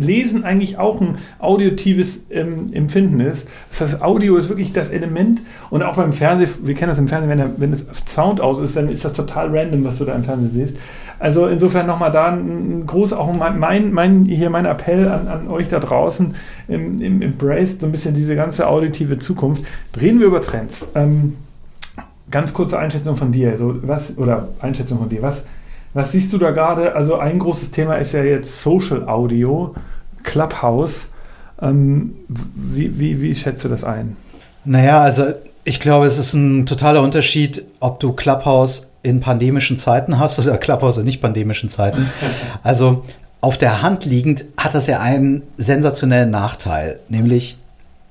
[0.00, 3.46] Lesen eigentlich auch ein auditives ähm, Empfinden ist.
[3.70, 7.06] Das heißt, Audio ist wirklich das Element und auch beim Fernsehen, wir kennen das im
[7.06, 10.04] Fernsehen, wenn, der, wenn das Sound aus ist, dann ist das total random, was du
[10.06, 10.76] da im Fernsehen siehst.
[11.18, 15.68] Also insofern nochmal da ein Gruß, auch mein, mein, hier mein Appell an, an euch
[15.68, 16.34] da draußen
[16.68, 19.64] im, im Embrace, so ein bisschen diese ganze auditive Zukunft.
[20.00, 20.86] Reden wir über Trends.
[20.94, 21.36] Ähm,
[22.30, 25.44] ganz kurze Einschätzung von dir, also was, oder Einschätzung von dir, was,
[25.94, 26.94] was siehst du da gerade?
[26.94, 29.74] Also ein großes Thema ist ja jetzt Social Audio,
[30.22, 31.08] Clubhouse.
[31.60, 34.16] Ähm, wie, wie, wie schätzt du das ein?
[34.64, 35.24] Naja, also
[35.64, 40.58] ich glaube, es ist ein totaler Unterschied, ob du Clubhouse in pandemischen Zeiten hast oder
[40.58, 42.10] Clubhouse in nicht pandemischen Zeiten.
[42.62, 43.04] Also
[43.40, 47.58] auf der Hand liegend hat das ja einen sensationellen Nachteil, nämlich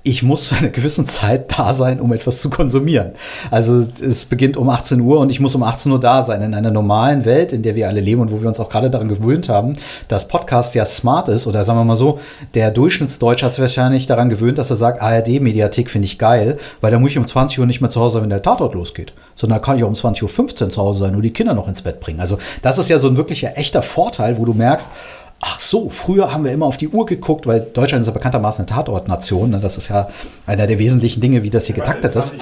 [0.07, 3.11] ich muss zu einer gewissen Zeit da sein, um etwas zu konsumieren.
[3.51, 6.41] Also es beginnt um 18 Uhr und ich muss um 18 Uhr da sein.
[6.41, 8.89] In einer normalen Welt, in der wir alle leben und wo wir uns auch gerade
[8.89, 9.73] daran gewöhnt haben,
[10.07, 12.19] dass Podcast ja smart ist oder sagen wir mal so,
[12.53, 16.91] der Durchschnittsdeutsche hat sich wahrscheinlich daran gewöhnt, dass er sagt, ARD-Mediathek finde ich geil, weil
[16.91, 19.11] da muss ich um 20 Uhr nicht mehr zu Hause sein, wenn der Tatort losgeht,
[19.35, 21.67] sondern da kann ich auch um 20.15 Uhr zu Hause sein und die Kinder noch
[21.67, 22.21] ins Bett bringen.
[22.21, 24.89] Also das ist ja so ein wirklicher echter Vorteil, wo du merkst,
[25.39, 28.59] ach so, früher haben wir immer auf die Uhr geguckt, weil Deutschland ist ja bekanntermaßen
[28.59, 29.51] eine Tatortnation.
[29.51, 29.59] Ne?
[29.59, 30.09] Das ist ja
[30.45, 32.33] einer der wesentlichen Dinge, wie das hier getaktet ist.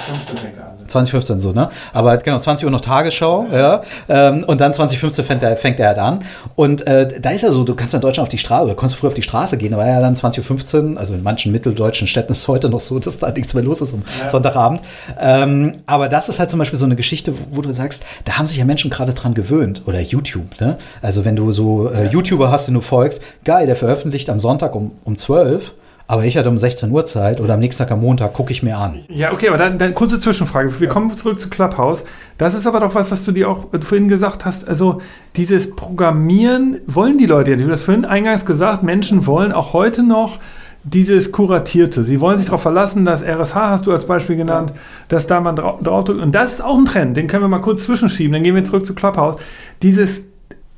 [0.87, 1.69] 2015 so, ne?
[1.93, 3.81] Aber genau, 20 Uhr noch Tagesschau, ja.
[4.07, 6.19] Ähm, und dann 2015 fängt er, fängt er halt an.
[6.55, 8.99] Und äh, da ist ja so, du kannst in Deutschland auf die Straße, oder konntest
[8.99, 12.31] früher auf die Straße gehen, aber ja dann 20.15 Uhr, also in manchen mitteldeutschen Städten
[12.31, 14.29] ist es heute noch so, dass da nichts mehr los ist um ja.
[14.29, 14.81] Sonntagabend.
[15.19, 18.47] Ähm, aber das ist halt zum Beispiel so eine Geschichte, wo du sagst, da haben
[18.47, 19.83] sich ja Menschen gerade dran gewöhnt.
[19.85, 20.77] Oder YouTube, ne?
[21.01, 24.75] Also wenn du so äh, YouTuber hast, den du folgst, geil, der veröffentlicht am Sonntag
[24.75, 25.73] um, um 12
[26.07, 28.61] aber ich hatte um 16 Uhr Zeit oder am nächsten Tag am Montag gucke ich
[28.61, 29.05] mir an.
[29.07, 30.79] Ja, okay, aber dann, dann kurze Zwischenfrage.
[30.79, 32.03] Wir kommen zurück zu Clubhouse.
[32.37, 34.67] Das ist aber doch was, was du dir auch vorhin gesagt hast.
[34.67, 35.01] Also
[35.35, 37.57] dieses Programmieren wollen die Leute ja.
[37.57, 40.37] Du hast vorhin eingangs gesagt, Menschen wollen auch heute noch
[40.83, 42.03] dieses Kuratierte.
[42.03, 44.81] Sie wollen sich darauf verlassen, dass RSH hast du als Beispiel genannt, ja.
[45.07, 46.21] dass da man drauf drückt.
[46.21, 48.33] Und das ist auch ein Trend, den können wir mal kurz zwischenschieben.
[48.33, 49.41] Dann gehen wir zurück zu Clubhouse.
[49.81, 50.21] Dieses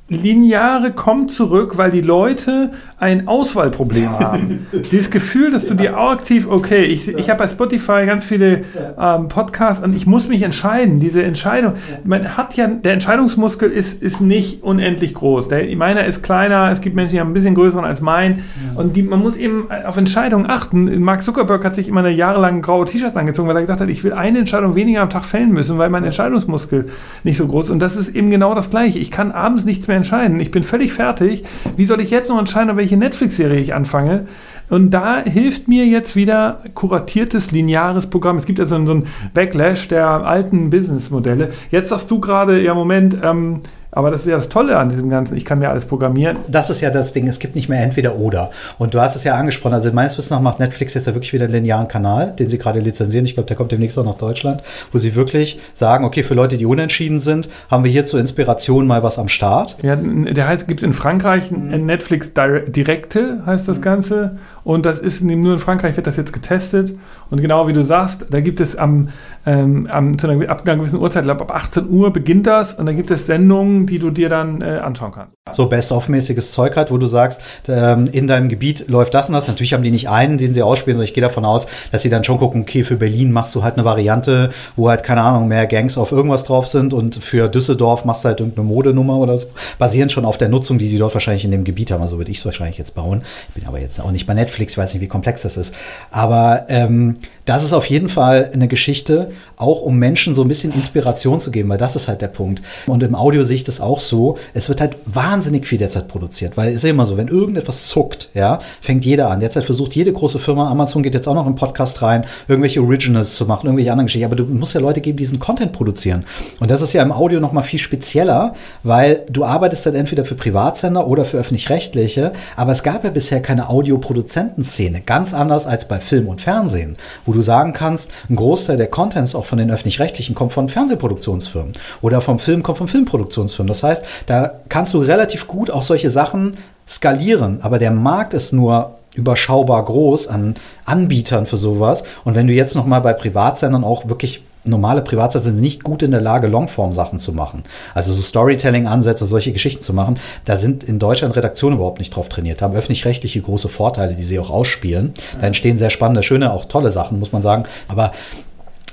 [0.10, 4.68] Lineare kommt zurück, weil die Leute ein Auswahlproblem haben.
[4.92, 5.82] Dieses Gefühl, dass du ja.
[5.82, 8.64] dir auch aktiv, okay, ich, ich habe bei Spotify ganz viele
[8.98, 11.02] ähm, Podcasts und ich muss mich entscheiden.
[11.02, 11.74] Diese Entscheidung,
[12.06, 15.50] man hat ja, der Entscheidungsmuskel ist, ist nicht unendlich groß.
[15.50, 18.44] Der, meiner ist kleiner, es gibt Menschen, die haben ein bisschen größeren als mein
[18.76, 21.02] und die, man muss eben auf Entscheidungen achten.
[21.02, 24.06] Mark Zuckerberg hat sich immer eine jahrelang graue T-Shirts angezogen, weil er gesagt hat, ich
[24.06, 26.86] will eine Entscheidung weniger am Tag fällen müssen, weil mein Entscheidungsmuskel
[27.26, 27.72] nicht so groß ist.
[27.72, 29.00] Und das ist eben genau das Gleiche.
[29.00, 30.40] Ich kann abends nichts mehr entscheiden.
[30.40, 31.44] Ich bin völlig fertig.
[31.76, 34.28] Wie soll ich jetzt noch entscheiden, welche Netflix-Serie ich anfange?
[34.70, 38.38] Und da hilft mir jetzt wieder kuratiertes, lineares Programm.
[38.38, 41.52] Es gibt ja so einen, Backlash der alten Businessmodelle.
[41.72, 43.62] Jetzt sagst du gerade, ja, Moment, ähm,
[43.98, 45.36] aber das ist ja das Tolle an diesem Ganzen.
[45.36, 46.38] Ich kann mir alles programmieren.
[46.48, 47.28] Das ist ja das Ding.
[47.28, 48.52] Es gibt nicht mehr entweder oder.
[48.78, 49.74] Und du hast es ja angesprochen.
[49.74, 52.60] Also meines Wissens nach macht Netflix jetzt ja wirklich wieder einen linearen Kanal, den sie
[52.60, 53.26] gerade lizenzieren.
[53.26, 56.58] Ich glaube, der kommt demnächst auch nach Deutschland, wo sie wirklich sagen, okay, für Leute,
[56.58, 59.78] die unentschieden sind, haben wir hier zur Inspiration mal was am Start.
[59.82, 64.38] Ja, der heißt, gibt es in Frankreich ein Netflix Direkte, heißt das Ganze.
[64.64, 66.94] Und das ist nur in Frankreich wird das jetzt getestet.
[67.32, 69.10] Und genau wie du sagst, da gibt es am,
[69.48, 72.86] ähm, am zu einer, ab einer gewissen Uhrzeit, glaube ab 18 Uhr beginnt das und
[72.86, 75.36] da gibt es Sendungen, die du dir dann äh, anschauen kannst.
[75.52, 79.48] So best-of-mäßiges Zeug hat, wo du sagst, ähm, in deinem Gebiet läuft das und das.
[79.48, 82.10] Natürlich haben die nicht einen, den sie ausspielen, sondern ich gehe davon aus, dass sie
[82.10, 85.48] dann schon gucken, okay, für Berlin machst du halt eine Variante, wo halt, keine Ahnung,
[85.48, 89.38] mehr Gangs auf irgendwas drauf sind und für Düsseldorf machst du halt irgendeine Modenummer oder
[89.38, 89.48] so.
[89.80, 92.02] Basierend schon auf der Nutzung, die die dort wahrscheinlich in dem Gebiet haben.
[92.02, 93.24] Also würde ich es wahrscheinlich jetzt bauen.
[93.50, 95.74] Ich bin aber jetzt auch nicht bei Netflix, ich weiß nicht, wie komplex das ist.
[96.12, 97.18] Aber ähm,
[97.48, 101.50] das ist auf jeden Fall eine Geschichte, auch um Menschen so ein bisschen Inspiration zu
[101.50, 102.62] geben, weil das ist halt der Punkt.
[102.86, 104.38] Und im Audio sehe ich das auch so.
[104.54, 107.88] Es wird halt wahnsinnig viel derzeit produziert, weil es ist ja immer so, wenn irgendetwas
[107.88, 109.40] zuckt, ja, fängt jeder an.
[109.40, 113.38] Derzeit versucht jede große Firma, Amazon geht jetzt auch noch im Podcast rein, irgendwelche Originals
[113.38, 114.26] zu machen, irgendwelche anderen Geschichten.
[114.26, 116.26] Aber du musst ja Leute geben, die diesen Content produzieren.
[116.60, 120.26] Und das ist ja im Audio noch mal viel spezieller, weil du arbeitest dann entweder
[120.26, 122.34] für Privatsender oder für öffentlich-rechtliche.
[122.58, 127.34] Aber es gab ja bisher keine Audioproduzentenszene, ganz anders als bei Film und Fernsehen, wo
[127.34, 132.22] du sagen kannst, ein Großteil der Contents auch von den öffentlich-rechtlichen kommt von Fernsehproduktionsfirmen oder
[132.22, 133.70] vom Film kommt von Filmproduktionsfirmen.
[133.70, 136.58] Das heißt, da kannst du relativ gut auch solche Sachen
[136.88, 142.04] skalieren, aber der Markt ist nur überschaubar groß an Anbietern für sowas.
[142.24, 146.04] Und wenn du jetzt noch mal bei Privatsendern auch wirklich normale Privatsender sind nicht gut
[146.04, 147.64] in der Lage, Longform-Sachen zu machen.
[147.94, 150.20] Also so Storytelling-Ansätze, solche Geschichten zu machen.
[150.46, 154.40] Da sind in Deutschland Redaktionen überhaupt nicht drauf trainiert, haben öffentlich-rechtliche große Vorteile, die sie
[154.40, 155.14] auch ausspielen.
[155.40, 157.64] Da entstehen sehr spannende, schöne, auch tolle Sachen, muss man sagen.
[157.88, 158.12] Aber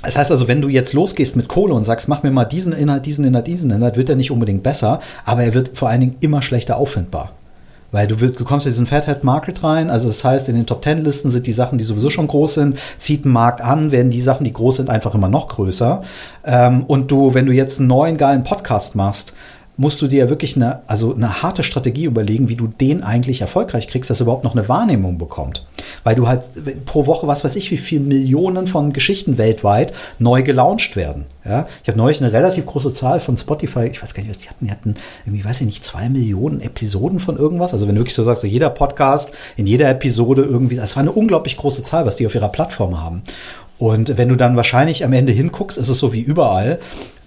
[0.02, 2.72] das heißt also, wenn du jetzt losgehst mit Kohle und sagst, mach mir mal diesen
[2.72, 6.00] Inhalt, diesen Inhalt, diesen Inhalt, wird er nicht unbedingt besser, aber er wird vor allen
[6.00, 7.32] Dingen immer schlechter auffindbar.
[7.94, 10.82] Weil du, du kommst in diesen Fathead Market rein, also das heißt, in den Top
[10.82, 14.10] Ten Listen sind die Sachen, die sowieso schon groß sind, zieht ein Markt an, werden
[14.10, 16.02] die Sachen, die groß sind, einfach immer noch größer.
[16.44, 19.32] Ähm, und du, wenn du jetzt einen neuen geilen Podcast machst,
[19.76, 23.88] musst du dir wirklich eine, also eine harte Strategie überlegen, wie du den eigentlich erfolgreich
[23.88, 25.66] kriegst, dass er überhaupt noch eine Wahrnehmung bekommt.
[26.04, 30.42] Weil du halt pro Woche, was weiß ich, wie viele Millionen von Geschichten weltweit neu
[30.42, 31.26] gelauncht werden.
[31.44, 34.38] Ja, ich habe neulich eine relativ große Zahl von Spotify, ich weiß gar nicht, was
[34.38, 34.94] die hatten, die hatten
[35.26, 37.74] irgendwie, weiß ich nicht, zwei Millionen Episoden von irgendwas.
[37.74, 41.02] Also wenn du wirklich so sagst, so jeder Podcast in jeder Episode irgendwie, das war
[41.02, 43.22] eine unglaublich große Zahl, was die auf ihrer Plattform haben.
[43.76, 46.78] Und wenn du dann wahrscheinlich am Ende hinguckst, ist es so wie überall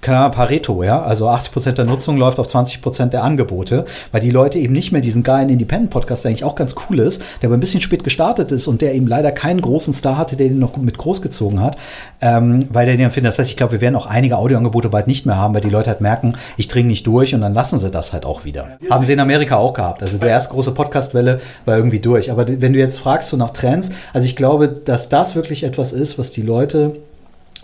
[0.02, 4.22] klar, Pareto, ja, also 80 Prozent der Nutzung läuft auf 20 Prozent der Angebote, weil
[4.22, 7.50] die Leute eben nicht mehr diesen geilen Independent-Podcast, der eigentlich auch ganz cool ist, der
[7.50, 10.50] aber ein bisschen spät gestartet ist und der eben leider keinen großen Star hatte, der
[10.50, 11.78] den noch mit großgezogen hat,
[12.22, 13.26] ähm, weil der den empfinden.
[13.26, 15.70] Das heißt, ich glaube, wir werden auch einige Audioangebote bald nicht mehr haben, weil die
[15.70, 18.78] Leute halt merken, ich dringe nicht durch und dann lassen sie das halt auch wieder.
[18.90, 20.02] Haben sie in Amerika auch gehabt.
[20.02, 22.32] Also die erste große Podcastwelle war irgendwie durch.
[22.32, 25.92] Aber wenn du jetzt fragst so nach Trends, also ich glaube, dass das wirklich etwas
[25.92, 26.96] ist, was die Leute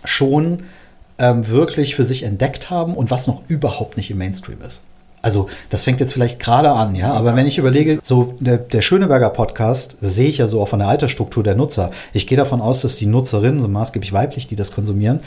[0.03, 0.63] schon
[1.19, 4.81] ähm, wirklich für sich entdeckt haben und was noch überhaupt nicht im Mainstream ist.
[5.23, 7.13] Also das fängt jetzt vielleicht gerade an, ja.
[7.13, 10.79] Aber wenn ich überlege, so der, der Schöneberger Podcast, sehe ich ja so auch von
[10.79, 11.91] der Altersstruktur der Nutzer.
[12.11, 15.21] Ich gehe davon aus, dass die Nutzerinnen, so maßgeblich weiblich, die das konsumieren,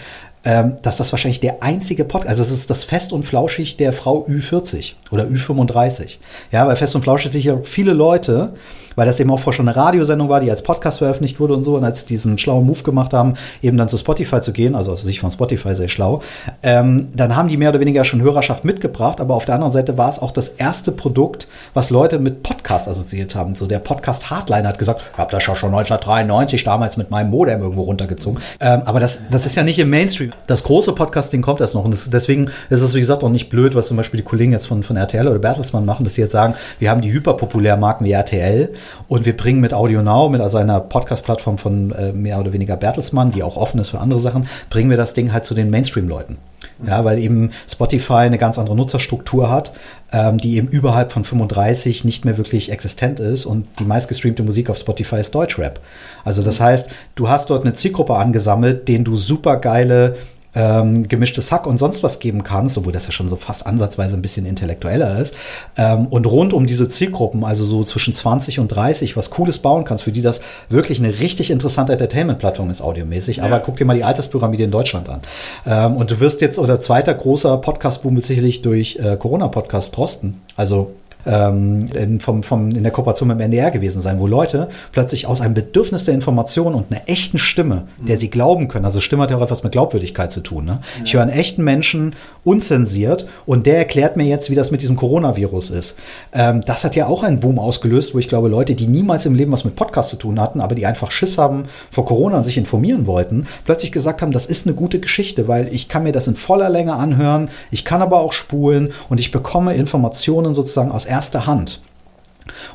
[0.45, 3.95] ähm, dass das wahrscheinlich der einzige Podcast, also es ist das Fest und Flauschig der
[3.95, 6.19] Frau Ü40 oder Ü35.
[6.53, 8.53] Ja, bei Fest und Flauschig sicher viele Leute,
[8.97, 11.63] weil das eben auch vorher schon eine Radiosendung war, die als Podcast veröffentlicht wurde und
[11.63, 11.77] so.
[11.77, 15.03] Und als diesen schlauen Move gemacht haben, eben dann zu Spotify zu gehen, also aus
[15.03, 16.23] Sicht von Spotify sehr schlau,
[16.63, 19.21] ähm, dann haben die mehr oder weniger schon Hörerschaft mitgebracht.
[19.21, 22.89] Aber auf der anderen Seite war es auch das erste Produkt, was Leute mit Podcast
[22.89, 23.55] assoziiert haben.
[23.55, 27.61] So der Podcast Hardline hat gesagt, ich habe das schon 1993 damals mit meinem Modem
[27.61, 28.41] irgendwo runtergezogen.
[28.61, 30.33] Ähm, aber das, das ist ja nicht im Mainstream.
[30.47, 31.85] Das große Podcasting kommt erst noch.
[31.85, 34.53] Und das, deswegen ist es, wie gesagt, auch nicht blöd, was zum Beispiel die Kollegen
[34.53, 37.79] jetzt von, von RTL oder Bertelsmann machen, dass sie jetzt sagen, wir haben die hyperpopulären
[37.79, 38.71] Marken wie RTL
[39.09, 42.77] und wir bringen mit Audio Now, mit also einer Podcast-Plattform von äh, mehr oder weniger
[42.77, 45.71] Bertelsmann, die auch offen ist für andere Sachen, bringen wir das Ding halt zu den
[45.71, 46.39] Mainstream-Leuten.
[46.87, 49.73] Ja, weil eben Spotify eine ganz andere Nutzerstruktur hat,
[50.13, 54.69] ähm, die eben überhalb von 35 nicht mehr wirklich existent ist und die meistgestreamte Musik
[54.69, 55.81] auf Spotify ist Deutschrap.
[56.25, 60.17] Also das heißt, du hast dort eine Zielgruppe angesammelt, denen du super geile
[60.57, 64.17] ähm, gemischtes Hack und sonst was geben kannst, obwohl das ja schon so fast ansatzweise
[64.17, 65.35] ein bisschen intellektueller ist.
[65.77, 69.85] Ähm, und rund um diese Zielgruppen, also so zwischen 20 und 30, was Cooles bauen
[69.85, 73.37] kannst, für die das wirklich eine richtig interessante Entertainment-Plattform ist, audiomäßig.
[73.37, 73.45] Ja.
[73.45, 75.21] Aber guck dir mal die Alterspyramide in Deutschland an.
[75.67, 80.41] Ähm, und du wirst jetzt, oder zweiter großer Podcast-Boom wird sicherlich durch äh, Corona-Podcast Drosten.
[80.57, 80.93] Also
[81.27, 85.27] ähm, in, vom, vom, in der Kooperation mit dem NDR gewesen sein, wo Leute plötzlich
[85.27, 88.21] aus einem Bedürfnis der Information und einer echten Stimme, der mhm.
[88.21, 90.65] sie glauben können, also Stimme hat ja auch etwas mit Glaubwürdigkeit zu tun.
[90.65, 90.81] Ne?
[90.99, 91.05] Ja.
[91.05, 94.97] Ich höre einen echten Menschen unzensiert und der erklärt mir jetzt, wie das mit diesem
[94.97, 95.97] Coronavirus ist.
[96.33, 99.35] Ähm, das hat ja auch einen Boom ausgelöst, wo ich glaube, Leute, die niemals im
[99.35, 102.45] Leben was mit Podcast zu tun hatten, aber die einfach Schiss haben vor Corona und
[102.45, 106.13] sich informieren wollten, plötzlich gesagt haben, das ist eine gute Geschichte, weil ich kann mir
[106.13, 110.93] das in voller Länge anhören, ich kann aber auch spulen und ich bekomme Informationen sozusagen
[110.93, 111.16] aus erster
[111.47, 111.81] Hand.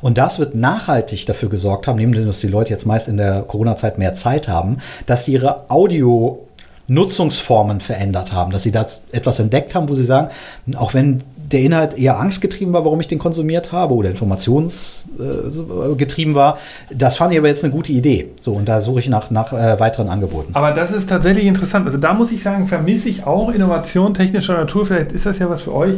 [0.01, 3.43] Und das wird nachhaltig dafür gesorgt haben, nämlich dass die Leute jetzt meist in der
[3.43, 6.47] Corona-Zeit mehr Zeit haben, dass sie ihre Audio
[6.87, 10.27] Nutzungsformen verändert haben, dass sie da etwas entdeckt haben, wo sie sagen,
[10.75, 16.35] auch wenn der Inhalt eher angstgetrieben war, warum ich den konsumiert habe oder informationsgetrieben äh,
[16.35, 16.57] war,
[16.89, 18.29] das fand ich aber jetzt eine gute Idee.
[18.39, 20.51] So, und da suche ich nach, nach äh, weiteren Angeboten.
[20.53, 21.85] Aber das ist tatsächlich interessant.
[21.85, 24.85] Also da muss ich sagen, vermisse ich auch Innovation technischer Natur.
[24.85, 25.97] Vielleicht ist das ja was für euch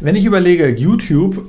[0.00, 1.44] wenn ich überlege, YouTube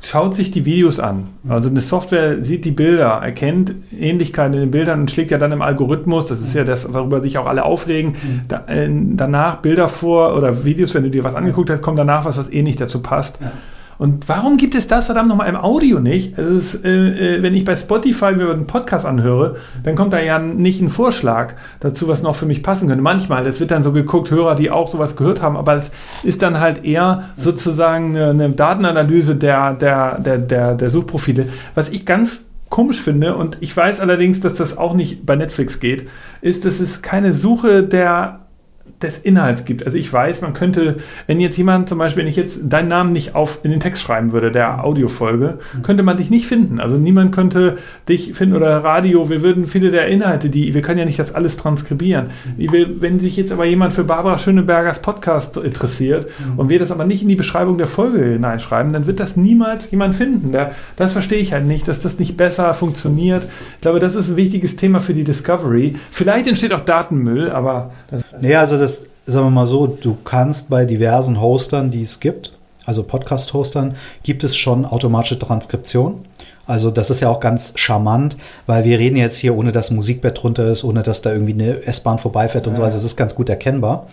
[0.00, 1.28] schaut sich die Videos an.
[1.48, 5.52] Also eine Software sieht die Bilder, erkennt Ähnlichkeiten in den Bildern und schlägt ja dann
[5.52, 8.14] im Algorithmus, das ist ja das, worüber sich auch alle aufregen,
[8.46, 12.24] da, äh, danach Bilder vor oder Videos, wenn du dir was angeguckt hast, kommt danach
[12.24, 13.38] was, was ähnlich dazu passt.
[13.40, 13.52] Ja.
[13.98, 16.38] Und warum gibt es das verdammt nochmal im Audio nicht?
[16.38, 20.20] Also ist, äh, äh, wenn ich bei Spotify mir einen Podcast anhöre, dann kommt da
[20.20, 23.02] ja nicht ein Vorschlag dazu, was noch für mich passen könnte.
[23.02, 25.90] Manchmal, das wird dann so geguckt, Hörer, die auch sowas gehört haben, aber es
[26.22, 31.48] ist dann halt eher sozusagen eine, eine Datenanalyse der, der, der, der, der Suchprofile.
[31.74, 35.80] Was ich ganz komisch finde, und ich weiß allerdings, dass das auch nicht bei Netflix
[35.80, 36.08] geht,
[36.40, 38.40] ist, dass es keine Suche der
[39.02, 39.84] des Inhalts gibt.
[39.84, 40.96] Also ich weiß, man könnte,
[41.26, 44.02] wenn jetzt jemand zum Beispiel, wenn ich jetzt deinen Namen nicht auf in den Text
[44.02, 46.80] schreiben würde, der Audiofolge, könnte man dich nicht finden.
[46.80, 47.78] Also niemand könnte
[48.08, 49.28] dich finden oder Radio.
[49.28, 52.30] Wir würden viele der Inhalte, die wir können ja nicht das alles transkribieren.
[52.56, 56.58] wenn sich jetzt aber jemand für Barbara Schönebergers Podcast interessiert mhm.
[56.58, 59.90] und wir das aber nicht in die Beschreibung der Folge hineinschreiben, dann wird das niemals
[59.90, 60.52] jemand finden.
[60.52, 63.44] Da, das verstehe ich halt nicht, dass das nicht besser funktioniert.
[63.74, 65.96] Ich glaube, das ist ein wichtiges Thema für die Discovery.
[66.10, 70.16] Vielleicht entsteht auch Datenmüll, aber das nee, also das das, sagen wir mal so, du
[70.24, 76.24] kannst bei diversen Hostern, die es gibt, also Podcast-Hostern, gibt es schon automatische Transkription.
[76.68, 78.36] Also das ist ja auch ganz charmant,
[78.66, 81.82] weil wir reden jetzt hier, ohne dass Musikbett drunter ist, ohne dass da irgendwie eine
[81.84, 82.76] S-Bahn vorbeifährt und ja.
[82.76, 82.82] so.
[82.84, 84.06] Also das ist ganz gut erkennbar.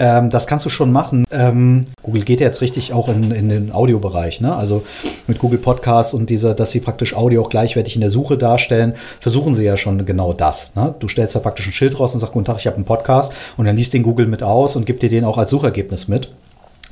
[0.00, 1.24] Ähm, das kannst du schon machen.
[1.30, 4.40] Ähm, Google geht ja jetzt richtig auch in, in den Audiobereich.
[4.40, 4.54] Ne?
[4.54, 4.82] Also
[5.28, 8.94] mit Google Podcasts und dieser, dass sie praktisch Audio auch gleichwertig in der Suche darstellen,
[9.20, 10.74] versuchen sie ja schon genau das.
[10.74, 10.96] Ne?
[10.98, 13.32] Du stellst da praktisch ein Schild raus und sagst, guten Tag, ich habe einen Podcast
[13.56, 16.28] und dann liest den Google mit aus und gibt dir den auch als Suchergebnis mit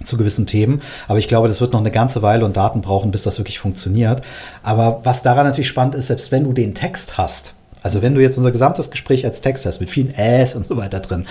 [0.04, 0.82] zu gewissen Themen.
[1.08, 3.58] Aber ich glaube, das wird noch eine ganze Weile und Daten brauchen, bis das wirklich
[3.58, 4.22] funktioniert.
[4.62, 8.20] Aber was daran natürlich spannend ist, selbst wenn du den Text hast, also wenn du
[8.20, 11.26] jetzt unser gesamtes Gespräch als Text hast, mit vielen Äs und so weiter drin,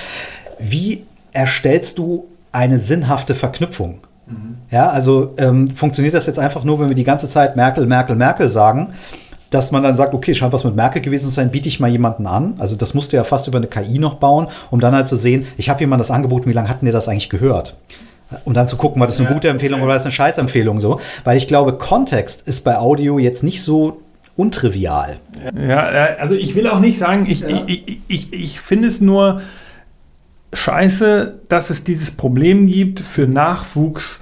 [0.60, 4.00] wie erstellst du eine sinnhafte Verknüpfung?
[4.28, 4.58] Mhm.
[4.70, 8.16] Ja, also ähm, funktioniert das jetzt einfach nur, wenn wir die ganze Zeit Merkel, Merkel,
[8.16, 8.94] Merkel sagen?
[9.52, 11.90] dass man dann sagt, okay, scheint was mit Merkel gewesen zu sein, biete ich mal
[11.90, 12.56] jemanden an.
[12.58, 15.18] Also das musst du ja fast über eine KI noch bauen, um dann halt zu
[15.18, 17.76] sehen, ich habe jemand das angeboten, wie lange hatten ihr das eigentlich gehört?
[18.46, 19.86] Um dann zu gucken, war das eine ja, gute Empfehlung ja.
[19.86, 21.00] oder ist eine Scheißempfehlung so.
[21.24, 24.02] Weil ich glaube, Kontext ist bei Audio jetzt nicht so
[24.36, 25.18] untrivial.
[25.56, 25.80] Ja,
[26.20, 27.64] also ich will auch nicht sagen, ich, ja.
[27.68, 29.42] ich, ich, ich, ich finde es nur
[30.54, 34.20] scheiße, dass es dieses Problem gibt für Nachwuchs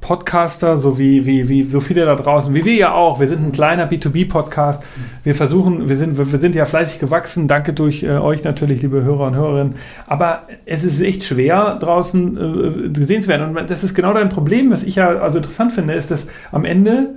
[0.00, 3.20] Podcaster, so wie, wie, wie so viele da draußen, wie wir ja auch.
[3.20, 4.82] Wir sind ein kleiner B2B-Podcast.
[5.22, 7.48] Wir versuchen, wir sind, wir sind ja fleißig gewachsen.
[7.48, 9.74] Danke durch äh, euch natürlich, liebe Hörer und Hörerinnen.
[10.06, 13.56] Aber es ist echt schwer, draußen äh, gesehen zu werden.
[13.56, 16.64] Und das ist genau dein Problem, was ich ja also interessant finde, ist, dass am
[16.64, 17.10] Ende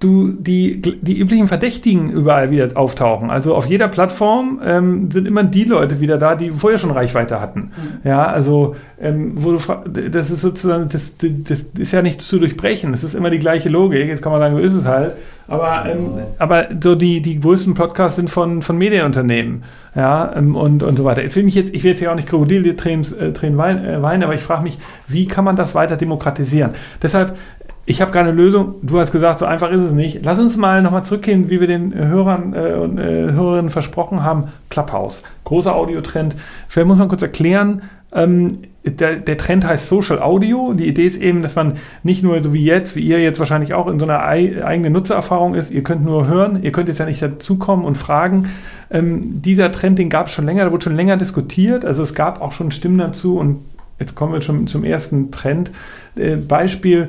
[0.00, 3.30] du die, die üblichen Verdächtigen überall wieder auftauchen.
[3.30, 7.40] Also auf jeder Plattform ähm, sind immer die Leute wieder da, die vorher schon Reichweite
[7.40, 7.60] hatten.
[7.60, 8.08] Mhm.
[8.08, 9.58] Ja, also ähm, wo du
[10.10, 12.92] das ist sozusagen, das, das ist ja nicht zu durchbrechen.
[12.92, 14.06] Das ist immer die gleiche Logik.
[14.06, 15.14] Jetzt kann man sagen, so ist es halt.
[15.48, 19.64] Aber, ähm, aber so die, die größten Podcasts sind von, von Medienunternehmen.
[19.96, 21.22] Ja, ähm, und, und so weiter.
[21.22, 23.56] Jetzt will mich jetzt, ich will jetzt ja auch nicht Krokodiltränen äh, äh,
[24.02, 26.72] weinen, aber ich frage mich, wie kann man das weiter demokratisieren?
[27.02, 27.36] Deshalb
[27.88, 28.74] ich habe keine Lösung.
[28.82, 30.20] Du hast gesagt, so einfach ist es nicht.
[30.22, 34.48] Lass uns mal nochmal zurückgehen, wie wir den Hörern äh, und äh, Hörerinnen versprochen haben.
[34.68, 36.36] Clubhouse, großer Audiotrend.
[36.68, 37.80] Vielleicht muss man kurz erklären,
[38.12, 40.74] ähm, der, der, Trend heißt Social Audio.
[40.74, 43.72] Die Idee ist eben, dass man nicht nur so wie jetzt, wie ihr jetzt wahrscheinlich
[43.72, 46.98] auch in so einer ei eigenen Nutzererfahrung ist, ihr könnt nur hören, ihr könnt jetzt
[46.98, 48.50] ja nicht dazukommen und fragen.
[48.90, 51.86] Ähm, dieser Trend, den gab es schon länger, da wurde schon länger diskutiert.
[51.86, 53.60] Also es gab auch schon Stimmen dazu und
[53.98, 55.70] jetzt kommen wir schon zum ersten Trend.
[56.16, 57.08] Äh, Beispiel,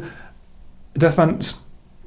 [0.94, 1.40] dass man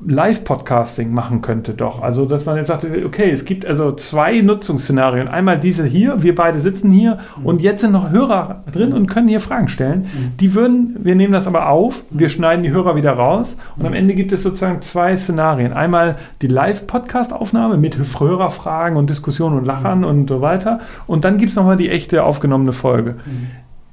[0.06, 2.02] Live-Podcasting machen könnte doch.
[2.02, 5.28] Also, dass man jetzt sagt, okay, es gibt also zwei Nutzungsszenarien.
[5.28, 7.46] Einmal diese hier, wir beide sitzen hier mhm.
[7.46, 10.00] und jetzt sind noch Hörer drin und können hier Fragen stellen.
[10.00, 10.36] Mhm.
[10.40, 13.94] Die würden, wir nehmen das aber auf, wir schneiden die Hörer wieder raus und am
[13.94, 15.72] Ende gibt es sozusagen zwei Szenarien.
[15.72, 20.04] Einmal die Live-Podcast-Aufnahme mit Hörerfragen und Diskussionen und Lachern mhm.
[20.04, 20.80] und so weiter.
[21.06, 23.16] Und dann gibt es nochmal die echte aufgenommene Folge.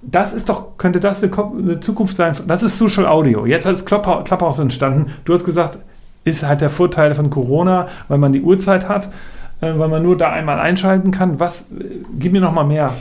[0.02, 2.36] Das ist doch, könnte das eine, Zukunft sein?
[2.48, 3.46] Das ist Social Audio.
[3.46, 5.12] Jetzt hat Clubhouse entstanden.
[5.26, 5.78] Du hast gesagt,
[6.24, 9.10] ist halt der Vorteil von Corona, weil man die Uhrzeit hat,
[9.62, 11.40] äh, weil man nur da einmal einschalten kann.
[11.40, 12.94] Was, äh, gib mir noch mal mehr.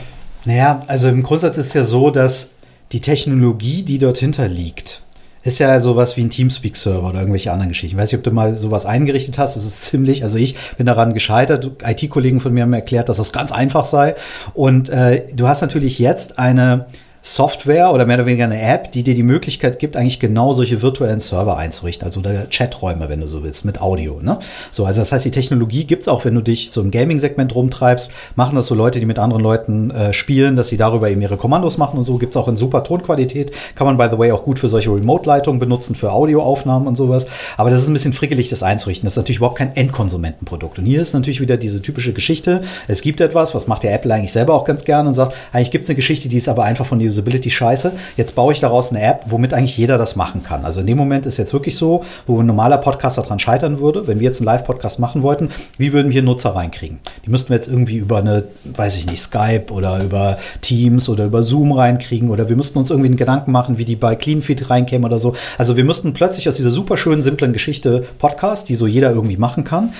[0.45, 2.49] Naja, also im Grundsatz ist es ja so, dass
[2.91, 5.03] die Technologie, die dort hinter liegt,
[5.49, 7.95] ist ja sowas wie ein Teamspeak-Server oder irgendwelche anderen Geschichten.
[7.95, 9.55] Ich weiß nicht, ob du mal sowas eingerichtet hast.
[9.55, 11.71] Das ist ziemlich, also ich bin daran gescheitert.
[11.83, 14.15] IT-Kollegen von mir haben erklärt, dass das ganz einfach sei.
[14.53, 16.85] Und äh, du hast natürlich jetzt eine
[17.21, 20.81] Software oder mehr oder weniger eine App, die dir die Möglichkeit gibt, eigentlich genau solche
[20.81, 24.19] virtuellen Server einzurichten, also oder Chaträume, wenn du so willst, mit Audio.
[24.21, 24.39] Ne?
[24.71, 27.53] So, also das heißt, die Technologie gibt es auch, wenn du dich so im Gaming-Segment
[27.53, 31.21] rumtreibst, machen das so Leute, die mit anderen Leuten äh, spielen, dass sie darüber eben
[31.21, 32.17] ihre Kommandos machen und so.
[32.17, 33.51] Gibt es auch in super Tonqualität.
[33.75, 37.25] Kann man, by the way, auch gut für solche Remote-Leitungen benutzen, für Audioaufnahmen und sowas.
[37.57, 39.05] Aber das ist ein bisschen frickelig, das einzurichten.
[39.05, 40.79] Das ist natürlich überhaupt kein Endkonsumentenprodukt.
[40.79, 42.61] Und hier ist natürlich wieder diese typische Geschichte.
[42.87, 45.71] Es gibt etwas, was macht der Apple eigentlich selber auch ganz gerne und sagt, eigentlich
[45.71, 47.91] gibt es eine Geschichte, die ist aber einfach von Usability scheiße.
[48.17, 50.65] Jetzt baue ich daraus eine App, womit eigentlich jeder das machen kann.
[50.65, 54.07] Also in dem Moment ist jetzt wirklich so, wo ein normaler Podcaster dran scheitern würde,
[54.07, 56.99] wenn wir jetzt einen Live-Podcast machen wollten, wie würden wir Nutzer reinkriegen?
[57.25, 61.25] Die müssten wir jetzt irgendwie über eine, weiß ich nicht, Skype oder über Teams oder
[61.25, 64.69] über Zoom reinkriegen oder wir müssten uns irgendwie einen Gedanken machen, wie die bei CleanFeed
[64.69, 65.35] reinkämen oder so.
[65.57, 69.37] Also wir müssten plötzlich aus dieser super schönen, simplen Geschichte Podcast, die so jeder irgendwie
[69.37, 69.93] machen kann,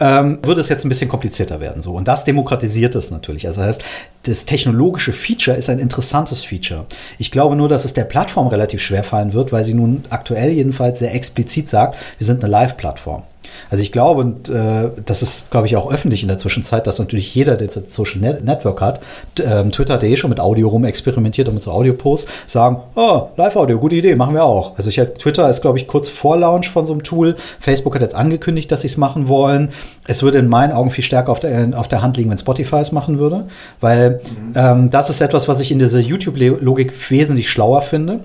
[0.00, 1.82] ähm, würde es jetzt ein bisschen komplizierter werden.
[1.82, 1.92] So.
[1.92, 3.46] Und das demokratisiert es natürlich.
[3.46, 3.84] Also das heißt,
[4.24, 6.86] das technologische Feature ist ein interessantes Feature.
[7.18, 10.50] Ich glaube nur, dass es der Plattform relativ schwer fallen wird, weil sie nun aktuell
[10.50, 13.22] jedenfalls sehr explizit sagt, wir sind eine Live-Plattform.
[13.70, 16.98] Also ich glaube, und äh, das ist, glaube ich, auch öffentlich in der Zwischenzeit, dass
[16.98, 19.00] natürlich jeder, der jetzt Social Net Network hat,
[19.42, 23.28] ähm, Twitter hat eh schon mit Audio rum experimentiert und mit so Audio-Posts, sagen, oh,
[23.36, 24.76] Live-Audio, gute Idee, machen wir auch.
[24.76, 27.36] Also ich Twitter ist, glaube ich, kurz vor Launch von so einem Tool.
[27.60, 29.70] Facebook hat jetzt angekündigt, dass sie es machen wollen.
[30.06, 32.76] Es würde in meinen Augen viel stärker auf der, auf der Hand liegen, wenn Spotify
[32.76, 33.46] es machen würde,
[33.80, 34.52] weil mhm.
[34.54, 38.20] ähm, das ist etwas, was ich in dieser YouTube-Logik wesentlich schlauer finde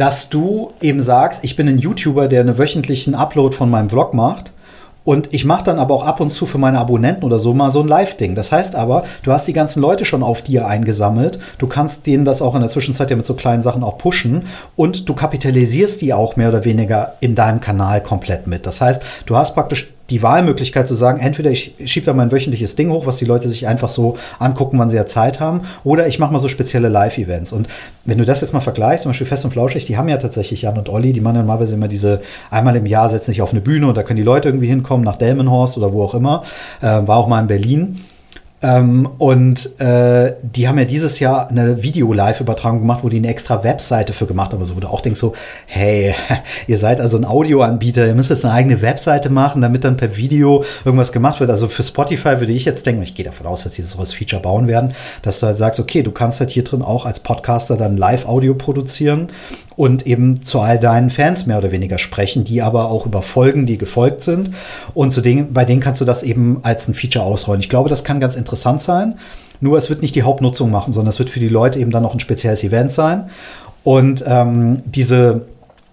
[0.00, 4.14] dass du eben sagst, ich bin ein YouTuber, der einen wöchentlichen Upload von meinem Vlog
[4.14, 4.50] macht.
[5.04, 7.70] Und ich mache dann aber auch ab und zu für meine Abonnenten oder so mal
[7.70, 8.34] so ein Live-Ding.
[8.34, 11.38] Das heißt aber, du hast die ganzen Leute schon auf dir eingesammelt.
[11.58, 14.46] Du kannst denen das auch in der Zwischenzeit ja mit so kleinen Sachen auch pushen.
[14.74, 18.64] Und du kapitalisierst die auch mehr oder weniger in deinem Kanal komplett mit.
[18.64, 22.76] Das heißt, du hast praktisch die Wahlmöglichkeit zu sagen, entweder ich schiebe da mein wöchentliches
[22.76, 26.06] Ding hoch, was die Leute sich einfach so angucken, wann sie ja Zeit haben, oder
[26.08, 27.52] ich mache mal so spezielle Live-Events.
[27.52, 27.68] Und
[28.04, 30.62] wenn du das jetzt mal vergleichst, zum Beispiel Fest und Flauschig, die haben ja tatsächlich
[30.62, 32.20] Jan und Olli, die machen ja normalerweise immer diese,
[32.50, 35.04] einmal im Jahr setzen sich auf eine Bühne und da können die Leute irgendwie hinkommen,
[35.04, 36.42] nach Delmenhorst oder wo auch immer.
[36.80, 38.00] Äh, war auch mal in Berlin.
[38.62, 43.64] Ähm, und äh, die haben ja dieses Jahr eine Video-Live-Übertragung gemacht, wo die eine extra
[43.64, 44.60] Webseite für gemacht haben.
[44.60, 45.34] Also wo du auch denkst so,
[45.66, 46.14] hey,
[46.66, 50.16] ihr seid also ein Audioanbieter, ihr müsst jetzt eine eigene Webseite machen, damit dann per
[50.16, 51.50] Video irgendwas gemacht wird.
[51.50, 54.42] Also für Spotify würde ich jetzt denken, ich gehe davon aus, dass sie das Feature
[54.42, 54.92] bauen werden,
[55.22, 58.54] dass du halt sagst, okay, du kannst halt hier drin auch als Podcaster dann Live-Audio
[58.54, 59.28] produzieren
[59.80, 63.64] und eben zu all deinen Fans mehr oder weniger sprechen, die aber auch über Folgen,
[63.64, 64.50] die gefolgt sind.
[64.92, 67.62] Und zu denen, bei denen kannst du das eben als ein Feature ausrollen.
[67.62, 69.14] Ich glaube, das kann ganz interessant sein.
[69.62, 72.02] Nur es wird nicht die Hauptnutzung machen, sondern es wird für die Leute eben dann
[72.02, 73.30] noch ein spezielles Event sein.
[73.82, 75.46] Und ähm, diese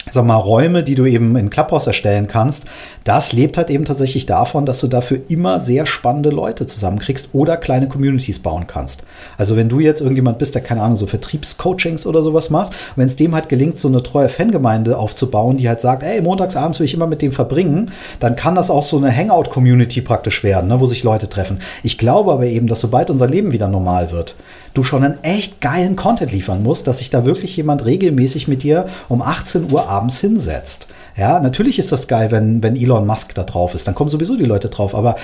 [0.09, 2.65] sag mal, Räume, die du eben in Clubhouse erstellen kannst,
[3.03, 7.57] das lebt halt eben tatsächlich davon, dass du dafür immer sehr spannende Leute zusammenkriegst oder
[7.57, 9.03] kleine Communities bauen kannst.
[9.37, 13.07] Also wenn du jetzt irgendjemand bist, der keine Ahnung, so Vertriebscoachings oder sowas macht, wenn
[13.07, 16.85] es dem halt gelingt, so eine treue Fangemeinde aufzubauen, die halt sagt, ey, montagsabends will
[16.85, 20.79] ich immer mit dem verbringen, dann kann das auch so eine Hangout-Community praktisch werden, ne,
[20.79, 21.59] wo sich Leute treffen.
[21.83, 24.35] Ich glaube aber eben, dass sobald unser Leben wieder normal wird,
[24.77, 28.63] du schon einen echt geilen Content liefern musst, dass sich da wirklich jemand regelmäßig mit
[28.63, 30.87] dir um 18 Uhr abends hinsetzt.
[31.17, 33.87] Ja, natürlich ist das geil, wenn, wenn Elon Musk da drauf ist.
[33.87, 34.93] Dann kommen sowieso die Leute drauf.
[34.93, 35.15] Aber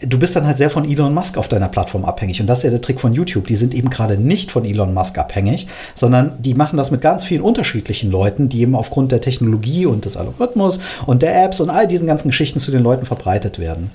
[0.00, 2.40] du bist dann halt sehr von Elon Musk auf deiner Plattform abhängig.
[2.40, 3.46] Und das ist ja der Trick von YouTube.
[3.46, 7.22] Die sind eben gerade nicht von Elon Musk abhängig, sondern die machen das mit ganz
[7.22, 11.68] vielen unterschiedlichen Leuten, die eben aufgrund der Technologie und des Algorithmus und der Apps und
[11.68, 13.90] all diesen ganzen Geschichten zu den Leuten verbreitet werden.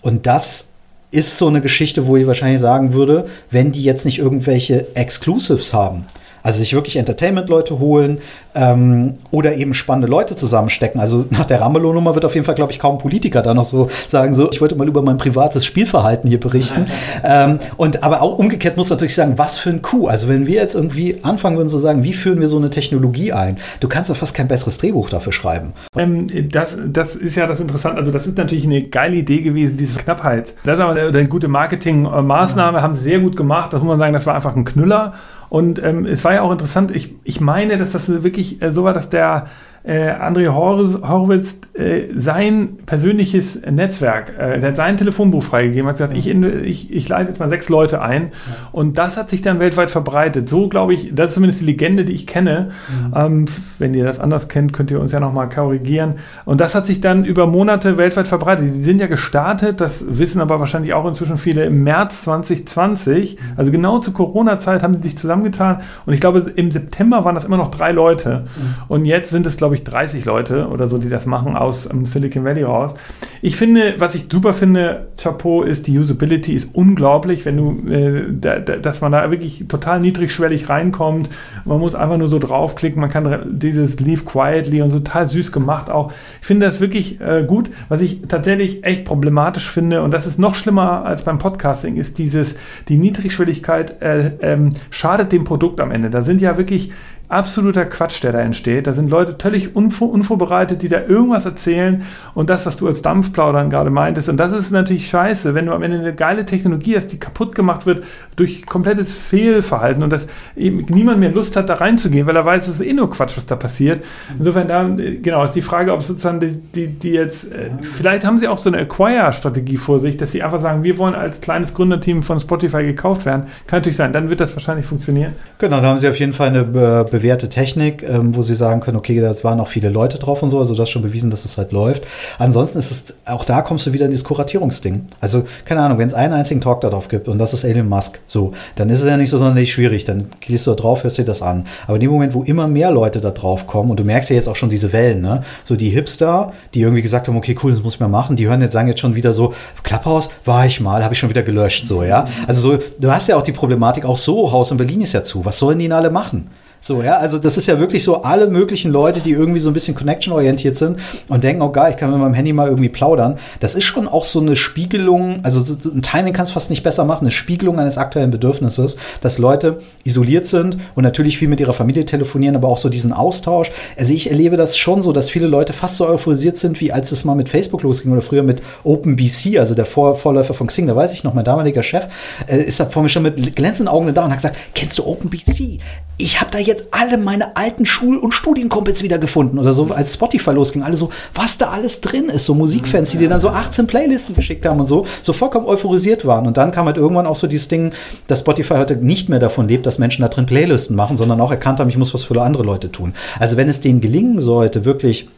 [0.00, 0.68] Und das
[1.12, 5.72] ist so eine Geschichte, wo ich wahrscheinlich sagen würde, wenn die jetzt nicht irgendwelche Exclusives
[5.72, 6.06] haben,
[6.42, 8.18] also sich wirklich Entertainment-Leute holen
[8.54, 11.00] ähm, oder eben spannende Leute zusammenstecken.
[11.00, 13.90] Also nach der Ramelow-Nummer wird auf jeden Fall, glaube ich, kaum Politiker da noch so
[14.08, 16.86] sagen, so, ich wollte mal über mein privates Spielverhalten hier berichten.
[17.24, 20.08] ähm, und aber auch umgekehrt muss natürlich sagen, was für ein Coup.
[20.08, 23.32] Also wenn wir jetzt irgendwie anfangen würden zu sagen, wie führen wir so eine Technologie
[23.32, 23.58] ein?
[23.80, 25.72] Du kannst ja fast kein besseres Drehbuch dafür schreiben.
[25.96, 27.98] Ähm, das, das ist ja das Interessante.
[27.98, 30.54] Also das ist natürlich eine geile Idee gewesen, diese Knappheit.
[30.64, 33.72] Das ist aber eine, eine gute Marketingmaßnahme, haben sie sehr gut gemacht.
[33.72, 35.14] Das muss man sagen, das war einfach ein Knüller.
[35.52, 38.84] Und ähm, es war ja auch interessant, ich, ich meine, dass das wirklich äh, so
[38.84, 39.48] war, dass der
[39.84, 46.16] äh, André Horwitz äh, sein persönliches Netzwerk, äh, der hat sein Telefonbuch freigegeben, hat gesagt,
[46.16, 48.24] ich, ich, ich leite jetzt mal sechs Leute ein.
[48.24, 48.68] Ja.
[48.72, 50.48] Und das hat sich dann weltweit verbreitet.
[50.48, 52.70] So glaube ich, das ist zumindest die Legende, die ich kenne.
[52.88, 53.14] Mhm.
[53.16, 53.44] Ähm,
[53.78, 56.14] wenn ihr das anders kennt, könnt ihr uns ja nochmal korrigieren.
[56.44, 58.74] Und das hat sich dann über Monate weltweit verbreitet.
[58.74, 63.36] Die sind ja gestartet, das wissen aber wahrscheinlich auch inzwischen viele, im März 2020.
[63.36, 63.40] Mhm.
[63.56, 65.80] Also genau zur Corona-Zeit haben die sich zusammengetan.
[66.06, 68.44] Und ich glaube, im September waren das immer noch drei Leute.
[68.44, 68.74] Mhm.
[68.88, 71.86] Und jetzt sind es, glaube glaube ich, 30 Leute oder so, die das machen aus
[71.86, 72.94] um, Silicon Valley raus.
[73.40, 78.24] Ich finde, was ich super finde, Chapeau, ist die Usability ist unglaublich, wenn du, äh,
[78.30, 81.30] da, da, dass man da wirklich total niedrigschwellig reinkommt.
[81.64, 85.52] Man muss einfach nur so draufklicken, man kann dieses Leave Quietly und so total süß
[85.52, 86.12] gemacht auch.
[86.40, 87.70] Ich finde das wirklich äh, gut.
[87.88, 92.18] Was ich tatsächlich echt problematisch finde, und das ist noch schlimmer als beim Podcasting, ist
[92.18, 92.56] dieses,
[92.88, 96.10] die Niedrigschwelligkeit äh, ähm, schadet dem Produkt am Ende.
[96.10, 96.92] Da sind ja wirklich
[97.32, 98.86] absoluter Quatsch, der da entsteht.
[98.86, 102.02] Da sind Leute völlig unvor, unvorbereitet, die da irgendwas erzählen
[102.34, 104.28] und das, was du als Dampfplaudern gerade meintest.
[104.28, 107.54] Und das ist natürlich scheiße, wenn du am Ende eine geile Technologie hast, die kaputt
[107.54, 108.04] gemacht wird
[108.36, 110.26] durch komplettes Fehlverhalten und dass
[110.56, 113.36] eben niemand mehr Lust hat, da reinzugehen, weil er weiß, es ist eh nur Quatsch,
[113.36, 114.04] was da passiert.
[114.38, 114.88] Insofern da,
[115.22, 118.58] genau, ist die Frage, ob sozusagen die, die, die jetzt, äh, vielleicht haben sie auch
[118.58, 122.38] so eine Acquire-Strategie vor sich, dass sie einfach sagen, wir wollen als kleines Gründerteam von
[122.40, 123.44] Spotify gekauft werden.
[123.66, 125.32] Kann natürlich sein, dann wird das wahrscheinlich funktionieren.
[125.58, 128.80] Genau, da haben sie auf jeden Fall eine äh, bewährte Technik, ähm, wo sie sagen
[128.80, 131.44] können, okay, da waren auch viele Leute drauf und so, also das schon bewiesen, dass
[131.44, 132.02] es halt läuft.
[132.38, 135.06] Ansonsten ist es, auch da kommst du wieder in dieses Kuratierungsding.
[135.20, 138.20] Also, keine Ahnung, wenn es einen einzigen Talk darauf gibt und das ist Elon Musk,
[138.26, 141.18] so, dann ist es ja nicht so sonderlich schwierig, dann gehst du da drauf, hörst
[141.18, 141.66] dir das an.
[141.86, 144.36] Aber in dem Moment, wo immer mehr Leute da drauf kommen, und du merkst ja
[144.36, 145.44] jetzt auch schon diese Wellen, ne?
[145.62, 148.48] So die Hipster, die irgendwie gesagt haben, okay, cool, das muss ich mal machen, die
[148.48, 149.54] hören jetzt, sagen jetzt schon wieder so,
[149.84, 152.26] Klapphaus, war ich mal, habe ich schon wieder gelöscht, so, ja.
[152.48, 155.22] Also so, du hast ja auch die Problematik, auch so, Haus in Berlin ist ja
[155.22, 156.50] zu, was sollen die denn alle machen?
[156.84, 159.72] So, ja, also das ist ja wirklich so alle möglichen Leute, die irgendwie so ein
[159.72, 160.98] bisschen connection-orientiert sind
[161.28, 163.38] und denken, oh geil, ich kann mit meinem Handy mal irgendwie plaudern.
[163.60, 167.04] Das ist schon auch so eine Spiegelung, also ein Timing kannst du fast nicht besser
[167.04, 171.72] machen, eine Spiegelung eines aktuellen Bedürfnisses, dass Leute isoliert sind und natürlich viel mit ihrer
[171.72, 173.70] Familie telefonieren, aber auch so diesen Austausch.
[173.96, 177.12] Also ich erlebe das schon so, dass viele Leute fast so euphorisiert sind, wie als
[177.12, 180.88] es mal mit Facebook losging oder früher mit OpenBC, also der Vor Vorläufer von Xing,
[180.88, 182.08] da weiß ich noch, mein damaliger Chef
[182.48, 185.06] äh, ist da vor mir schon mit glänzenden Augen da und hat gesagt, kennst du
[185.06, 185.78] OpenBC?
[186.22, 190.52] Ich habe da jetzt alle meine alten Schul- und Studienkumpels wiedergefunden oder so, als Spotify
[190.52, 193.88] losging, alle so, was da alles drin ist, so Musikfans, die dir dann so 18
[193.88, 196.46] Playlisten geschickt haben und so, so vollkommen euphorisiert waren.
[196.46, 197.92] Und dann kam halt irgendwann auch so dieses Ding,
[198.28, 201.50] dass Spotify heute nicht mehr davon lebt, dass Menschen da drin Playlisten machen, sondern auch
[201.50, 203.14] erkannt haben, ich muss was für andere Leute tun.
[203.40, 205.28] Also wenn es denen gelingen sollte, wirklich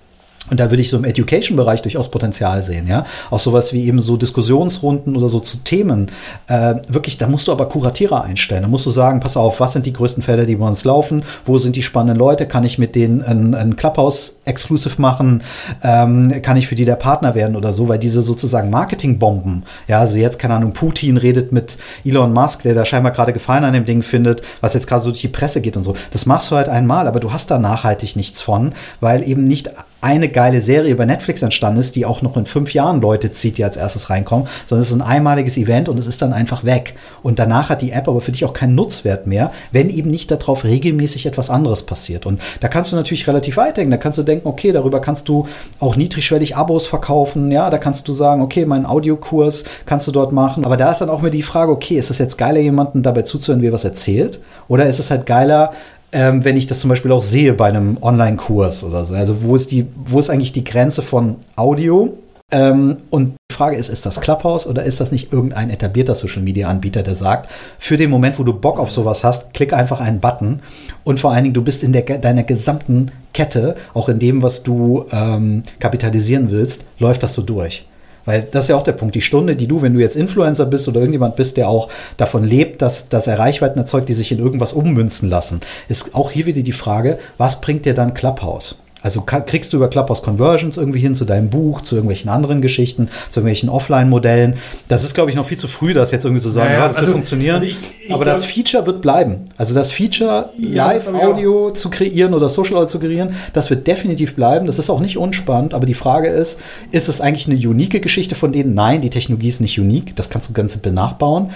[0.50, 3.06] und da würde ich so im Education-Bereich durchaus Potenzial sehen, ja.
[3.30, 6.10] Auch sowas wie eben so Diskussionsrunden oder so zu Themen.
[6.48, 8.62] Äh, wirklich, da musst du aber Kuratierer einstellen.
[8.62, 11.24] Da musst du sagen, pass auf, was sind die größten Felder, die bei uns laufen?
[11.46, 12.46] Wo sind die spannenden Leute?
[12.46, 15.42] Kann ich mit denen ein, ein Clubhouse-Exclusive machen?
[15.82, 17.88] Ähm, kann ich für die der Partner werden oder so?
[17.88, 22.74] Weil diese sozusagen Marketing-Bomben, ja, also jetzt, keine Ahnung, Putin redet mit Elon Musk, der
[22.74, 25.62] da scheinbar gerade Gefallen an dem Ding findet, was jetzt gerade so durch die Presse
[25.62, 25.94] geht und so.
[26.10, 29.70] Das machst du halt einmal, aber du hast da nachhaltig nichts von, weil eben nicht
[30.04, 33.56] eine geile Serie bei Netflix entstanden ist, die auch noch in fünf Jahren Leute zieht,
[33.56, 36.62] die als erstes reinkommen, sondern es ist ein einmaliges Event und es ist dann einfach
[36.62, 36.94] weg.
[37.22, 40.30] Und danach hat die App aber für dich auch keinen Nutzwert mehr, wenn eben nicht
[40.30, 42.26] darauf regelmäßig etwas anderes passiert.
[42.26, 43.92] Und da kannst du natürlich relativ weit denken.
[43.92, 45.48] Da kannst du denken, okay, darüber kannst du
[45.80, 47.50] auch niedrigschwellig Abos verkaufen.
[47.50, 50.66] Ja, da kannst du sagen, okay, meinen Audiokurs kannst du dort machen.
[50.66, 53.22] Aber da ist dann auch mir die Frage, okay, ist es jetzt geiler, jemanden dabei
[53.22, 54.38] zuzuhören, wie er was erzählt?
[54.68, 55.72] Oder ist es halt geiler,
[56.14, 59.14] ähm, wenn ich das zum Beispiel auch sehe bei einem Online-Kurs oder so.
[59.14, 62.16] Also wo ist die, wo ist eigentlich die Grenze von Audio?
[62.52, 67.02] Ähm, und die Frage ist, ist das Clubhouse oder ist das nicht irgendein etablierter Social-Media-Anbieter,
[67.02, 70.60] der sagt, für den Moment, wo du Bock auf sowas hast, klick einfach einen Button
[71.02, 74.62] und vor allen Dingen, du bist in der, deiner gesamten Kette, auch in dem, was
[74.62, 77.86] du ähm, kapitalisieren willst, läuft das so durch.
[78.24, 79.14] Weil das ist ja auch der Punkt.
[79.14, 82.44] Die Stunde, die du, wenn du jetzt Influencer bist oder irgendjemand bist, der auch davon
[82.44, 86.46] lebt, dass, dass er Reichweiten erzeugt, die sich in irgendwas ummünzen lassen, ist auch hier
[86.46, 88.76] wieder die Frage, was bringt dir dann Clubhouse?
[89.04, 93.10] Also kriegst du über Clubhouse Conversions irgendwie hin zu deinem Buch, zu irgendwelchen anderen Geschichten,
[93.28, 94.54] zu irgendwelchen Offline-Modellen.
[94.88, 96.88] Das ist, glaube ich, noch viel zu früh, das jetzt irgendwie zu sagen, ja, ja
[96.88, 97.56] das also, wird funktionieren.
[97.56, 99.44] Also ich, ich Aber glaub, das Feature wird bleiben.
[99.58, 104.36] Also das Feature, ja, Live-Audio zu kreieren oder Social Audio zu kreieren, das wird definitiv
[104.36, 104.66] bleiben.
[104.66, 105.74] Das ist auch nicht unspannend.
[105.74, 106.58] Aber die Frage ist,
[106.90, 108.72] ist es eigentlich eine unique Geschichte von denen?
[108.72, 110.16] Nein, die Technologie ist nicht unique.
[110.16, 111.50] Das kannst du ganz simpel nachbauen.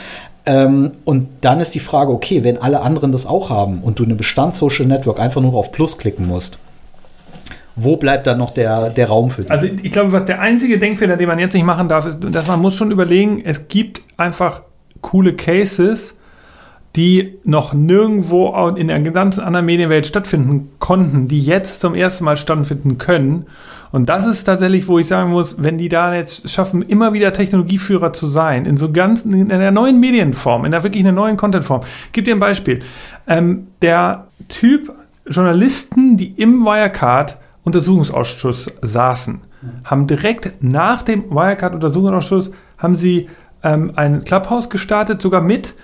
[0.45, 4.05] Ähm, und dann ist die Frage, okay, wenn alle anderen das auch haben und du
[4.05, 6.59] eine Bestands-Social Network einfach nur auf Plus klicken musst,
[7.81, 9.51] wo bleibt dann noch der, der Raum für die?
[9.51, 12.47] Also ich glaube, was der einzige Denkfehler, den man jetzt nicht machen darf, ist, dass
[12.47, 14.63] man muss schon überlegen, es gibt einfach
[15.01, 16.15] coole Cases,
[16.97, 22.37] die noch nirgendwo in der ganzen anderen Medienwelt stattfinden konnten, die jetzt zum ersten Mal
[22.37, 23.47] stattfinden können.
[23.93, 27.33] Und das ist tatsächlich, wo ich sagen muss, wenn die da jetzt schaffen, immer wieder
[27.33, 31.37] Technologieführer zu sein, in so ganz, in einer neuen Medienform, in einer wirklich einer neuen
[31.37, 31.83] Contentform.
[32.07, 32.81] Ich gebe dir ein Beispiel.
[33.27, 34.93] Ähm, der Typ
[35.27, 37.37] Journalisten, die im Wirecard
[37.69, 39.41] Untersuchungsausschuss saßen,
[39.85, 43.29] haben direkt nach dem Wirecard-Untersuchungsausschuss haben sie
[43.63, 45.75] ähm, ein Clubhouse gestartet, sogar mit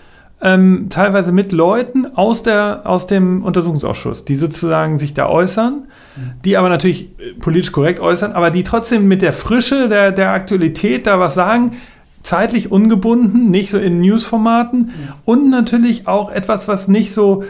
[0.42, 5.84] ähm, teilweise mit Leuten aus, der, aus dem Untersuchungsausschuss, die sozusagen sich da äußern,
[6.44, 10.32] die aber natürlich äh, politisch korrekt äußern, aber die trotzdem mit der Frische der, der
[10.32, 11.72] Aktualität da was sagen,
[12.22, 14.90] zeitlich ungebunden, nicht so in Newsformaten
[15.24, 17.44] und natürlich auch etwas, was nicht so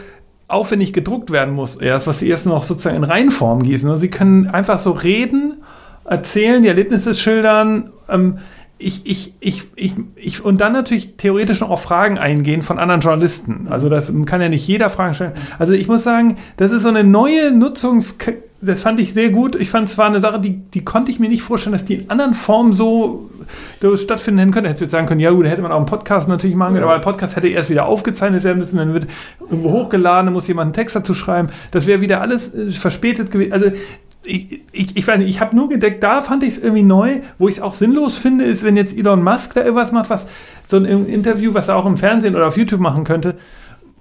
[0.47, 3.89] aufwendig gedruckt werden muss, erst, was sie erst noch sozusagen in Reinform gießen.
[3.89, 5.63] Und sie können einfach so reden,
[6.03, 7.89] erzählen, die Erlebnisse schildern.
[8.07, 8.37] Ähm,
[8.77, 13.01] ich, ich, ich, ich, ich, und dann natürlich theoretisch noch auf Fragen eingehen von anderen
[13.01, 13.67] Journalisten.
[13.69, 15.31] Also das kann ja nicht jeder Fragen stellen.
[15.57, 18.17] Also ich muss sagen, das ist so eine neue Nutzungs,
[18.65, 19.55] das fand ich sehr gut.
[19.55, 21.95] Ich fand es war eine Sache, die, die konnte ich mir nicht vorstellen, dass die
[21.95, 23.29] in anderen Formen so,
[23.81, 24.65] so stattfinden hätten können.
[24.65, 26.83] Hättest du jetzt sagen können, ja gut, hätte man auch einen Podcast natürlich machen können,
[26.83, 29.07] aber ein Podcast hätte erst wieder aufgezeichnet werden müssen, dann wird
[29.39, 31.49] irgendwo hochgeladen, dann muss jemand einen Text dazu schreiben.
[31.71, 33.53] Das wäre wieder alles äh, verspätet gewesen.
[33.53, 33.71] Also
[34.25, 37.21] ich, ich, ich weiß nicht, ich habe nur gedeckt, da fand ich es irgendwie neu.
[37.37, 40.25] Wo ich es auch sinnlos finde, ist, wenn jetzt Elon Musk da irgendwas macht, was
[40.67, 43.35] so ein Interview, was er auch im Fernsehen oder auf YouTube machen könnte.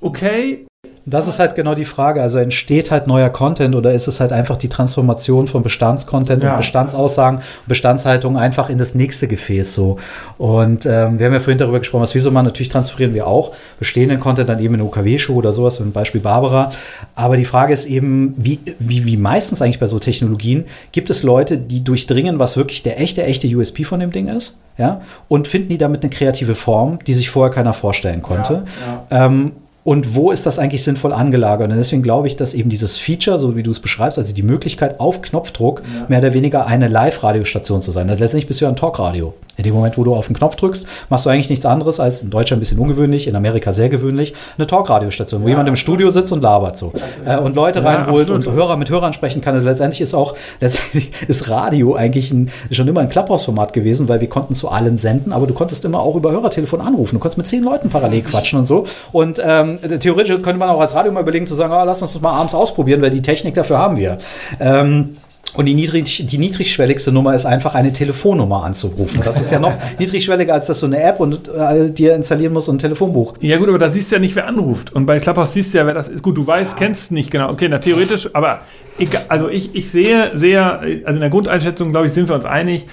[0.01, 0.67] Okay,
[1.07, 2.23] das ist halt genau die Frage.
[2.23, 6.53] Also entsteht halt neuer Content oder ist es halt einfach die Transformation von Bestandscontent ja.
[6.53, 9.99] und Bestandsaussagen und Bestandshaltung einfach in das nächste Gefäß so.
[10.39, 13.53] Und ähm, wir haben ja vorhin darüber gesprochen, was wieso man natürlich transferieren wir auch
[13.79, 16.71] bestehenden Content dann eben in OKW-Show oder sowas, zum Beispiel Barbara.
[17.15, 21.23] Aber die Frage ist eben, wie, wie, wie meistens eigentlich bei so Technologien, gibt es
[21.23, 24.57] Leute, die durchdringen, was wirklich der echte, echte USP von dem Ding ist?
[24.77, 28.65] Ja, und finden die damit eine kreative Form, die sich vorher keiner vorstellen konnte.
[29.11, 29.27] Ja, ja.
[29.27, 29.53] Ähm,
[29.85, 31.71] und wo ist das eigentlich sinnvoll angelagert?
[31.71, 34.43] Und deswegen glaube ich, dass eben dieses Feature, so wie du es beschreibst, also die
[34.43, 36.07] Möglichkeit auf Knopfdruck ja.
[36.09, 38.09] mehr oder weniger eine Live-Radiostation zu sein.
[38.09, 39.35] Also letztendlich bist du ja ein Talkradio.
[39.57, 42.23] In dem Moment, wo du auf den Knopf drückst, machst du eigentlich nichts anderes als
[42.23, 45.51] in Deutschland ein bisschen ungewöhnlich, in Amerika sehr gewöhnlich, eine Talkradiostation, wo ja.
[45.51, 46.93] jemand im Studio sitzt und labert so.
[47.25, 48.47] Äh, und Leute ja, reinholt absolut.
[48.47, 49.55] und Hörer mit Hörern sprechen kann.
[49.55, 54.21] Also letztendlich ist auch, letztendlich ist Radio eigentlich ein, schon immer ein Clubhouse-Format gewesen, weil
[54.21, 57.17] wir konnten zu allen senden, aber du konntest immer auch über Hörertelefon anrufen.
[57.17, 58.87] Du konntest mit zehn Leuten parallel quatschen und so.
[59.13, 62.13] Und ähm, theoretisch könnte man auch als Radio mal überlegen zu sagen, oh, lass uns
[62.13, 64.19] das mal abends ausprobieren, weil die Technik dafür haben wir.
[64.61, 65.17] Ähm,
[65.55, 69.21] und die, niedrig, die niedrigschwelligste Nummer ist einfach eine Telefonnummer anzurufen.
[69.25, 72.69] Das ist ja noch niedrigschwelliger, als dass du eine App und äh, dir installieren musst
[72.69, 73.35] und ein Telefonbuch.
[73.41, 74.93] Ja gut, aber da siehst du ja nicht, wer anruft.
[74.93, 76.23] Und bei Clubhouse siehst du ja, wer das ist.
[76.23, 76.79] Gut, du weißt, ja.
[76.79, 77.51] kennst nicht genau.
[77.51, 78.63] Okay, na theoretisch, aber
[78.99, 82.45] egal, also ich, ich sehe sehr, also in der Grundeinschätzung, glaube ich, sind wir uns
[82.45, 82.87] einig.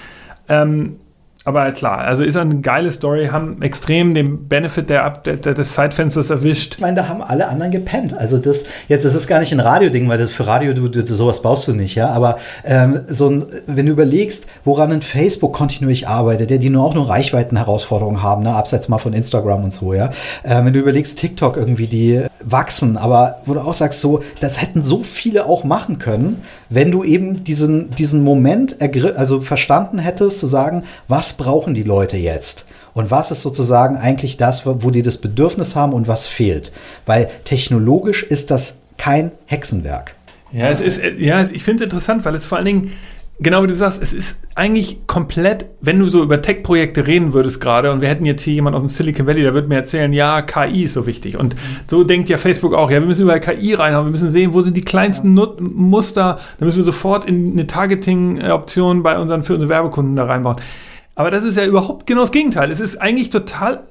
[0.48, 0.96] Ähm,
[1.44, 6.30] aber klar, also ist eine geile Story, haben extrem den Benefit der, der, des Zeitfensters
[6.30, 6.74] erwischt.
[6.76, 8.16] Ich meine, da haben alle anderen gepennt.
[8.16, 11.04] Also das, jetzt ist es gar nicht ein Radio-Ding, weil das für Radio, du, du,
[11.06, 12.10] sowas baust du nicht, ja.
[12.10, 16.84] Aber ähm, so ein, wenn du überlegst, woran ein Facebook kontinuierlich arbeitet, der die nur
[16.84, 20.10] auch nur Reichweiten-Herausforderungen haben, ne, abseits mal von Instagram und so, ja.
[20.44, 24.60] Ähm, wenn du überlegst, TikTok irgendwie, die wachsen, aber wo du auch sagst, so, das
[24.60, 26.42] hätten so viele auch machen können,
[26.74, 28.76] wenn du eben diesen, diesen Moment
[29.16, 32.64] also verstanden hättest, zu sagen, was brauchen die Leute jetzt?
[32.94, 36.72] Und was ist sozusagen eigentlich das, wo die das Bedürfnis haben und was fehlt?
[37.06, 40.14] Weil technologisch ist das kein Hexenwerk.
[40.52, 42.92] Ja, es ist, ja, ich finde es interessant, weil es vor allen Dingen,
[43.40, 47.60] genau wie du sagst, es ist eigentlich komplett, wenn du so über Tech-Projekte reden würdest
[47.60, 50.12] gerade und wir hätten jetzt hier jemanden aus dem Silicon Valley, der würde mir erzählen,
[50.12, 51.36] ja, KI ist so wichtig.
[51.36, 51.56] Und
[51.88, 54.62] so denkt ja Facebook auch, ja, wir müssen überall KI reinhauen, wir müssen sehen, wo
[54.62, 55.48] sind die kleinsten ja.
[55.58, 60.56] Muster, da müssen wir sofort in eine Targeting-Option bei unseren, für unsere Werbekunden da reinbauen.
[61.14, 62.70] Aber das ist ja überhaupt genau das Gegenteil.
[62.70, 63.84] Es ist eigentlich total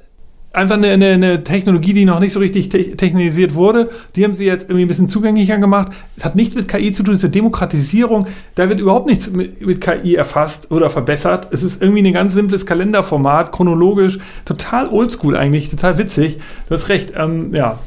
[0.53, 3.89] einfach eine, eine, eine, Technologie, die noch nicht so richtig te technisiert wurde.
[4.15, 5.91] Die haben sie jetzt irgendwie ein bisschen zugänglicher gemacht.
[6.17, 8.27] Es hat nichts mit KI zu tun, es ist eine Demokratisierung.
[8.55, 11.47] Da wird überhaupt nichts mit, mit, KI erfasst oder verbessert.
[11.51, 16.39] Es ist irgendwie ein ganz simples Kalenderformat, chronologisch, total oldschool eigentlich, total witzig.
[16.67, 17.79] Du hast recht, ähm, ja,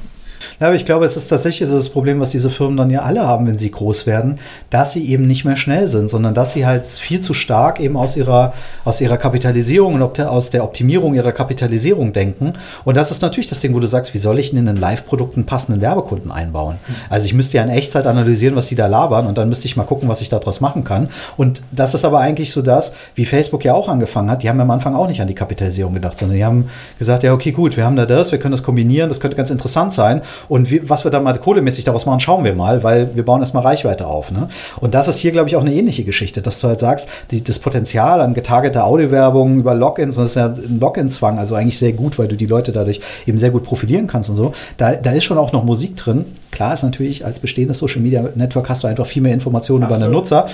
[0.61, 3.27] ja, aber ich glaube, es ist tatsächlich das Problem, was diese Firmen dann ja alle
[3.27, 4.39] haben, wenn sie groß werden,
[4.71, 7.97] dass sie eben nicht mehr schnell sind, sondern dass sie halt viel zu stark eben
[7.97, 8.55] aus ihrer,
[8.85, 12.55] aus ihrer Kapitalisierung und aus der Optimierung ihrer Kapitalisierung denken.
[12.85, 14.77] Und das ist natürlich das Ding, wo du sagst, wie soll ich denn in ein
[14.77, 16.77] Live-Produkt einen passenden Werbekunden einbauen?
[17.11, 19.77] Also ich müsste ja in Echtzeit analysieren, was die da labern und dann müsste ich
[19.77, 21.09] mal gucken, was ich daraus machen kann.
[21.37, 24.43] Und das ist aber eigentlich so das, wie Facebook ja auch angefangen hat.
[24.43, 26.69] Die haben am Anfang auch nicht an die Kapitalisierung gedacht, sondern die haben
[26.99, 29.51] gesagt, ja, okay, gut, wir haben da das, wir können das kombinieren, das könnte ganz
[29.51, 30.23] interessant sein.
[30.49, 33.41] Und wie, was wir dann mal kohlemäßig daraus machen, schauen wir mal, weil wir bauen
[33.41, 34.31] erstmal Reichweite auf.
[34.31, 34.49] Ne?
[34.81, 37.43] Und das ist hier, glaube ich, auch eine ähnliche Geschichte, dass du halt sagst, die,
[37.43, 41.79] das Potenzial an getargeter Audiowerbung über Logins, und das ist ja ein Login-Zwang, also eigentlich
[41.79, 44.53] sehr gut, weil du die Leute dadurch eben sehr gut profilieren kannst und so.
[44.77, 46.25] Da, da ist schon auch noch Musik drin.
[46.55, 49.89] Klar ist natürlich, als bestehendes Social Media Network hast du einfach viel mehr Informationen Ach
[49.89, 50.05] über so.
[50.05, 50.47] einen Nutzer.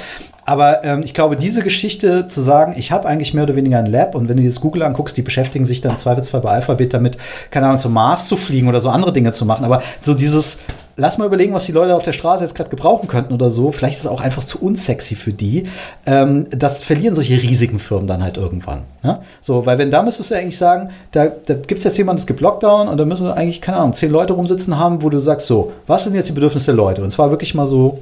[0.46, 3.84] Aber ähm, ich glaube, diese Geschichte zu sagen, ich habe eigentlich mehr oder weniger ein
[3.84, 7.18] Lab und wenn du jetzt Google anguckst, die beschäftigen sich dann zweifelsfrei bei Alphabet damit,
[7.50, 9.66] keine Ahnung, zum Mars zu fliegen oder so andere Dinge zu machen.
[9.66, 10.56] Aber so dieses,
[10.96, 13.72] lass mal überlegen, was die Leute auf der Straße jetzt gerade gebrauchen könnten oder so.
[13.72, 15.66] Vielleicht ist es auch einfach zu unsexy für die.
[16.06, 18.82] Ähm, das verlieren solche riesigen Firmen dann halt irgendwann.
[19.02, 19.22] Ja?
[19.40, 22.26] So, weil wenn da müsstest du eigentlich sagen, da, da gibt es jetzt jemanden, es
[22.26, 25.20] gibt Lockdown und da müssen wir eigentlich, keine Ahnung, zehn Leute rumsitzen haben, wo du
[25.20, 27.02] sagst, so, was sind jetzt die Bedürfnisse der Leute?
[27.02, 27.98] Und zwar wirklich mal so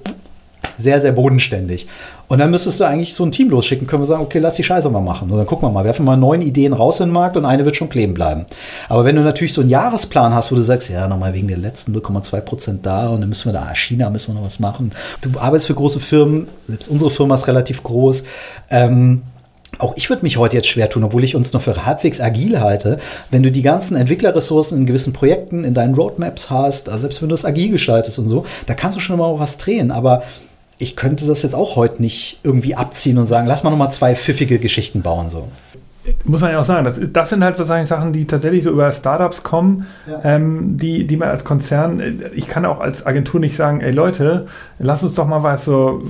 [0.78, 1.86] sehr, sehr bodenständig.
[2.28, 4.64] Und dann müsstest du eigentlich so ein Team losschicken, können wir sagen, okay, lass die
[4.64, 5.30] Scheiße mal machen.
[5.30, 7.64] Und dann gucken wir mal, werfen mal neun Ideen raus in den Markt und eine
[7.64, 8.46] wird schon kleben bleiben.
[8.88, 11.58] Aber wenn du natürlich so einen Jahresplan hast, wo du sagst, ja, nochmal wegen der
[11.58, 14.92] letzten 0,2 Prozent da und dann müssen wir da, China müssen wir noch was machen.
[15.20, 18.24] Du arbeitest für große Firmen, selbst unsere Firma ist relativ groß.
[18.70, 19.22] Ähm,
[19.78, 22.60] auch ich würde mich heute jetzt schwer tun, obwohl ich uns noch für halbwegs agil
[22.60, 22.98] halte.
[23.30, 27.28] Wenn du die ganzen Entwicklerressourcen in gewissen Projekten, in deinen Roadmaps hast, also selbst wenn
[27.28, 29.90] du es agil gestaltest und so, da kannst du schon mal was drehen.
[29.90, 30.22] Aber
[30.78, 34.14] ich könnte das jetzt auch heute nicht irgendwie abziehen und sagen, lass mal nochmal zwei
[34.14, 35.28] pfiffige Geschichten bauen.
[35.28, 35.48] So.
[36.24, 38.70] Muss man ja auch sagen, das, ist, das sind halt wahrscheinlich Sachen, die tatsächlich so
[38.70, 40.20] über Startups kommen, ja.
[40.24, 44.46] ähm, die, die man als Konzern, ich kann auch als Agentur nicht sagen, ey Leute,
[44.78, 46.00] lass uns doch mal was so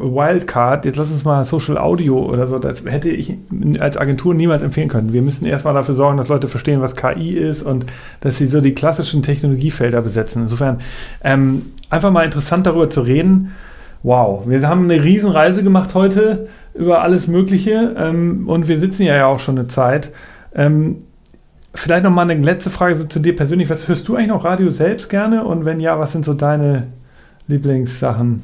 [0.00, 3.34] Wildcard, jetzt lass uns mal Social Audio oder so, das hätte ich
[3.78, 5.12] als Agentur niemals empfehlen können.
[5.12, 7.86] Wir müssen erstmal dafür sorgen, dass Leute verstehen, was KI ist und
[8.20, 10.42] dass sie so die klassischen Technologiefelder besetzen.
[10.42, 10.80] Insofern
[11.22, 13.52] ähm, einfach mal interessant darüber zu reden,
[14.02, 19.26] wow, wir haben eine Riesenreise gemacht heute über alles Mögliche ähm, und wir sitzen ja
[19.26, 20.10] auch schon eine Zeit.
[20.54, 20.98] Ähm,
[21.74, 23.70] vielleicht noch mal eine letzte Frage so zu dir persönlich.
[23.70, 26.84] Was hörst du eigentlich noch Radio selbst gerne und wenn ja, was sind so deine
[27.48, 28.42] Lieblingssachen?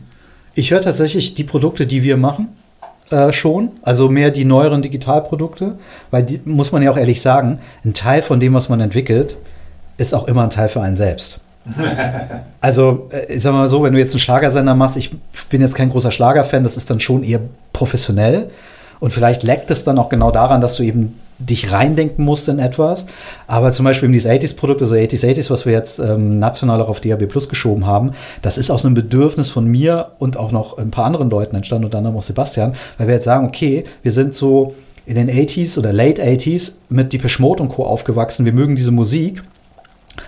[0.55, 2.49] Ich höre tatsächlich die Produkte, die wir machen.
[3.11, 5.77] Äh, schon, also mehr die neueren Digitalprodukte,
[6.11, 9.37] weil die muss man ja auch ehrlich sagen, ein Teil von dem, was man entwickelt,
[9.99, 11.39] ist auch immer ein Teil für einen selbst.
[12.61, 15.15] also, äh, ich sag mal so, wenn du jetzt einen Schlagersender machst, ich
[15.49, 17.41] bin jetzt kein großer Schlagerfan, das ist dann schon eher
[17.73, 18.51] professionell.
[19.01, 22.59] Und vielleicht leckt es dann auch genau daran, dass du eben dich reindenken musst in
[22.59, 23.05] etwas.
[23.47, 27.01] Aber zum Beispiel dieses 80s-Produkt, also 80s 80s, was wir jetzt ähm, national auch auf
[27.01, 28.13] DAB Plus geschoben haben,
[28.43, 31.87] das ist aus einem Bedürfnis von mir und auch noch ein paar anderen Leuten entstanden,
[31.87, 34.75] unter anderem auch Sebastian, weil wir jetzt sagen, okay, wir sind so
[35.05, 37.85] in den 80s oder Late 80s mit Depeche Mode und Co.
[37.85, 39.43] aufgewachsen, wir mögen diese Musik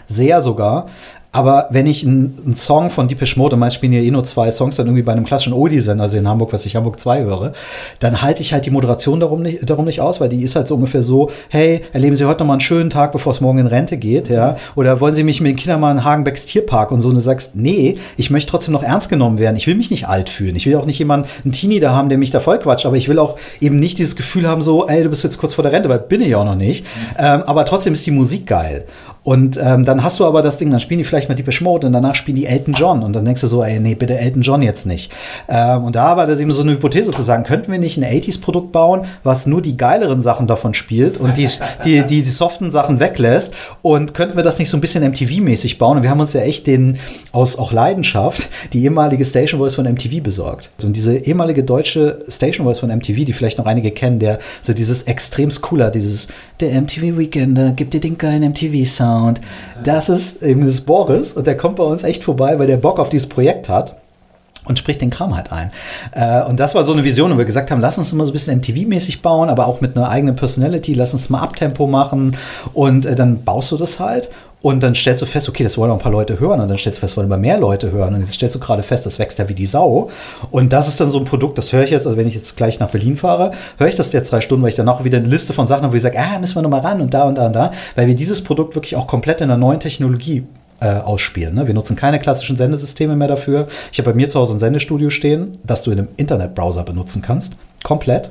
[0.06, 0.88] sehr sogar,
[1.34, 4.76] aber wenn ich einen Song von Deepish Mode, meist spielen ja eh nur zwei Songs,
[4.76, 7.52] dann irgendwie bei einem klassischen Oldie-Sender, also in Hamburg, was ich Hamburg 2 höre,
[7.98, 10.68] dann halte ich halt die Moderation darum nicht, darum nicht aus, weil die ist halt
[10.68, 13.58] so ungefähr so, hey, erleben Sie heute noch mal einen schönen Tag, bevor es morgen
[13.58, 14.58] in Rente geht, ja?
[14.76, 17.20] Oder wollen Sie mich mit den Kindern mal in Hagenbecks Tierpark und so und du
[17.20, 19.56] sagst, nee, ich möchte trotzdem noch ernst genommen werden.
[19.56, 20.54] Ich will mich nicht alt fühlen.
[20.54, 22.96] Ich will auch nicht jemanden, einen Teenie da haben, der mich da voll quatscht, aber
[22.96, 25.64] ich will auch eben nicht dieses Gefühl haben, so, ey, du bist jetzt kurz vor
[25.64, 26.84] der Rente, weil bin ich auch noch nicht.
[26.84, 27.16] Mhm.
[27.18, 28.84] Ähm, aber trotzdem ist die Musik geil.
[29.24, 31.86] Und ähm, dann hast du aber das Ding, dann spielen die vielleicht mal Deepish Mode
[31.86, 33.02] und danach spielen die Elton John.
[33.02, 35.10] Und dann denkst du so, ey, nee, bitte Elton John jetzt nicht.
[35.48, 38.04] Ähm, und da war das eben so eine Hypothese zu sagen, könnten wir nicht ein
[38.04, 41.48] 80s-Produkt bauen, was nur die geileren Sachen davon spielt und die,
[41.84, 43.54] die, die, die soften Sachen weglässt?
[43.80, 45.96] Und könnten wir das nicht so ein bisschen MTV-mäßig bauen?
[45.96, 46.98] Und wir haben uns ja echt den,
[47.32, 50.70] aus auch Leidenschaft, die ehemalige Station Voice von MTV besorgt.
[50.82, 54.74] Und diese ehemalige deutsche Station Voice von MTV, die vielleicht noch einige kennen, der so
[54.74, 56.28] dieses extremst cooler, dieses
[56.60, 59.40] der MTV Weekender, gibt dir den geilen MTV-Sound.
[59.82, 62.98] Das ist eben das Boris und der kommt bei uns echt vorbei, weil der Bock
[62.98, 63.96] auf dieses Projekt hat
[64.66, 65.70] und spricht den Kram halt ein.
[66.12, 68.30] Äh, und das war so eine Vision, wo wir gesagt haben, lass uns immer so
[68.30, 72.36] ein bisschen MTV-mäßig bauen, aber auch mit einer eigenen Personality, lass uns mal Abtempo machen
[72.72, 74.30] und äh, dann baust du das halt
[74.64, 76.58] und dann stellst du fest, okay, das wollen auch ein paar Leute hören.
[76.58, 78.14] Und dann stellst du fest, wollen immer mehr Leute hören.
[78.14, 80.08] Und jetzt stellst du gerade fest, das wächst ja wie die Sau.
[80.50, 82.56] Und das ist dann so ein Produkt, das höre ich jetzt, also wenn ich jetzt
[82.56, 85.18] gleich nach Berlin fahre, höre ich das jetzt drei Stunden, weil ich dann auch wieder
[85.18, 87.24] eine Liste von Sachen habe, wo ich sage, ah, müssen wir nochmal ran und da
[87.24, 87.72] und da und da.
[87.94, 90.44] Weil wir dieses Produkt wirklich auch komplett in der neuen Technologie
[90.80, 91.54] äh, ausspielen.
[91.54, 91.66] Ne?
[91.66, 93.68] Wir nutzen keine klassischen Sendesysteme mehr dafür.
[93.92, 97.20] Ich habe bei mir zu Hause ein Sendestudio stehen, das du in einem Internetbrowser benutzen
[97.20, 97.52] kannst.
[97.82, 98.30] Komplett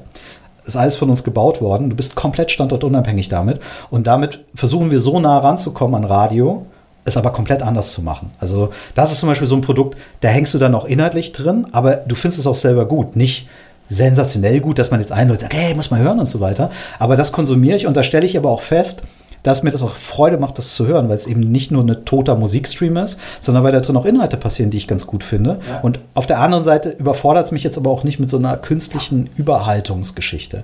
[0.66, 1.90] ist alles von uns gebaut worden.
[1.90, 3.60] Du bist komplett standortunabhängig damit.
[3.90, 6.66] Und damit versuchen wir so nah ranzukommen an Radio,
[7.06, 8.32] es aber komplett anders zu machen.
[8.40, 11.68] Also das ist zum Beispiel so ein Produkt, da hängst du dann auch inhaltlich drin,
[11.72, 13.16] aber du findest es auch selber gut.
[13.16, 13.48] Nicht
[13.90, 16.72] sensationell gut, dass man jetzt einlädt, sagt, hey, muss mal hören und so weiter.
[17.00, 19.04] Aber das konsumiere ich und da stelle ich aber auch fest,
[19.44, 22.06] dass mir das auch Freude macht, das zu hören, weil es eben nicht nur eine
[22.06, 25.60] toter Musikstream ist, sondern weil da drin auch Inhalte passieren, die ich ganz gut finde.
[25.70, 25.82] Ja.
[25.82, 28.58] Und auf der anderen Seite überfordert es mich jetzt aber auch nicht mit so einer
[28.58, 30.64] künstlichen Überhaltungsgeschichte.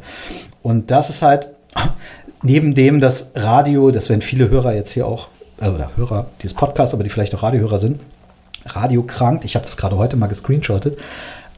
[0.63, 1.49] Und das ist halt
[2.41, 5.27] neben dem, dass Radio, das werden viele Hörer jetzt hier auch,
[5.61, 7.99] äh, oder Hörer dieses Podcasts, aber die vielleicht auch Radiohörer sind,
[8.65, 10.97] Radio krankt, ich habe das gerade heute mal gescreenshottet,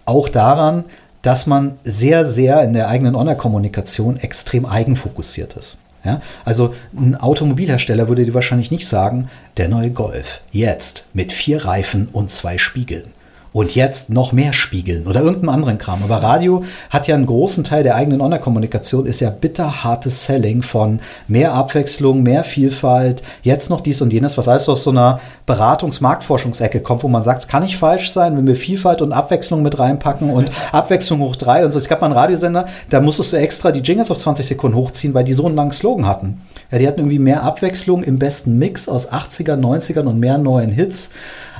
[0.05, 0.85] auch daran,
[1.21, 5.77] dass man sehr, sehr in der eigenen Online-Kommunikation extrem eigenfokussiert ist.
[6.03, 6.21] Ja?
[6.45, 12.07] Also ein Automobilhersteller würde dir wahrscheinlich nicht sagen, der neue Golf, jetzt mit vier Reifen
[12.11, 13.13] und zwei Spiegeln
[13.53, 16.03] und jetzt noch mehr spiegeln oder irgendeinem anderen Kram.
[16.03, 20.99] Aber Radio hat ja einen großen Teil der eigenen Online-Kommunikation, ist ja bitterhartes Selling von
[21.27, 26.79] mehr Abwechslung, mehr Vielfalt, jetzt noch dies und jenes, was alles aus so einer Beratungs-Marktforschungsecke
[26.79, 29.77] kommt, wo man sagt, es kann nicht falsch sein, wenn wir Vielfalt und Abwechslung mit
[29.77, 31.77] reinpacken und Abwechslung hoch drei und so.
[31.77, 35.13] Es gab mal einen Radiosender, da musstest du extra die Jingles auf 20 Sekunden hochziehen,
[35.13, 36.41] weil die so einen langen Slogan hatten.
[36.71, 40.71] Ja, die hatten irgendwie mehr Abwechslung im besten Mix aus 80er, 90ern und mehr neuen
[40.71, 41.09] Hits.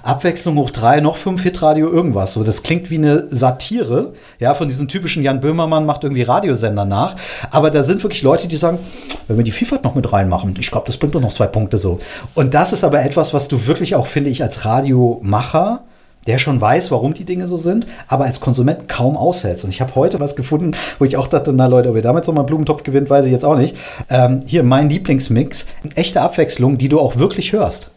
[0.03, 2.33] Abwechslung hoch drei, noch fünf Hitradio, irgendwas.
[2.33, 6.85] So, das klingt wie eine Satire, ja, von diesem typischen Jan Böhmermann macht irgendwie Radiosender
[6.85, 7.15] nach.
[7.51, 8.79] Aber da sind wirklich Leute, die sagen,
[9.27, 11.79] wenn wir die Vielfalt noch mit reinmachen, ich glaube, das bringt doch noch zwei Punkte
[11.79, 11.99] so.
[12.33, 15.83] Und das ist aber etwas, was du wirklich auch, finde ich, als Radiomacher
[16.27, 19.63] der schon weiß, warum die Dinge so sind, aber als Konsument kaum aushältst.
[19.63, 22.27] Und ich habe heute was gefunden, wo ich auch dachte, na Leute, ob ihr damit
[22.27, 23.75] nochmal einen Blumentopf gewinnt, weiß ich jetzt auch nicht.
[24.09, 25.65] Ähm, hier mein Lieblingsmix,
[25.95, 27.90] echte Abwechslung, die du auch wirklich hörst.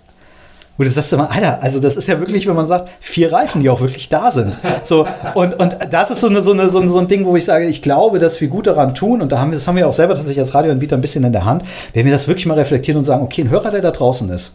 [0.77, 3.63] Wo du sagst immer, Alter, also das ist ja wirklich, wenn man sagt, vier Reifen,
[3.63, 4.59] die auch wirklich da sind.
[4.83, 7.37] So, und, und das ist so, eine, so, eine, so, ein, so ein Ding, wo
[7.37, 9.77] ich sage, ich glaube, dass wir gut daran tun, und da haben wir, das haben
[9.77, 12.47] wir auch selber tatsächlich als Radioanbieter ein bisschen in der Hand, wenn wir das wirklich
[12.47, 14.55] mal reflektieren und sagen, okay, ein Hörer, der da draußen ist,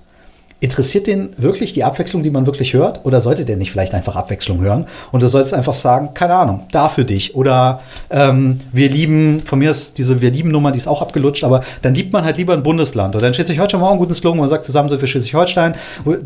[0.62, 3.06] Interessiert den wirklich die Abwechslung, die man wirklich hört?
[3.06, 4.88] Oder sollte der nicht vielleicht einfach Abwechslung hören?
[5.14, 7.34] Und du sollst einfach sagen, keine Ahnung, da für dich.
[7.34, 7.80] Oder
[8.10, 11.64] ähm, wir lieben, von mir ist diese Wir lieben Nummer, die ist auch abgelutscht, aber
[11.82, 13.16] dann liebt man halt lieber ein Bundesland.
[13.16, 15.76] Oder in Schleswig-Holstein war auch ein guten Slogan, man sagt, zusammen sind wir Schleswig-Holstein.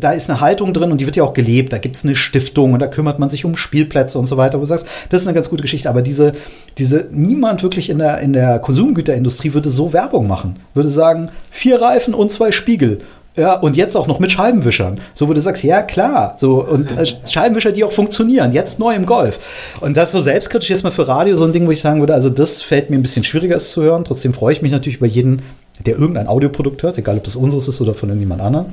[0.00, 1.72] Da ist eine Haltung drin und die wird ja auch gelebt.
[1.72, 4.58] Da gibt es eine Stiftung und da kümmert man sich um Spielplätze und so weiter.
[4.58, 5.88] Wo du sagst, das ist eine ganz gute Geschichte.
[5.88, 6.32] Aber diese,
[6.76, 10.56] diese niemand wirklich in der, in der Konsumgüterindustrie würde so Werbung machen.
[10.74, 13.02] Würde sagen, vier Reifen und zwei Spiegel.
[13.36, 15.00] Ja, und jetzt auch noch mit Scheibenwischern.
[15.12, 16.34] So, wo du sagst, ja, klar.
[16.38, 18.52] So, und äh, Scheibenwischer, die auch funktionieren.
[18.52, 19.40] Jetzt neu im Golf.
[19.80, 22.14] Und das so selbstkritisch jetzt mal für Radio so ein Ding, wo ich sagen würde,
[22.14, 24.04] also das fällt mir ein bisschen schwieriger, es zu hören.
[24.04, 25.42] Trotzdem freue ich mich natürlich über jeden,
[25.84, 28.66] der irgendein Audioprodukt hört, egal ob es unseres ist oder von irgendjemand anderem.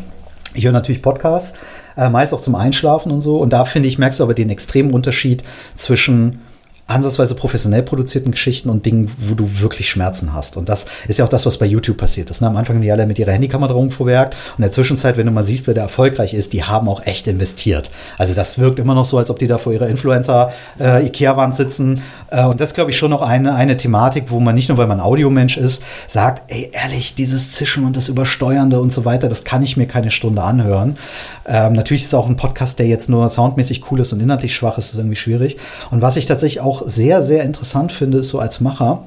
[0.53, 1.53] Ich höre natürlich Podcasts,
[1.97, 3.37] äh, meist auch zum Einschlafen und so.
[3.37, 5.43] Und da finde ich, merkst du aber den extremen Unterschied
[5.75, 6.41] zwischen
[6.87, 10.57] ansatzweise professionell produzierten Geschichten und Dingen, wo du wirklich Schmerzen hast.
[10.57, 12.41] Und das ist ja auch das, was bei YouTube passiert ist.
[12.41, 12.47] Ne?
[12.47, 15.31] Am Anfang haben die alle mit ihrer Handykamera rumvorwerkt und in der Zwischenzeit, wenn du
[15.31, 17.91] mal siehst, wer da erfolgreich ist, die haben auch echt investiert.
[18.17, 22.03] Also das wirkt immer noch so, als ob die da vor ihrer Influencer-Ikea-Wand äh, sitzen.
[22.29, 24.87] Äh, und das glaube ich schon noch eine, eine Thematik, wo man nicht nur, weil
[24.87, 29.43] man Audiomensch ist, sagt, ey, ehrlich, dieses Zischen und das Übersteuernde und so weiter, das
[29.43, 30.97] kann ich mir keine Stunde anhören.
[31.45, 34.77] Ähm, natürlich ist auch ein Podcast, der jetzt nur soundmäßig cool ist und inhaltlich schwach
[34.77, 35.57] ist, ist irgendwie schwierig.
[35.89, 39.03] Und was ich tatsächlich auch sehr, sehr interessant finde, ist so als Macher,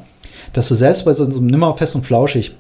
[0.53, 2.55] dass du selbst bei so einem Nimmer fest und flauschig,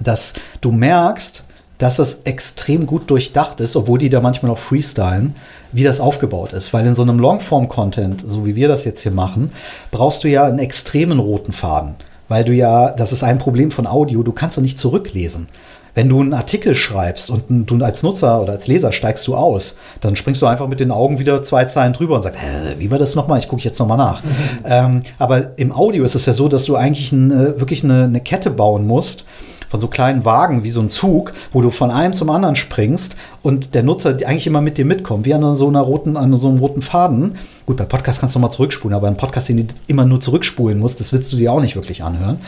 [0.00, 1.42] dass du merkst,
[1.78, 5.36] dass das extrem gut durchdacht ist, obwohl die da manchmal auch freestylen,
[5.72, 6.72] wie das aufgebaut ist.
[6.72, 9.52] Weil in so einem Longform-Content, so wie wir das jetzt hier machen,
[9.90, 11.96] brauchst du ja einen extremen roten Faden.
[12.28, 15.48] Weil du ja, das ist ein Problem von Audio, du kannst ja nicht zurücklesen
[15.96, 19.76] Wenn du einen Artikel schreibst und du als Nutzer oder als Leser steigst du aus,
[20.02, 22.90] dann springst du einfach mit den Augen wieder zwei Zeilen drüber und sagst, Hä, wie
[22.90, 23.38] war das nochmal?
[23.38, 24.22] Ich gucke jetzt nochmal nach.
[24.22, 24.30] Mhm.
[24.66, 28.20] Ähm, aber im Audio ist es ja so, dass du eigentlich eine, wirklich eine, eine
[28.20, 29.24] Kette bauen musst
[29.70, 33.16] von so kleinen Wagen wie so ein Zug, wo du von einem zum anderen springst
[33.42, 36.48] und der Nutzer eigentlich immer mit dir mitkommt, wie an so einer roten, an so
[36.48, 37.36] einem roten Faden.
[37.64, 40.78] Gut, bei Podcast kannst du mal zurückspulen, aber ein Podcast, den du immer nur zurückspulen
[40.78, 42.38] musst, das willst du dir auch nicht wirklich anhören.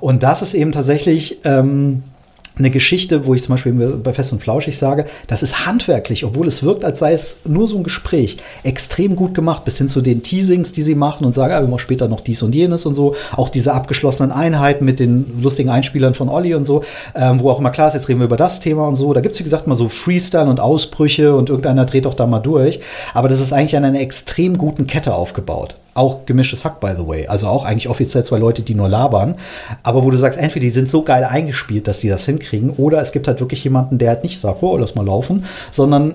[0.00, 2.02] Und das ist eben tatsächlich ähm,
[2.56, 6.46] eine Geschichte, wo ich zum Beispiel bei Fest und Flauschig sage, das ist handwerklich, obwohl
[6.46, 10.00] es wirkt, als sei es nur so ein Gespräch, extrem gut gemacht, bis hin zu
[10.00, 12.86] den Teasings, die sie machen und sagen, ah, wir machen später noch dies und jenes
[12.86, 13.16] und so.
[13.32, 17.58] Auch diese abgeschlossenen Einheiten mit den lustigen Einspielern von Olli und so, ähm, wo auch
[17.58, 19.12] immer klar ist, jetzt reden wir über das Thema und so.
[19.12, 22.26] Da gibt es, wie gesagt, mal so Freestyle und Ausbrüche und irgendeiner dreht auch da
[22.26, 22.78] mal durch.
[23.14, 25.76] Aber das ist eigentlich an einer extrem guten Kette aufgebaut.
[25.94, 27.26] Auch gemischtes Hack, by the way.
[27.26, 29.36] Also auch eigentlich offiziell zwei Leute, die nur labern.
[29.82, 33.00] Aber wo du sagst, entweder die sind so geil eingespielt, dass sie das hinkriegen, oder
[33.00, 36.14] es gibt halt wirklich jemanden, der halt nicht sagt, oh, lass mal laufen, sondern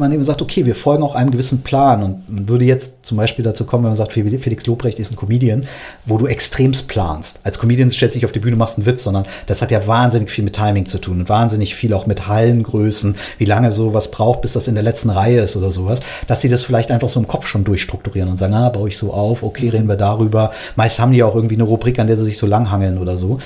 [0.00, 3.16] man eben sagt, okay, wir folgen auch einem gewissen Plan und man würde jetzt zum
[3.16, 5.66] Beispiel dazu kommen, wenn man sagt, Felix Lobrecht ist ein Comedian,
[6.06, 7.38] wo du extremst planst.
[7.42, 9.86] Als Comedian stellst du dich auf die Bühne, machst einen Witz, sondern das hat ja
[9.86, 14.10] wahnsinnig viel mit Timing zu tun und wahnsinnig viel auch mit Hallengrößen, wie lange sowas
[14.10, 17.08] braucht, bis das in der letzten Reihe ist oder sowas, dass sie das vielleicht einfach
[17.08, 19.96] so im Kopf schon durchstrukturieren und sagen, ah, baue ich so auf, okay, reden wir
[19.96, 20.52] darüber.
[20.76, 23.38] Meist haben die auch irgendwie eine Rubrik, an der sie sich so langhangeln oder so.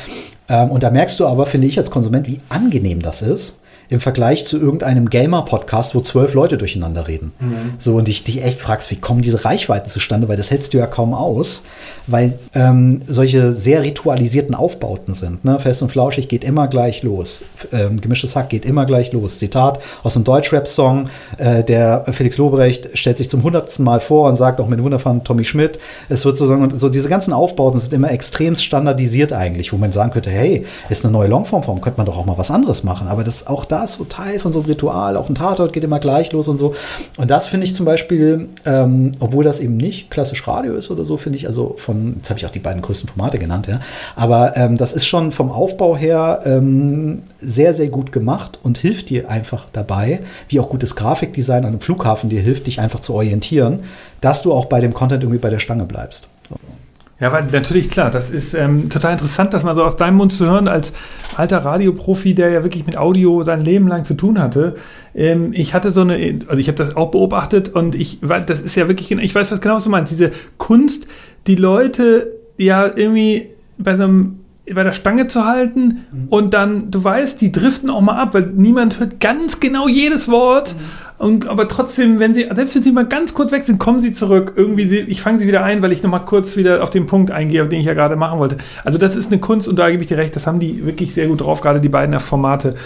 [0.48, 3.54] Ähm, und da merkst du aber, finde ich als Konsument, wie angenehm das ist
[3.90, 7.32] im Vergleich zu irgendeinem Gamer-Podcast, wo zwölf Leute durcheinander reden.
[7.40, 7.74] Mhm.
[7.78, 10.78] So, und ich dich echt fragst, wie kommen diese Reichweiten zustande, weil das hältst du
[10.78, 11.62] ja kaum aus,
[12.06, 15.44] weil ähm, solche sehr ritualisierten Aufbauten sind.
[15.44, 15.58] Ne?
[15.58, 17.44] Fest und Flauschig geht immer gleich los.
[17.72, 19.38] Ähm, Gemischtes Hack geht immer gleich los.
[19.38, 21.08] Zitat aus einem Deutschrap-Song,
[21.38, 24.84] äh, der Felix Lobrecht stellt sich zum hundertsten Mal vor und sagt auch mit dem
[24.84, 25.78] wundervollen Tommy Schmidt,
[26.08, 30.10] es wird sozusagen, so diese ganzen Aufbauten sind immer extrem standardisiert eigentlich, wo man sagen
[30.10, 33.08] könnte, hey, ist eine neue Longform-Form, könnte man doch auch mal was anderes machen.
[33.08, 35.16] Aber das auch da das so Teil von so einem Ritual.
[35.16, 36.74] Auch ein Tatort geht immer gleich los und so.
[37.16, 41.04] Und das finde ich zum Beispiel, ähm, obwohl das eben nicht klassisch Radio ist oder
[41.04, 43.80] so, finde ich, also von, jetzt habe ich auch die beiden größten Formate genannt, ja.
[44.16, 49.10] Aber ähm, das ist schon vom Aufbau her ähm, sehr, sehr gut gemacht und hilft
[49.10, 53.14] dir einfach dabei, wie auch gutes Grafikdesign an einem Flughafen dir hilft, dich einfach zu
[53.14, 53.80] orientieren,
[54.20, 56.28] dass du auch bei dem Content irgendwie bei der Stange bleibst.
[56.48, 56.56] So.
[57.20, 60.32] Ja, weil natürlich klar, das ist ähm, total interessant, das mal so aus deinem Mund
[60.32, 60.92] zu hören, als
[61.36, 64.74] alter Radioprofi, der ja wirklich mit Audio sein Leben lang zu tun hatte.
[65.16, 66.14] Ähm, ich hatte so eine,
[66.46, 69.60] also ich habe das auch beobachtet und ich, das ist ja wirklich, ich weiß, was
[69.60, 71.08] genau du meinst, diese Kunst,
[71.48, 74.40] die Leute ja irgendwie bei so einem
[74.74, 76.28] bei der Stange zu halten mhm.
[76.28, 80.28] und dann, du weißt, die driften auch mal ab, weil niemand hört ganz genau jedes
[80.28, 80.74] Wort.
[80.74, 81.08] Mhm.
[81.18, 84.12] Und, aber trotzdem, wenn sie, selbst wenn sie mal ganz kurz weg sind, kommen sie
[84.12, 84.52] zurück.
[84.54, 87.32] Irgendwie, sie, ich fange sie wieder ein, weil ich nochmal kurz wieder auf den Punkt
[87.32, 88.58] eingehe, den ich ja gerade machen wollte.
[88.84, 91.14] Also das ist eine Kunst und da gebe ich dir recht, das haben die wirklich
[91.14, 92.76] sehr gut drauf, gerade die beiden Formate.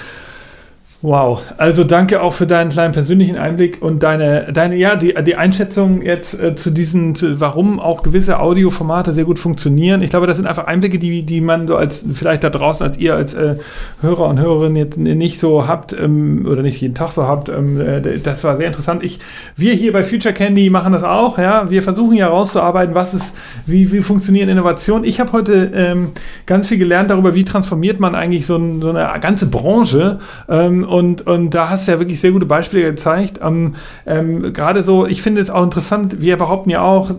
[1.05, 5.35] Wow, also danke auch für deinen kleinen persönlichen Einblick und deine, deine ja, die, die
[5.35, 10.01] Einschätzung jetzt äh, zu diesen, zu, warum auch gewisse Audioformate sehr gut funktionieren.
[10.03, 12.99] Ich glaube, das sind einfach Einblicke, die, die man so als, vielleicht da draußen, als
[12.99, 13.57] ihr als äh,
[14.01, 17.49] Hörer und Hörerin jetzt nicht so habt ähm, oder nicht jeden Tag so habt.
[17.49, 19.03] Ähm, äh, das war sehr interessant.
[19.03, 19.19] Ich,
[19.57, 21.69] wir hier bei Future Candy machen das auch, ja.
[21.69, 23.35] Wir versuchen ja rauszuarbeiten, was ist,
[23.67, 25.03] wie, wie funktionieren Innovationen.
[25.03, 26.13] Ich habe heute ähm,
[26.47, 30.21] ganz viel gelernt darüber, wie transformiert man eigentlich so, ein, so eine ganze Branche.
[30.49, 33.41] Ähm, und, und da hast du ja wirklich sehr gute Beispiele gezeigt.
[33.43, 37.13] Ähm, ähm, Gerade so, ich finde es auch interessant, wir behaupten ja auch,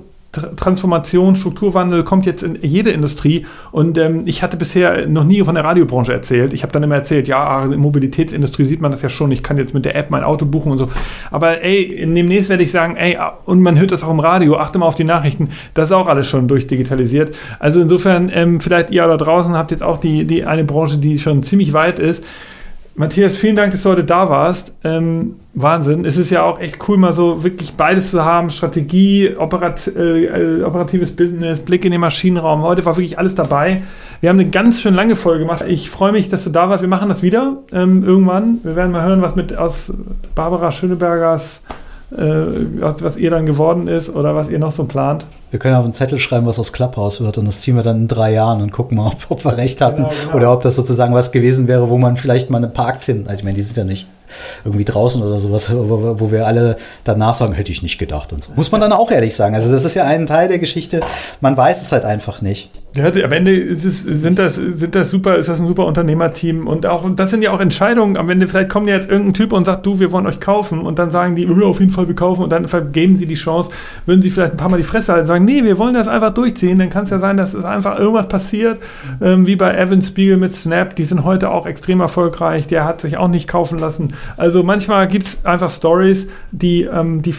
[0.56, 3.45] Transformation, Strukturwandel kommt jetzt in jede Industrie.
[3.72, 6.54] Und ähm, ich hatte bisher noch nie von der Radiobranche erzählt.
[6.54, 9.32] Ich habe dann immer erzählt, ja, in der Mobilitätsindustrie sieht man das ja schon.
[9.32, 10.90] Ich kann jetzt mit der App mein Auto buchen und so.
[11.30, 14.80] Aber ey, demnächst werde ich sagen, ey, und man hört das auch im Radio, achte
[14.80, 15.50] mal auf die Nachrichten.
[15.76, 17.36] Das ist auch alles schon durchdigitalisiert.
[17.60, 21.20] Also insofern, ähm, vielleicht ihr da draußen habt jetzt auch die, die eine Branche, die
[21.20, 22.24] schon ziemlich weit ist.
[22.95, 24.76] Matthias, vielen Dank, dass du heute da warst.
[24.84, 26.06] Ähm, Wahnsinn.
[26.06, 30.61] Es ist ja auch echt cool, mal so wirklich beides zu haben: Strategie, operat äh,
[30.64, 32.61] operatives Business, Blick in den Maschinenraum.
[32.61, 33.82] Heute war wirklich alles dabei.
[34.22, 35.64] Wir haben eine ganz schön lange Folge gemacht.
[35.68, 36.82] Ich freue mich, dass du da warst.
[36.82, 38.60] Wir machen das wieder ähm, irgendwann.
[38.64, 39.91] Wir werden mal hören, was mit aus
[40.36, 41.61] Barbara Schönebergers
[42.15, 42.45] äh,
[42.80, 45.26] was, was ihr dann geworden ist oder was ihr noch so plant.
[45.53, 47.97] Wir können auf einen Zettel schreiben, was aus Clubhouse wird und das ziehen wir dann
[47.97, 50.35] in drei Jahren und gucken mal, ob, ob wir recht hatten genau, genau.
[50.35, 53.38] oder ob das sozusagen was gewesen wäre, wo man vielleicht mal ein paar Aktien, also
[53.38, 54.07] ich meine, die sind ja nicht
[54.65, 58.43] irgendwie draußen oder sowas, wo, wo wir alle danach sagen, hätte ich nicht gedacht und
[58.43, 58.51] so.
[58.55, 59.53] Muss man dann auch ehrlich sagen.
[59.53, 61.01] Also das ist ja ein Teil der Geschichte,
[61.39, 62.71] man weiß es halt einfach nicht.
[62.95, 66.68] Ja, am Ende ist es, sind, das, sind das super, ist das ein super Unternehmerteam
[66.68, 68.18] und auch, das sind ja auch Entscheidungen.
[68.18, 70.82] Am Ende vielleicht kommt ja jetzt irgendein Typ und sagt, du, wir wollen euch kaufen
[70.82, 73.72] und dann sagen die, auf jeden Fall, wir kaufen und dann vergeben sie die Chance,
[74.06, 76.07] würden sie vielleicht ein paar Mal die Fresse halten und sagen, nee, wir wollen das
[76.07, 76.78] einfach durchziehen.
[76.78, 78.80] Dann kann es ja sein, dass es einfach irgendwas passiert,
[79.22, 80.95] ähm, wie bei Evan Spiegel mit Snap.
[80.95, 82.68] Die sind heute auch extrem erfolgreich.
[82.68, 84.14] Der hat sich auch nicht kaufen lassen.
[84.38, 87.34] Also manchmal gibt es einfach Stories, die, ähm, die,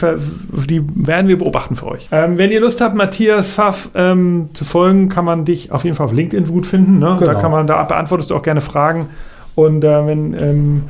[0.69, 2.09] die werden wir beobachten für euch.
[2.11, 5.97] Ähm, wenn ihr Lust habt, Matthias Pfaff ähm, zu folgen, kann man dich auf jeden
[5.97, 6.99] Fall auf LinkedIn gut finden.
[6.99, 7.17] Ne?
[7.19, 7.33] Genau.
[7.33, 9.09] Da kann man, da beantwortest du auch gerne Fragen.
[9.55, 10.83] Und äh, wenn ähm,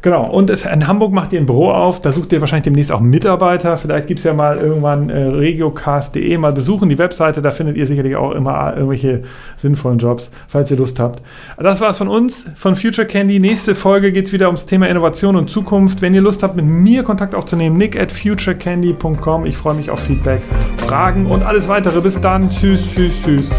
[0.00, 2.92] Genau, und es, in Hamburg macht ihr ein Büro auf, da sucht ihr wahrscheinlich demnächst
[2.92, 3.76] auch Mitarbeiter.
[3.76, 7.86] Vielleicht gibt es ja mal irgendwann äh, regiocast.de mal besuchen, die Webseite, da findet ihr
[7.86, 9.22] sicherlich auch immer irgendwelche
[9.56, 11.22] sinnvollen Jobs, falls ihr Lust habt.
[11.58, 13.40] Das war's von uns, von Future Candy.
[13.40, 16.00] Nächste Folge geht es wieder ums Thema Innovation und Zukunft.
[16.00, 19.46] Wenn ihr Lust habt, mit mir Kontakt aufzunehmen, nick at futurecandy.com.
[19.46, 20.40] Ich freue mich auf Feedback,
[20.76, 22.00] Fragen und alles weitere.
[22.00, 22.48] Bis dann.
[22.50, 23.54] Tschüss, tschüss, tschüss.